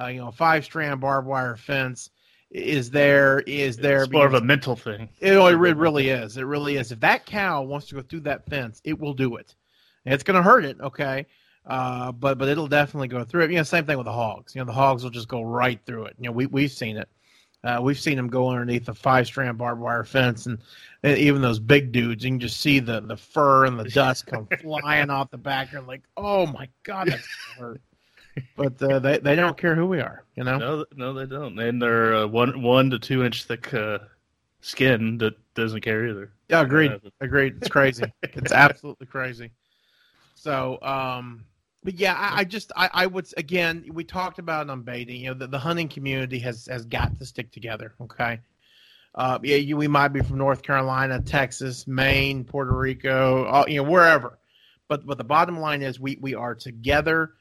Uh, 0.00 0.06
you 0.06 0.20
know, 0.20 0.30
five 0.30 0.64
strand 0.64 1.00
barbed 1.00 1.26
wire 1.26 1.56
fence 1.56 2.10
is 2.50 2.90
there 2.90 3.40
is 3.40 3.76
there 3.76 4.02
it's 4.02 4.12
more 4.12 4.26
of 4.26 4.34
a 4.34 4.40
mental 4.40 4.74
thing. 4.74 5.08
It, 5.20 5.34
it 5.34 5.56
really 5.56 6.08
is. 6.08 6.36
It 6.36 6.42
really 6.42 6.76
is. 6.76 6.90
If 6.90 7.00
that 7.00 7.24
cow 7.26 7.62
wants 7.62 7.86
to 7.88 7.96
go 7.96 8.02
through 8.02 8.20
that 8.20 8.46
fence, 8.46 8.80
it 8.84 8.98
will 8.98 9.14
do 9.14 9.36
it. 9.36 9.54
It's 10.04 10.24
going 10.24 10.36
to 10.36 10.42
hurt 10.42 10.64
it, 10.64 10.80
okay, 10.80 11.26
uh, 11.66 12.10
but 12.12 12.38
but 12.38 12.48
it'll 12.48 12.66
definitely 12.66 13.08
go 13.08 13.22
through 13.22 13.44
it. 13.44 13.50
You 13.50 13.58
know, 13.58 13.62
same 13.62 13.86
thing 13.86 13.98
with 13.98 14.06
the 14.06 14.12
hogs. 14.12 14.54
You 14.54 14.60
know, 14.60 14.64
the 14.64 14.72
hogs 14.72 15.04
will 15.04 15.10
just 15.10 15.28
go 15.28 15.42
right 15.42 15.78
through 15.86 16.06
it. 16.06 16.16
You 16.18 16.26
know, 16.26 16.32
we 16.32 16.46
we've 16.46 16.72
seen 16.72 16.96
it. 16.96 17.08
Uh, 17.62 17.78
we've 17.82 18.00
seen 18.00 18.16
them 18.16 18.28
go 18.28 18.48
underneath 18.48 18.88
a 18.88 18.94
five 18.94 19.26
strand 19.26 19.58
barbed 19.58 19.82
wire 19.82 20.02
fence, 20.02 20.46
and, 20.46 20.58
and, 21.02 21.18
even 21.18 21.42
those 21.42 21.58
big 21.58 21.92
dudes, 21.92 22.24
you 22.24 22.30
can 22.30 22.40
just 22.40 22.58
see 22.58 22.80
the, 22.80 23.02
the 23.02 23.16
fur 23.16 23.66
and 23.66 23.78
the 23.78 23.84
dust 23.84 24.26
come 24.26 24.48
flying 24.62 25.10
off 25.10 25.30
the 25.30 25.36
back. 25.36 25.70
You're 25.70 25.82
like, 25.82 26.02
oh 26.16 26.46
my 26.46 26.68
god, 26.84 27.08
that's 27.08 27.28
hurt. 27.58 27.82
But 28.56 28.82
uh, 28.82 28.98
they 28.98 29.18
they 29.18 29.36
don't 29.36 29.56
care 29.56 29.74
who 29.74 29.86
we 29.86 30.00
are, 30.00 30.24
you 30.36 30.44
know. 30.44 30.58
No, 30.58 30.84
no, 30.94 31.14
they 31.14 31.26
don't. 31.26 31.58
And 31.58 31.80
they're 31.80 32.14
uh, 32.14 32.26
one 32.26 32.62
one 32.62 32.90
to 32.90 32.98
two 32.98 33.24
inch 33.24 33.44
thick 33.44 33.72
uh, 33.74 33.98
skin 34.60 35.18
that 35.18 35.34
doesn't 35.54 35.80
care 35.80 36.06
either. 36.06 36.32
Yeah, 36.48 36.60
agreed. 36.62 36.92
agreed. 37.20 37.56
It's 37.58 37.68
crazy. 37.68 38.04
it's 38.22 38.52
absolutely 38.52 39.06
crazy. 39.06 39.50
So, 40.34 40.78
um, 40.82 41.44
but 41.84 41.94
yeah, 41.94 42.14
I, 42.14 42.40
I 42.40 42.44
just 42.44 42.72
I, 42.76 42.90
I, 42.92 43.06
would 43.06 43.26
again 43.36 43.84
we 43.92 44.04
talked 44.04 44.38
about 44.38 44.66
it 44.66 44.70
on 44.70 44.82
baiting. 44.82 45.22
You 45.22 45.28
know, 45.28 45.34
the, 45.34 45.46
the 45.46 45.58
hunting 45.58 45.88
community 45.88 46.38
has 46.40 46.66
has 46.66 46.84
got 46.84 47.18
to 47.18 47.26
stick 47.26 47.52
together. 47.52 47.94
Okay. 48.00 48.40
Uh, 49.14 49.38
yeah, 49.42 49.56
you, 49.56 49.76
we 49.76 49.88
might 49.88 50.08
be 50.08 50.20
from 50.20 50.38
North 50.38 50.62
Carolina, 50.62 51.20
Texas, 51.20 51.86
Maine, 51.88 52.44
Puerto 52.44 52.72
Rico, 52.72 53.44
all, 53.44 53.68
you 53.68 53.82
know, 53.82 53.90
wherever. 53.90 54.38
But 54.88 55.06
but 55.06 55.18
the 55.18 55.24
bottom 55.24 55.58
line 55.58 55.82
is 55.82 55.98
we 55.98 56.18
we 56.20 56.34
are 56.34 56.54
together. 56.54 57.34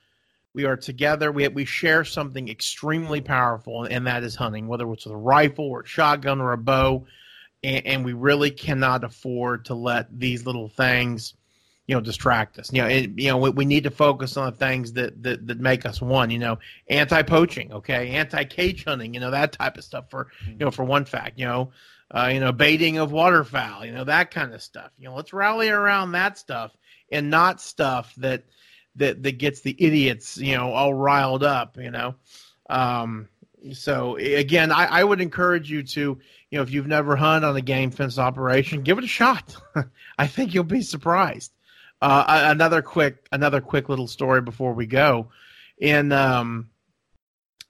We 0.53 0.65
are 0.65 0.77
together. 0.77 1.31
We 1.31 1.47
we 1.49 1.65
share 1.65 2.03
something 2.03 2.49
extremely 2.49 3.21
powerful, 3.21 3.83
and 3.83 4.07
that 4.07 4.23
is 4.23 4.35
hunting. 4.35 4.67
Whether 4.67 4.91
it's 4.91 5.05
with 5.05 5.13
a 5.13 5.17
rifle 5.17 5.65
or 5.65 5.81
a 5.81 5.87
shotgun 5.87 6.41
or 6.41 6.53
a 6.53 6.57
bow, 6.57 7.05
and, 7.63 7.85
and 7.85 8.05
we 8.05 8.13
really 8.13 8.51
cannot 8.51 9.03
afford 9.03 9.65
to 9.65 9.75
let 9.75 10.07
these 10.19 10.45
little 10.45 10.69
things 10.69 11.35
you 11.89 11.95
know 11.95 12.01
distract 12.01 12.59
us. 12.59 12.71
You 12.71 12.83
know, 12.83 12.87
it, 12.87 13.11
you 13.17 13.29
know 13.29 13.37
we, 13.37 13.49
we 13.49 13.65
need 13.65 13.83
to 13.85 13.89
focus 13.89 14.37
on 14.37 14.51
the 14.51 14.57
things 14.57 14.93
that, 14.93 15.23
that 15.23 15.47
that 15.47 15.59
make 15.59 15.87
us 15.87 15.99
one. 15.99 16.29
You 16.29 16.37
know, 16.37 16.59
anti 16.87 17.23
poaching, 17.23 17.73
okay, 17.73 18.11
anti 18.11 18.43
cage 18.43 18.83
hunting, 18.85 19.15
you 19.15 19.19
know 19.19 19.31
that 19.31 19.53
type 19.53 19.75
of 19.75 19.83
stuff. 19.83 20.05
For 20.11 20.27
you 20.45 20.57
know, 20.57 20.69
for 20.69 20.83
one 20.83 21.05
fact, 21.05 21.39
you 21.39 21.45
know, 21.45 21.71
uh, 22.11 22.29
you 22.31 22.39
know, 22.39 22.51
baiting 22.51 22.99
of 22.99 23.11
waterfowl, 23.11 23.87
you 23.87 23.91
know 23.91 24.03
that 24.03 24.29
kind 24.29 24.53
of 24.53 24.61
stuff. 24.61 24.91
You 24.99 25.09
know, 25.09 25.15
let's 25.15 25.33
rally 25.33 25.69
around 25.69 26.11
that 26.11 26.37
stuff 26.37 26.77
and 27.11 27.31
not 27.31 27.59
stuff 27.59 28.13
that 28.17 28.43
that 28.95 29.23
that 29.23 29.37
gets 29.37 29.61
the 29.61 29.75
idiots, 29.77 30.37
you 30.37 30.55
know, 30.55 30.71
all 30.71 30.93
riled 30.93 31.43
up. 31.43 31.77
You 31.77 31.91
know. 31.91 32.15
Um, 32.69 33.29
so 33.73 34.15
again, 34.17 34.71
I, 34.71 34.85
I 34.85 35.03
would 35.03 35.21
encourage 35.21 35.69
you 35.69 35.83
to, 35.83 35.99
you 35.99 36.57
know, 36.57 36.61
if 36.61 36.71
you've 36.71 36.87
never 36.87 37.15
hunted 37.15 37.47
on 37.47 37.55
a 37.55 37.61
game 37.61 37.91
fence 37.91 38.17
operation, 38.17 38.83
give 38.83 38.97
it 38.97 39.03
a 39.03 39.07
shot. 39.07 39.55
I 40.17 40.27
think 40.27 40.53
you'll 40.53 40.63
be 40.63 40.81
surprised. 40.81 41.51
Uh, 42.01 42.23
another 42.27 42.81
quick 42.81 43.27
another 43.31 43.59
quick 43.59 43.89
little 43.89 44.07
story 44.07 44.41
before 44.41 44.73
we 44.73 44.85
go. 44.85 45.29
In 45.77 46.11
um, 46.11 46.69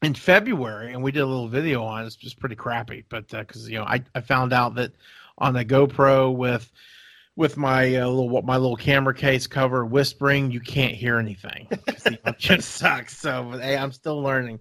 in 0.01 0.13
February, 0.13 0.93
and 0.93 1.03
we 1.03 1.11
did 1.11 1.21
a 1.21 1.25
little 1.25 1.47
video 1.47 1.83
on 1.83 2.03
it. 2.03 2.07
It's 2.07 2.15
just 2.15 2.39
pretty 2.39 2.55
crappy, 2.55 3.05
but 3.09 3.27
because 3.27 3.65
uh, 3.65 3.69
you 3.69 3.77
know 3.79 3.85
I, 3.85 4.03
I 4.15 4.21
found 4.21 4.53
out 4.53 4.75
that 4.75 4.93
on 5.37 5.55
a 5.55 5.65
GoPro 5.65 6.35
with 6.35 6.71
with 7.39 7.55
my 7.55 7.95
uh, 7.95 8.05
little 8.05 8.41
my 8.41 8.57
little 8.57 8.75
camera 8.75 9.13
case 9.13 9.47
cover 9.47 9.85
whispering, 9.85 10.51
you 10.51 10.59
can't 10.59 10.93
hear 10.93 11.17
anything. 11.17 11.69
it 11.87 12.37
just 12.37 12.71
sucks. 12.71 13.17
So 13.17 13.51
hey, 13.51 13.77
I'm 13.77 13.93
still 13.93 14.21
learning. 14.21 14.59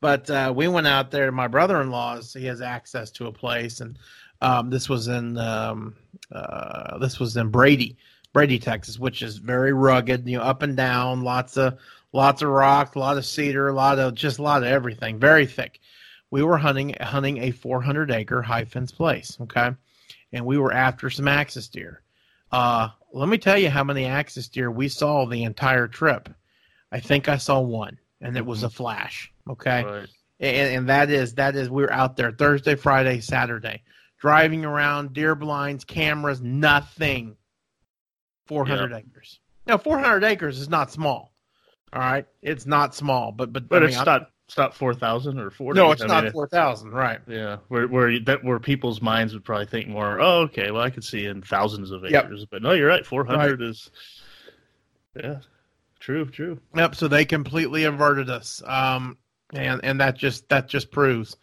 But 0.00 0.28
uh, 0.28 0.52
we 0.54 0.66
went 0.66 0.88
out 0.88 1.12
there. 1.12 1.30
My 1.30 1.46
brother-in-law's 1.46 2.32
he 2.32 2.44
has 2.46 2.60
access 2.60 3.12
to 3.12 3.28
a 3.28 3.32
place, 3.32 3.80
and 3.80 3.96
um, 4.40 4.70
this 4.70 4.88
was 4.88 5.06
in 5.06 5.38
um, 5.38 5.94
uh, 6.32 6.98
this 6.98 7.20
was 7.20 7.36
in 7.36 7.50
Brady, 7.50 7.96
Brady, 8.32 8.58
Texas, 8.58 8.98
which 8.98 9.22
is 9.22 9.38
very 9.38 9.72
rugged, 9.72 10.28
you 10.28 10.36
know, 10.36 10.42
up 10.42 10.62
and 10.62 10.76
down, 10.76 11.22
lots 11.22 11.56
of 11.56 11.78
lots 12.12 12.42
of 12.42 12.48
rock, 12.48 12.96
a 12.96 12.98
lot 12.98 13.18
of 13.18 13.24
cedar, 13.24 13.68
a 13.68 13.72
lot 13.72 14.00
of 14.00 14.16
just 14.16 14.40
a 14.40 14.42
lot 14.42 14.64
of 14.64 14.68
everything, 14.68 15.20
very 15.20 15.46
thick. 15.46 15.78
We 16.32 16.42
were 16.42 16.58
hunting 16.58 16.96
hunting 17.00 17.38
a 17.38 17.52
400 17.52 18.10
acre 18.10 18.42
high 18.42 18.64
fence 18.64 18.90
place, 18.90 19.38
okay, 19.42 19.70
and 20.32 20.44
we 20.44 20.58
were 20.58 20.72
after 20.72 21.08
some 21.08 21.28
axis 21.28 21.68
deer. 21.68 22.02
Uh, 22.52 22.88
let 23.12 23.28
me 23.28 23.38
tell 23.38 23.58
you 23.58 23.70
how 23.70 23.84
many 23.84 24.04
axis 24.04 24.48
deer 24.48 24.70
we 24.70 24.88
saw 24.88 25.26
the 25.26 25.44
entire 25.44 25.88
trip. 25.88 26.28
I 26.92 27.00
think 27.00 27.28
I 27.28 27.36
saw 27.36 27.60
one, 27.60 27.98
and 28.20 28.36
it 28.36 28.46
was 28.46 28.62
a 28.62 28.70
flash. 28.70 29.32
Okay, 29.48 29.84
right. 29.84 30.08
and, 30.40 30.76
and 30.76 30.88
that 30.88 31.10
is 31.10 31.34
that 31.34 31.56
is 31.56 31.68
we're 31.68 31.90
out 31.90 32.16
there 32.16 32.32
Thursday, 32.32 32.74
Friday, 32.74 33.20
Saturday, 33.20 33.82
driving 34.18 34.64
around, 34.64 35.12
deer 35.12 35.34
blinds, 35.34 35.84
cameras, 35.84 36.40
nothing 36.40 37.36
400 38.46 38.90
yep. 38.90 39.04
acres. 39.06 39.40
Now, 39.66 39.78
400 39.78 40.24
acres 40.24 40.58
is 40.58 40.68
not 40.68 40.92
small. 40.92 41.32
All 41.92 42.00
right, 42.00 42.26
it's 42.42 42.66
not 42.66 42.94
small, 42.94 43.32
but 43.32 43.52
but 43.52 43.68
but 43.68 43.76
I 43.82 43.86
mean, 43.86 43.96
it's 43.96 44.04
not 44.04 44.30
it's 44.46 44.56
not 44.56 44.74
4,000 44.74 45.38
or 45.38 45.50
40. 45.50 45.78
No, 45.78 45.90
it's 45.90 46.02
I 46.02 46.06
not 46.06 46.24
mean, 46.24 46.32
4,000, 46.32 46.90
right? 46.92 47.20
Yeah, 47.26 47.56
where 47.68 47.88
where 47.88 48.18
that 48.20 48.44
where 48.44 48.60
people's 48.60 49.02
minds 49.02 49.34
would 49.34 49.44
probably 49.44 49.66
think 49.66 49.88
more. 49.88 50.20
Oh, 50.20 50.42
okay, 50.42 50.70
well, 50.70 50.82
I 50.82 50.90
could 50.90 51.04
see 51.04 51.26
in 51.26 51.42
thousands 51.42 51.90
of 51.90 52.04
acres, 52.04 52.40
yep. 52.40 52.48
but 52.50 52.62
no, 52.62 52.72
you're 52.72 52.88
right. 52.88 53.04
400 53.04 53.60
right. 53.60 53.68
is 53.68 53.90
yeah, 55.16 55.38
true, 55.98 56.26
true. 56.26 56.60
Yep. 56.76 56.94
So 56.94 57.08
they 57.08 57.24
completely 57.24 57.84
inverted 57.84 58.30
us, 58.30 58.62
um, 58.66 59.18
and 59.52 59.80
and 59.82 60.00
that 60.00 60.16
just 60.16 60.48
that 60.48 60.68
just 60.68 60.92
proves 60.92 61.36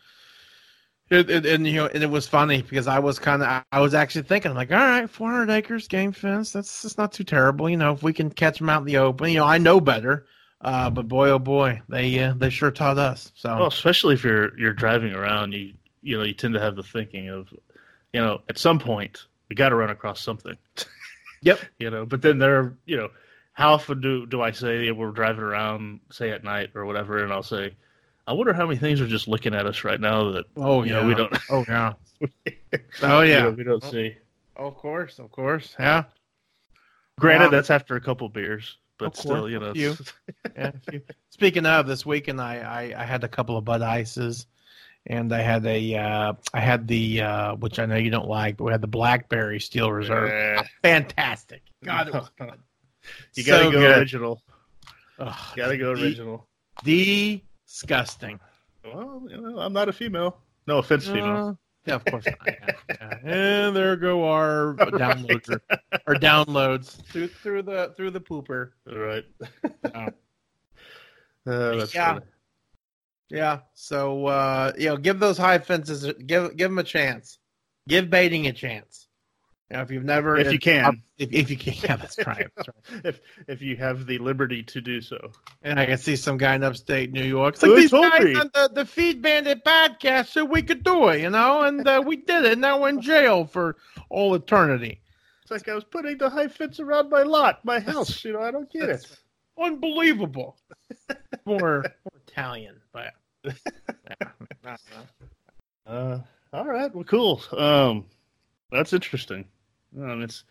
it, 1.13 1.29
it, 1.29 1.45
and 1.45 1.67
you 1.67 1.73
know, 1.73 1.87
and 1.87 2.03
it 2.03 2.09
was 2.09 2.27
funny 2.27 2.61
because 2.61 2.87
I 2.87 2.99
was 2.99 3.19
kind 3.19 3.43
of, 3.43 3.63
I 3.71 3.79
was 3.79 3.93
actually 3.93 4.23
thinking, 4.23 4.53
like, 4.53 4.71
all 4.71 4.77
right, 4.77 5.09
400 5.09 5.51
acres 5.51 5.87
game 5.87 6.11
fence, 6.11 6.51
that's 6.51 6.81
that's 6.81 6.97
not 6.97 7.11
too 7.11 7.23
terrible. 7.23 7.69
You 7.69 7.77
know, 7.77 7.93
if 7.93 8.03
we 8.03 8.13
can 8.13 8.29
catch 8.29 8.59
them 8.59 8.69
out 8.69 8.81
in 8.81 8.85
the 8.85 8.97
open, 8.97 9.29
you 9.29 9.37
know, 9.37 9.45
I 9.45 9.57
know 9.57 9.79
better. 9.79 10.25
Uh, 10.63 10.89
but 10.89 11.07
boy, 11.07 11.29
oh 11.29 11.39
boy, 11.39 11.81
they 11.89 12.19
uh, 12.19 12.33
they 12.37 12.49
sure 12.49 12.71
taught 12.71 12.97
us. 12.97 13.31
So, 13.35 13.49
well, 13.57 13.67
especially 13.67 14.13
if 14.13 14.23
you're 14.23 14.57
you're 14.57 14.73
driving 14.73 15.13
around, 15.13 15.51
you 15.53 15.73
you 16.01 16.17
know, 16.17 16.23
you 16.23 16.33
tend 16.33 16.53
to 16.53 16.59
have 16.59 16.75
the 16.75 16.83
thinking 16.83 17.29
of, 17.29 17.53
you 18.13 18.21
know, 18.21 18.41
at 18.49 18.57
some 18.57 18.79
point 18.79 19.25
we 19.49 19.55
got 19.55 19.69
to 19.69 19.75
run 19.75 19.89
across 19.89 20.21
something. 20.21 20.57
Yep. 21.45 21.59
you 21.77 21.89
know, 21.89 22.05
but 22.05 22.21
then 22.21 22.39
there, 22.39 22.77
you 22.85 22.95
know, 22.95 23.09
how 23.51 23.73
often 23.73 23.99
do 23.99 24.25
do 24.25 24.41
I 24.41 24.51
say 24.51 24.89
we're 24.91 25.11
driving 25.11 25.43
around, 25.43 25.99
say 26.09 26.31
at 26.31 26.43
night 26.43 26.69
or 26.73 26.85
whatever, 26.85 27.21
and 27.21 27.33
I'll 27.33 27.43
say, 27.43 27.75
I 28.25 28.31
wonder 28.31 28.53
how 28.53 28.65
many 28.65 28.79
things 28.79 29.01
are 29.01 29.07
just 29.07 29.27
looking 29.27 29.53
at 29.53 29.65
us 29.65 29.83
right 29.83 29.99
now 29.99 30.31
that 30.31 30.45
oh 30.55 30.83
yeah 30.83 31.01
know, 31.01 31.07
we 31.07 31.15
don't 31.15 31.37
oh 31.49 31.65
yeah 31.67 31.93
oh 33.01 33.21
yeah 33.21 33.37
you 33.37 33.43
know, 33.43 33.49
we 33.51 33.63
don't 33.65 33.83
oh, 33.83 33.91
see. 33.91 34.15
Of 34.55 34.75
course, 34.75 35.19
of 35.19 35.31
course, 35.31 35.75
yeah. 35.77 36.03
Granted, 37.19 37.47
um, 37.47 37.51
that's 37.51 37.69
after 37.69 37.97
a 37.97 38.01
couple 38.01 38.29
beers, 38.29 38.77
but 39.03 39.17
still, 39.17 39.49
you 39.49 39.59
know. 39.59 39.73
You. 39.73 39.95
yeah, 40.55 40.71
Speaking 41.29 41.65
of 41.65 41.87
this 41.87 42.05
weekend, 42.05 42.41
I, 42.41 42.57
I 42.95 43.01
I 43.01 43.05
had 43.05 43.23
a 43.23 43.27
couple 43.27 43.57
of 43.57 43.65
Bud 43.65 43.81
Ices, 43.81 44.47
and 45.07 45.33
I 45.33 45.41
had 45.41 45.65
a 45.65 45.95
uh, 45.95 46.33
I 46.53 46.59
had 46.59 46.87
the 46.87 47.21
uh, 47.21 47.55
which 47.55 47.79
I 47.79 47.85
know 47.85 47.95
you 47.95 48.09
don't 48.09 48.27
like, 48.27 48.57
but 48.57 48.65
we 48.65 48.71
had 48.71 48.81
the 48.81 48.87
Blackberry 48.87 49.59
Steel 49.59 49.91
Reserve. 49.91 50.29
Yeah. 50.29 50.63
Fantastic! 50.81 51.61
God, 51.83 52.07
it 52.07 52.13
was 52.13 52.29
good. 52.39 52.53
you 53.35 53.43
gotta 53.43 53.65
so 53.65 53.71
go 53.71 53.79
good. 53.79 53.97
original. 53.97 54.41
Ugh, 55.19 55.35
gotta 55.55 55.77
go 55.77 55.91
original. 55.91 56.47
The 56.83 57.41
disgusting. 57.65 58.39
Well, 58.83 59.25
you 59.29 59.39
know, 59.39 59.59
I'm 59.59 59.73
not 59.73 59.89
a 59.89 59.93
female. 59.93 60.37
No 60.67 60.77
offense, 60.77 61.07
female. 61.07 61.57
Yeah, 61.85 61.95
of 61.95 62.05
course 62.05 62.25
not. 62.25 62.37
Yeah, 62.47 62.71
yeah. 62.89 63.17
And 63.23 63.75
there 63.75 63.95
go 63.97 64.29
our 64.29 64.75
downloads 64.75 65.49
or, 65.49 65.61
our 66.07 66.15
downloads 66.15 67.03
through 67.07 67.27
through 67.27 67.63
the 67.63 67.93
through 67.97 68.11
the 68.11 68.21
pooper. 68.21 68.71
All 68.89 68.97
right. 68.97 69.25
Uh, 69.83 69.87
uh, 71.49 71.75
that's 71.75 71.93
yeah. 71.93 72.13
Funny. 72.13 72.25
Yeah. 73.29 73.59
So 73.73 74.27
uh, 74.27 74.71
you 74.77 74.87
know, 74.87 74.97
give 74.97 75.19
those 75.19 75.37
high 75.37 75.59
fences 75.59 76.09
give 76.25 76.55
give 76.55 76.71
them 76.71 76.79
a 76.79 76.83
chance. 76.83 77.39
Give 77.87 78.09
baiting 78.09 78.47
a 78.47 78.53
chance. 78.53 79.02
Know, 79.73 79.81
if 79.81 79.91
you've 79.91 80.03
never, 80.03 80.37
if, 80.37 80.51
you 80.51 80.59
can, 80.59 81.01
if, 81.17 81.33
if, 81.33 81.49
you 81.49 81.57
can, 81.57 81.73
yeah, 81.73 81.95
that's 81.95 82.17
right. 82.25 82.47
That's 82.55 82.67
right. 82.67 83.01
if 83.05 83.19
if 83.47 83.61
you 83.61 83.75
have 83.77 84.05
the 84.05 84.19
liberty 84.19 84.63
to 84.63 84.81
do 84.81 85.01
so. 85.01 85.31
And 85.61 85.79
I 85.79 85.85
can 85.85 85.97
see 85.97 86.15
some 86.15 86.37
guy 86.37 86.55
in 86.55 86.63
upstate 86.63 87.11
New 87.11 87.23
York. 87.23 87.55
It's 87.55 87.63
like 87.63 87.75
these 87.75 87.91
guys 87.91 88.23
me. 88.23 88.35
on 88.35 88.51
the, 88.53 88.69
the 88.73 88.85
Feed 88.85 89.21
Bandit 89.21 89.65
podcast 89.65 90.27
said 90.27 90.43
we 90.43 90.61
could 90.61 90.83
do 90.83 91.09
it, 91.09 91.21
you 91.21 91.29
know, 91.29 91.61
and 91.61 91.87
uh, 91.87 92.03
we 92.05 92.17
did 92.17 92.45
it. 92.45 92.59
Now 92.59 92.81
we're 92.81 92.89
in 92.89 93.01
jail 93.01 93.45
for 93.45 93.77
all 94.09 94.35
eternity. 94.35 95.01
It's 95.41 95.51
like 95.51 95.67
I 95.67 95.75
was 95.75 95.83
putting 95.83 96.17
the 96.17 96.29
high 96.29 96.47
fence 96.47 96.79
around 96.79 97.09
my 97.09 97.23
lot, 97.23 97.65
my 97.65 97.79
house. 97.79 98.23
You 98.23 98.33
know, 98.33 98.41
I 98.41 98.51
don't 98.51 98.71
get 98.71 98.89
it. 98.89 99.05
Unbelievable. 99.59 100.57
more, 101.45 101.59
more 101.59 101.85
Italian, 102.27 102.79
but. 102.91 103.13
Yeah, 103.43 104.27
Uh, 105.85 106.19
all 106.53 106.65
right. 106.65 106.93
Well, 106.93 107.03
cool. 107.03 107.41
Um, 107.51 108.05
that's 108.71 108.93
interesting. 108.93 109.45
Um, 109.97 110.21
it's 110.21 110.43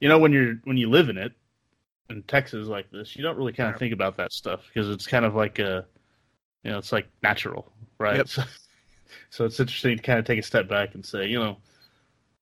you 0.00 0.08
know 0.08 0.18
when 0.18 0.32
you're 0.32 0.56
when 0.64 0.76
you 0.76 0.90
live 0.90 1.08
in 1.08 1.18
it 1.18 1.32
in 2.10 2.22
Texas 2.24 2.68
like 2.68 2.90
this, 2.90 3.16
you 3.16 3.22
don't 3.22 3.36
really 3.36 3.52
kind 3.52 3.72
of 3.72 3.78
think 3.78 3.92
about 3.92 4.16
that 4.16 4.32
stuff 4.32 4.60
because 4.72 4.90
it's 4.90 5.06
kind 5.06 5.24
of 5.24 5.34
like 5.34 5.58
a 5.58 5.86
you 6.62 6.70
know 6.70 6.78
it's 6.78 6.92
like 6.92 7.08
natural, 7.22 7.70
right? 7.98 8.16
Yep. 8.16 8.28
So, 8.36 8.42
so 9.30 9.44
it's 9.44 9.60
interesting 9.60 9.96
to 9.96 10.02
kind 10.02 10.18
of 10.18 10.24
take 10.24 10.38
a 10.38 10.42
step 10.42 10.68
back 10.68 10.94
and 10.94 11.04
say, 11.04 11.26
you 11.26 11.38
know, 11.38 11.58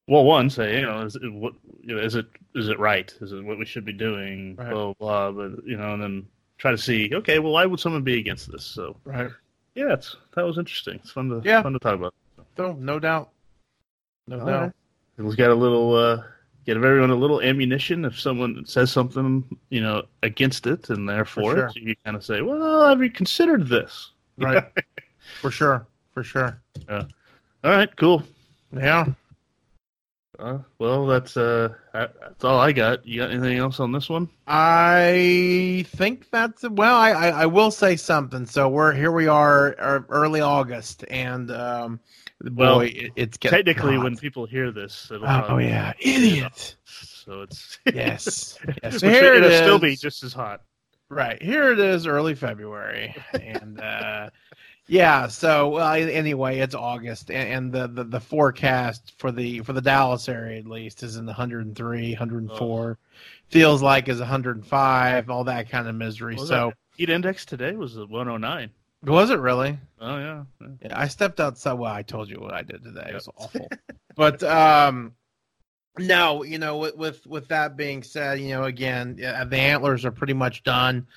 well, 0.07 0.23
one 0.23 0.49
say, 0.49 0.79
you 0.79 0.85
know, 0.85 1.01
is 1.01 1.15
it 1.15 1.31
what 1.31 1.53
you 1.81 1.95
know, 1.95 2.01
is 2.01 2.15
it 2.15 2.25
is 2.55 2.67
it 2.67 2.79
right? 2.79 3.13
Is 3.21 3.31
it 3.31 3.43
what 3.43 3.57
we 3.57 3.65
should 3.65 3.85
be 3.85 3.93
doing? 3.93 4.55
Right. 4.55 4.71
Blah 4.71 4.93
blah. 4.93 5.31
But 5.31 5.65
you 5.65 5.77
know, 5.77 5.93
and 5.93 6.01
then 6.01 6.27
try 6.57 6.71
to 6.71 6.77
see, 6.77 7.09
okay, 7.13 7.39
well, 7.39 7.53
why 7.53 7.65
would 7.65 7.79
someone 7.79 8.03
be 8.03 8.19
against 8.19 8.51
this? 8.51 8.65
So 8.65 8.97
right. 9.05 9.29
Yeah, 9.75 9.93
it's 9.93 10.15
that 10.35 10.43
was 10.43 10.57
interesting. 10.57 10.95
It's 10.95 11.11
fun 11.11 11.29
to 11.29 11.41
yeah. 11.43 11.61
fun 11.61 11.73
to 11.73 11.79
talk 11.79 11.95
about. 11.95 12.13
No, 12.57 12.73
no 12.73 12.99
doubt. 12.99 13.29
No 14.27 14.39
All 14.39 14.45
doubt. 14.45 14.61
Right. 14.61 15.25
We've 15.25 15.37
got 15.37 15.51
a 15.51 15.55
little 15.55 15.95
uh, 15.95 16.23
get 16.65 16.77
everyone 16.77 17.09
a 17.09 17.15
little 17.15 17.41
ammunition 17.41 18.05
if 18.05 18.19
someone 18.19 18.65
says 18.65 18.91
something, 18.91 19.43
you 19.69 19.81
know, 19.81 20.03
against 20.21 20.67
it 20.67 20.89
and 20.89 21.07
therefore 21.07 21.55
sure. 21.55 21.67
it, 21.67 21.75
you 21.75 21.95
kind 22.05 22.15
of 22.15 22.23
say, 22.23 22.41
Well, 22.41 22.87
have 22.87 23.01
you 23.01 23.09
considered 23.09 23.67
this? 23.67 24.11
Right. 24.37 24.63
for 25.41 25.51
sure. 25.51 25.85
For 26.13 26.23
sure. 26.23 26.61
Yeah. 26.87 27.05
All 27.63 27.71
right, 27.71 27.95
cool. 27.95 28.23
Yeah. 28.75 29.05
Uh, 30.39 30.57
well, 30.79 31.05
that's 31.05 31.37
uh, 31.37 31.69
that's 31.93 32.43
all 32.43 32.59
I 32.59 32.71
got. 32.71 33.05
You 33.05 33.21
got 33.21 33.31
anything 33.31 33.59
else 33.59 33.79
on 33.79 33.91
this 33.91 34.09
one? 34.09 34.27
I 34.47 35.85
think 35.89 36.29
that's 36.31 36.67
well. 36.67 36.95
I, 36.95 37.11
I, 37.11 37.27
I 37.29 37.45
will 37.45 37.69
say 37.69 37.95
something. 37.95 38.45
So 38.45 38.67
we're 38.67 38.93
here. 38.93 39.11
We 39.11 39.27
are, 39.27 39.75
are 39.79 40.05
early 40.09 40.41
August, 40.41 41.05
and 41.09 41.51
um, 41.51 41.99
well, 42.51 42.79
boy, 42.79 42.85
it, 42.87 43.11
it's 43.15 43.37
technically 43.37 43.95
hot. 43.95 44.03
when 44.03 44.17
people 44.17 44.45
hear 44.45 44.71
this. 44.71 45.09
oh 45.11 45.57
yeah, 45.57 45.93
idiot. 45.99 46.75
So 46.85 47.43
it's 47.43 47.79
yes. 47.85 48.59
yes. 48.83 48.99
So 48.99 49.09
here 49.09 49.35
it'll 49.35 49.49
it 49.49 49.57
still 49.57 49.79
be 49.79 49.95
just 49.95 50.23
as 50.23 50.33
hot. 50.33 50.61
Right 51.09 51.41
here 51.41 51.71
it 51.71 51.79
is, 51.79 52.07
early 52.07 52.33
February, 52.33 53.15
and 53.33 53.79
uh, 53.79 54.29
yeah. 54.87 55.27
So 55.27 55.77
uh, 55.77 55.93
anyway, 55.93 56.59
it's 56.59 56.75
August, 56.75 57.29
and, 57.29 57.49
and 57.49 57.71
the, 57.71 57.87
the, 57.87 58.03
the 58.09 58.19
forecast 58.19 59.13
for 59.19 59.31
the 59.31 59.59
for 59.59 59.73
the 59.73 59.81
Dallas 59.81 60.27
area 60.27 60.59
at 60.59 60.65
least 60.65 61.03
is 61.03 61.15
in 61.15 61.25
the 61.25 61.31
103, 61.31 62.11
104. 62.11 62.97
Oh. 62.99 63.05
Feels 63.49 63.83
like 63.83 64.09
is 64.09 64.19
105, 64.19 65.29
all 65.29 65.43
that 65.43 65.69
kind 65.69 65.87
of 65.87 65.95
misery. 65.95 66.37
so 66.37 66.73
heat 66.97 67.09
index 67.09 67.45
today 67.45 67.73
was 67.73 67.95
109. 67.95 68.71
Was 69.03 69.29
it 69.29 69.39
really? 69.39 69.77
Oh 69.99 70.17
yeah. 70.17 70.43
yeah. 70.61 70.67
yeah 70.81 70.99
I 70.99 71.07
stepped 71.07 71.39
outside. 71.39 71.73
Well, 71.73 71.91
I 71.91 72.03
told 72.03 72.29
you 72.29 72.39
what 72.39 72.53
I 72.53 72.61
did 72.61 72.83
today. 72.83 73.03
Yep. 73.05 73.09
It 73.09 73.13
was 73.13 73.29
awful. 73.37 73.69
but 74.15 74.43
um, 74.43 75.13
no, 75.97 76.43
you 76.43 76.57
know, 76.57 76.77
with, 76.77 76.95
with 76.95 77.27
with 77.27 77.47
that 77.49 77.77
being 77.77 78.03
said, 78.03 78.39
you 78.39 78.49
know, 78.49 78.63
again, 78.63 79.15
the 79.17 79.57
antlers 79.57 80.05
are 80.05 80.11
pretty 80.11 80.33
much 80.33 80.63
done. 80.63 81.07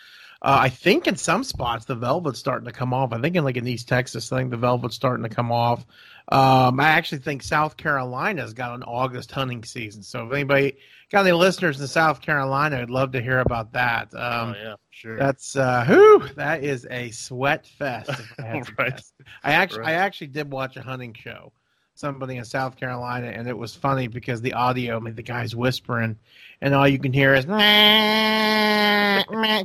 Uh, 0.43 0.59
I 0.63 0.69
think 0.69 1.07
in 1.07 1.17
some 1.17 1.43
spots 1.43 1.87
the 1.87 1.95
velvet's 1.95 2.39
starting 2.39 2.67
to 2.67 2.73
come 2.73 2.93
off. 2.93 3.13
I 3.13 3.21
think 3.21 3.37
in 3.37 3.45
like 3.45 3.57
in 3.57 3.67
East 3.67 3.89
Texas, 3.89 4.31
I 4.33 4.39
think 4.39 4.51
the 4.51 4.57
velvet's 4.57 4.95
starting 4.95 5.23
to 5.23 5.35
come 5.35 5.51
off. 5.51 5.87
Um, 6.29 6.81
I 6.81 6.89
actually 6.89 7.19
think 7.19 7.43
South 7.43 7.77
Carolina's 7.77 8.53
got 8.53 8.75
an 8.75 8.83
August 8.83 9.31
hunting 9.31 9.63
season. 9.65 10.03
So 10.03 10.27
if 10.27 10.33
anybody 10.33 10.77
got 11.11 11.25
any 11.25 11.33
listeners 11.33 11.81
in 11.81 11.87
South 11.87 12.21
Carolina, 12.21 12.81
I'd 12.81 12.91
love 12.91 13.13
to 13.13 13.23
hear 13.23 13.41
about 13.41 13.73
that. 13.73 14.13
Um, 14.15 14.51
oh 14.51 14.55
yeah, 14.63 14.75
sure. 14.91 15.17
That's 15.17 15.57
uh, 15.57 15.85
who 15.85 16.27
that 16.35 16.65
is 16.65 16.87
a 16.91 17.11
sweat 17.13 17.67
fest. 17.79 18.11
I, 18.39 18.63
right. 18.79 19.01
I 19.45 19.53
actually 19.53 19.81
right. 19.81 19.89
I 19.91 19.93
actually 19.95 20.29
did 20.29 20.51
watch 20.51 20.77
a 20.77 20.83
hunting 20.83 21.15
show 21.15 21.53
somebody 21.97 22.37
in 22.37 22.45
South 22.45 22.77
Carolina, 22.77 23.29
and 23.29 23.49
it 23.49 23.57
was 23.57 23.75
funny 23.75 24.07
because 24.07 24.43
the 24.43 24.53
audio, 24.53 24.97
I 24.97 25.01
mean, 25.01 25.15
the 25.15 25.23
guy's 25.23 25.57
whispering, 25.57 26.19
and 26.61 26.75
all 26.75 26.87
you 26.87 26.99
can 26.99 27.13
hear 27.13 27.35
is 27.35 27.47
because 27.47 27.65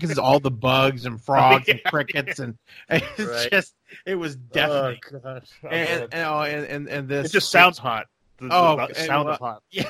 it's 0.09 0.17
all 0.17 0.39
the 0.39 0.49
bugs 0.49 1.05
and 1.05 1.15
oh, 1.19 1.19
frogs 1.19 1.67
and 1.67 1.82
oh, 1.86 1.89
crickets, 1.89 2.39
and 2.39 2.57
it's 2.89 3.19
right. 3.19 3.51
just 3.51 3.75
it 4.05 4.15
was 4.15 4.36
oh, 4.36 4.39
deafening. 4.53 4.99
Oh, 5.13 5.19
gosh. 5.19 5.49
And, 5.69 6.01
and, 6.01 6.13
oh, 6.13 6.41
and, 6.41 6.65
and, 6.65 6.88
and 6.88 7.07
this 7.07 7.27
it 7.27 7.34
just 7.34 7.51
sounds 7.51 7.77
hot. 7.77 8.07
The, 8.38 8.47
oh, 8.49 8.88
the 8.88 8.95
sound 8.95 9.29
hot. 9.29 9.61
Yeah. 9.71 9.84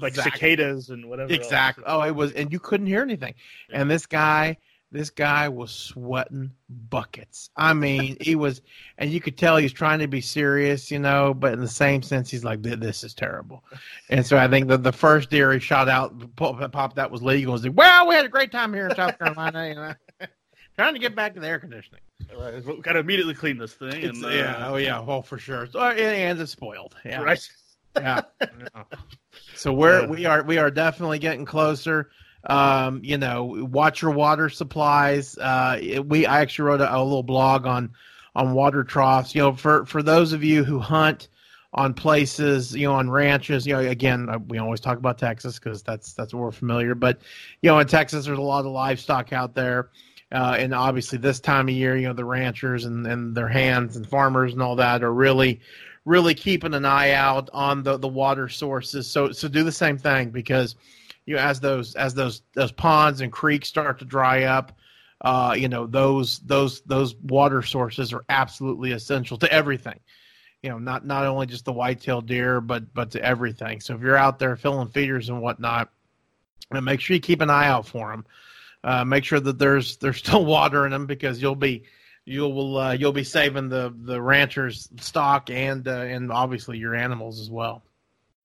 like 0.00 0.10
exactly. 0.10 0.32
cicadas 0.32 0.90
and 0.90 1.08
whatever. 1.08 1.32
Exactly. 1.32 1.84
Else. 1.86 2.02
Oh, 2.02 2.02
it 2.02 2.14
was, 2.14 2.32
and 2.32 2.52
you 2.52 2.58
couldn't 2.58 2.88
hear 2.88 3.00
anything. 3.00 3.34
Yeah. 3.70 3.80
And 3.80 3.90
this 3.90 4.06
guy 4.06 4.58
this 4.94 5.10
guy 5.10 5.48
was 5.48 5.72
sweating 5.72 6.52
buckets. 6.88 7.50
I 7.56 7.74
mean, 7.74 8.16
he 8.20 8.36
was, 8.36 8.62
and 8.96 9.10
you 9.10 9.20
could 9.20 9.36
tell 9.36 9.56
he's 9.56 9.72
trying 9.72 9.98
to 9.98 10.06
be 10.06 10.20
serious, 10.20 10.88
you 10.88 11.00
know, 11.00 11.34
but 11.34 11.52
in 11.52 11.60
the 11.60 11.68
same 11.68 12.00
sense, 12.00 12.30
he's 12.30 12.44
like, 12.44 12.62
"This 12.62 13.02
is 13.02 13.12
terrible." 13.12 13.64
And 14.08 14.24
so 14.24 14.38
I 14.38 14.46
think 14.46 14.68
that 14.68 14.84
the 14.84 14.92
first 14.92 15.30
deer 15.30 15.52
he 15.52 15.58
shot 15.58 15.88
out, 15.88 16.14
popped 16.36 16.94
that 16.94 17.10
was 17.10 17.22
legal. 17.22 17.52
Was 17.52 17.64
like, 17.64 17.76
well, 17.76 18.06
we 18.06 18.14
had 18.14 18.24
a 18.24 18.28
great 18.28 18.52
time 18.52 18.72
here 18.72 18.86
in 18.86 18.94
South 18.94 19.18
Carolina, 19.18 19.68
you 19.68 19.74
know, 19.74 19.94
trying 20.76 20.94
to 20.94 21.00
get 21.00 21.16
back 21.16 21.34
to 21.34 21.40
the 21.40 21.48
air 21.48 21.58
conditioning. 21.58 22.00
Right, 22.38 22.64
we 22.64 22.80
got 22.80 22.92
to 22.92 23.00
immediately 23.00 23.34
clean 23.34 23.58
this 23.58 23.74
thing. 23.74 24.04
And, 24.04 24.24
uh, 24.24 24.28
yeah, 24.28 24.68
oh 24.68 24.76
yeah, 24.76 25.00
well 25.00 25.22
for 25.22 25.38
sure. 25.38 25.66
So, 25.66 25.80
and 25.80 26.40
it's 26.40 26.52
spoiled. 26.52 26.94
Yeah, 27.04 27.20
right. 27.20 27.48
yeah. 27.96 28.20
So 29.56 29.72
we're 29.72 30.06
we 30.06 30.26
are 30.26 30.42
we 30.42 30.58
are 30.58 30.70
definitely 30.70 31.18
getting 31.18 31.44
closer. 31.44 32.10
Um, 32.46 33.00
you 33.02 33.16
know, 33.16 33.44
watch 33.70 34.02
your 34.02 34.10
water 34.10 34.48
supplies. 34.48 35.38
Uh, 35.38 36.02
we 36.04 36.26
I 36.26 36.40
actually 36.40 36.66
wrote 36.66 36.80
a, 36.80 36.94
a, 36.94 37.02
little 37.02 37.22
blog 37.22 37.66
on 37.66 37.90
on 38.34 38.52
water 38.52 38.84
troughs. 38.84 39.34
You 39.34 39.42
know, 39.42 39.52
for 39.54 39.86
for 39.86 40.02
those 40.02 40.32
of 40.32 40.44
you 40.44 40.62
who 40.62 40.78
hunt 40.78 41.28
on 41.74 41.92
places, 41.92 42.74
you 42.74 42.86
know, 42.86 42.94
on 42.94 43.10
ranches. 43.10 43.66
You 43.66 43.74
know, 43.74 43.80
again, 43.80 44.28
uh, 44.28 44.38
we 44.38 44.58
always 44.58 44.80
talk 44.80 44.96
about 44.96 45.18
Texas 45.18 45.58
because 45.58 45.82
that's 45.82 46.14
that's 46.14 46.32
what 46.32 46.40
we're 46.40 46.52
familiar. 46.52 46.94
But 46.94 47.20
you 47.62 47.70
know, 47.70 47.78
in 47.78 47.86
Texas, 47.86 48.26
there's 48.26 48.38
a 48.38 48.42
lot 48.42 48.64
of 48.64 48.72
livestock 48.72 49.32
out 49.32 49.54
there. 49.54 49.90
Uh, 50.32 50.56
and 50.58 50.74
obviously, 50.74 51.18
this 51.18 51.38
time 51.38 51.68
of 51.68 51.74
year, 51.74 51.96
you 51.96 52.08
know, 52.08 52.14
the 52.14 52.24
ranchers 52.24 52.86
and, 52.86 53.06
and 53.06 53.36
their 53.36 53.48
hands 53.48 53.96
and 53.96 54.08
farmers 54.08 54.52
and 54.52 54.62
all 54.62 54.76
that 54.76 55.02
are 55.02 55.12
really, 55.12 55.60
really 56.04 56.34
keeping 56.34 56.74
an 56.74 56.84
eye 56.84 57.12
out 57.12 57.50
on 57.52 57.82
the, 57.82 57.98
the 57.98 58.08
water 58.08 58.48
sources. 58.48 59.06
So, 59.06 59.30
so 59.32 59.46
do 59.46 59.62
the 59.62 59.70
same 59.70 59.96
thing 59.96 60.30
because 60.30 60.74
you 61.26 61.36
know, 61.36 61.42
as 61.42 61.60
those 61.60 61.94
as 61.94 62.14
those 62.14 62.42
those 62.54 62.72
ponds 62.72 63.20
and 63.20 63.32
creeks 63.32 63.68
start 63.68 63.98
to 64.00 64.04
dry 64.04 64.44
up, 64.44 64.76
uh, 65.20 65.54
you 65.56 65.68
know, 65.68 65.86
those 65.86 66.38
those 66.40 66.80
those 66.82 67.14
water 67.16 67.62
sources 67.62 68.12
are 68.12 68.24
absolutely 68.28 68.92
essential 68.92 69.38
to 69.38 69.52
everything. 69.52 70.00
You 70.62 70.70
know, 70.70 70.78
not 70.78 71.06
not 71.06 71.26
only 71.26 71.46
just 71.46 71.64
the 71.64 71.72
white-tailed 71.72 72.26
deer, 72.26 72.60
but 72.60 72.92
but 72.94 73.10
to 73.12 73.22
everything. 73.22 73.80
So 73.80 73.94
if 73.94 74.00
you're 74.00 74.16
out 74.16 74.38
there 74.38 74.56
filling 74.56 74.88
feeders 74.88 75.28
and 75.28 75.40
whatnot, 75.40 75.90
and 76.70 76.84
make 76.84 77.00
sure 77.00 77.14
you 77.14 77.20
keep 77.20 77.40
an 77.40 77.50
eye 77.50 77.66
out 77.66 77.86
for 77.86 78.10
them. 78.10 78.26
Uh, 78.82 79.04
make 79.04 79.24
sure 79.24 79.40
that 79.40 79.58
there's 79.58 79.96
there's 79.96 80.18
still 80.18 80.44
water 80.46 80.84
in 80.84 80.92
them 80.92 81.06
because 81.06 81.40
you'll 81.40 81.54
be 81.54 81.84
you'll 82.24 82.76
uh, 82.76 82.92
you'll 82.92 83.12
be 83.12 83.24
saving 83.24 83.68
the 83.68 83.94
the 83.96 84.20
ranchers 84.20 84.88
stock 85.00 85.50
and 85.50 85.88
uh, 85.88 85.92
and 85.92 86.30
obviously 86.30 86.78
your 86.78 86.94
animals 86.94 87.40
as 87.40 87.50
well. 87.50 87.82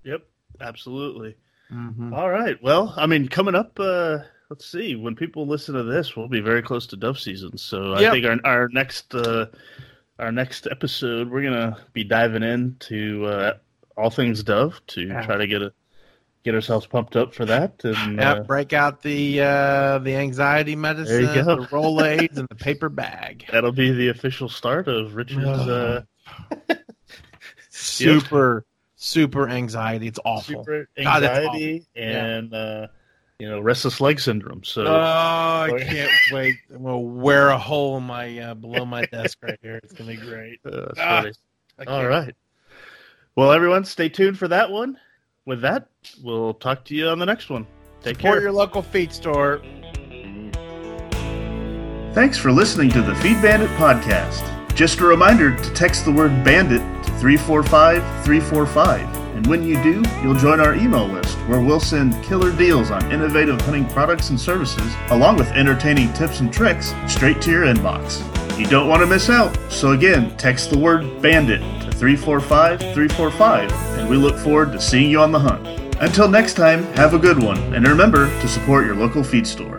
Yep, 0.03 0.21
absolutely. 0.61 1.35
Mm-hmm. 1.71 2.13
All 2.13 2.29
right. 2.29 2.61
Well, 2.61 2.93
I 2.97 3.05
mean, 3.05 3.27
coming 3.27 3.55
up, 3.55 3.79
uh, 3.79 4.19
let's 4.49 4.65
see. 4.65 4.95
When 4.95 5.15
people 5.15 5.47
listen 5.47 5.75
to 5.75 5.83
this, 5.83 6.15
we'll 6.15 6.27
be 6.27 6.41
very 6.41 6.61
close 6.61 6.87
to 6.87 6.97
dove 6.97 7.19
season. 7.19 7.57
So 7.57 7.97
yep. 7.99 8.09
I 8.09 8.11
think 8.13 8.25
our 8.25 8.37
our 8.43 8.69
next 8.69 9.13
uh, 9.13 9.47
our 10.17 10.31
next 10.31 10.67
episode, 10.69 11.29
we're 11.29 11.43
gonna 11.43 11.77
be 11.93 12.03
diving 12.03 12.43
into 12.43 13.25
uh, 13.25 13.57
all 13.97 14.09
things 14.09 14.43
dove 14.43 14.81
to 14.87 15.07
yeah. 15.07 15.25
try 15.25 15.37
to 15.37 15.47
get 15.47 15.61
a 15.61 15.73
get 16.43 16.55
ourselves 16.55 16.87
pumped 16.87 17.15
up 17.15 17.33
for 17.33 17.45
that. 17.45 17.83
And 17.83 18.17
yeah, 18.17 18.33
uh, 18.33 18.43
break 18.43 18.73
out 18.73 19.01
the 19.01 19.41
uh, 19.41 19.99
the 19.99 20.15
anxiety 20.15 20.75
medicine, 20.75 21.25
the 21.25 21.67
Rolaids, 21.69 22.37
and 22.37 22.47
the 22.49 22.55
paper 22.59 22.89
bag. 22.89 23.45
That'll 23.51 23.71
be 23.71 23.91
the 23.91 24.09
official 24.09 24.49
start 24.49 24.87
of 24.87 25.15
Richard's. 25.15 25.45
Uh, 25.47 26.03
super 27.69 28.65
super 28.99 29.49
anxiety. 29.49 30.07
It's 30.07 30.19
awful. 30.23 30.63
Super 30.63 30.87
anxiety 30.97 31.87
God, 31.95 32.03
and 32.03 32.51
yeah. 32.51 32.57
uh, 32.57 32.87
you 33.39 33.49
know 33.49 33.59
restless 33.59 33.99
leg 33.99 34.19
syndrome. 34.19 34.63
So 34.63 34.85
oh, 34.85 34.91
I 34.91 35.69
can't 35.87 36.11
wait. 36.31 36.57
I'm 36.69 36.83
gonna 36.83 36.99
wear 36.99 37.49
a 37.49 37.57
hole 37.57 37.97
in 37.97 38.03
my 38.03 38.37
uh, 38.37 38.53
below 38.53 38.85
my 38.85 39.05
desk 39.05 39.39
right 39.41 39.57
here. 39.63 39.79
It's 39.83 39.93
gonna 39.93 40.11
be 40.11 40.17
great. 40.17 40.59
Uh, 40.69 40.91
ah, 40.97 41.25
All 41.87 42.07
right. 42.07 42.35
Well, 43.35 43.51
everyone, 43.51 43.85
stay 43.85 44.09
tuned 44.09 44.37
for 44.37 44.49
that 44.49 44.69
one. 44.69 44.99
With 45.45 45.61
that, 45.61 45.87
we'll 46.21 46.53
talk 46.53 46.83
to 46.85 46.95
you 46.95 47.07
on 47.07 47.17
the 47.17 47.25
next 47.25 47.49
one. 47.49 47.65
Take 48.01 48.17
Support 48.17 48.35
care. 48.35 48.41
your 48.41 48.51
local 48.51 48.81
feed 48.81 49.13
store. 49.13 49.61
Thanks 52.13 52.37
for 52.37 52.51
listening 52.51 52.89
to 52.91 53.01
the 53.01 53.15
Feed 53.15 53.41
Bandit 53.41 53.69
podcast. 53.71 54.43
Just 54.75 54.99
a 54.99 55.05
reminder 55.05 55.55
to 55.55 55.73
text 55.73 56.05
the 56.05 56.11
word 56.11 56.43
bandit 56.43 56.81
to 56.81 56.98
345 57.19 58.01
345. 58.25 59.15
And 59.35 59.47
when 59.47 59.63
you 59.63 59.81
do, 59.83 60.03
you'll 60.21 60.35
join 60.35 60.59
our 60.59 60.75
email 60.75 61.07
list 61.07 61.37
where 61.47 61.61
we'll 61.61 61.79
send 61.79 62.21
killer 62.23 62.51
deals 62.55 62.91
on 62.91 63.11
innovative 63.11 63.59
hunting 63.61 63.87
products 63.87 64.29
and 64.29 64.39
services, 64.39 64.93
along 65.11 65.37
with 65.37 65.47
entertaining 65.49 66.11
tips 66.13 66.39
and 66.39 66.51
tricks 66.51 66.93
straight 67.07 67.41
to 67.41 67.51
your 67.51 67.65
inbox. 67.65 68.19
You 68.59 68.65
don't 68.67 68.89
want 68.89 69.01
to 69.01 69.07
miss 69.07 69.29
out, 69.29 69.57
so 69.71 69.91
again, 69.91 70.35
text 70.35 70.69
the 70.69 70.77
word 70.77 71.21
bandit 71.21 71.61
to 71.61 71.91
345 71.91 72.79
345, 72.79 73.71
and 73.99 74.09
we 74.09 74.17
look 74.17 74.37
forward 74.37 74.73
to 74.73 74.81
seeing 74.81 75.09
you 75.09 75.21
on 75.21 75.31
the 75.31 75.39
hunt. 75.39 75.65
Until 76.01 76.27
next 76.27 76.55
time, 76.55 76.83
have 76.95 77.13
a 77.13 77.19
good 77.19 77.41
one, 77.41 77.57
and 77.73 77.87
remember 77.87 78.27
to 78.41 78.47
support 78.47 78.85
your 78.85 78.95
local 78.95 79.23
feed 79.23 79.47
store. 79.47 79.78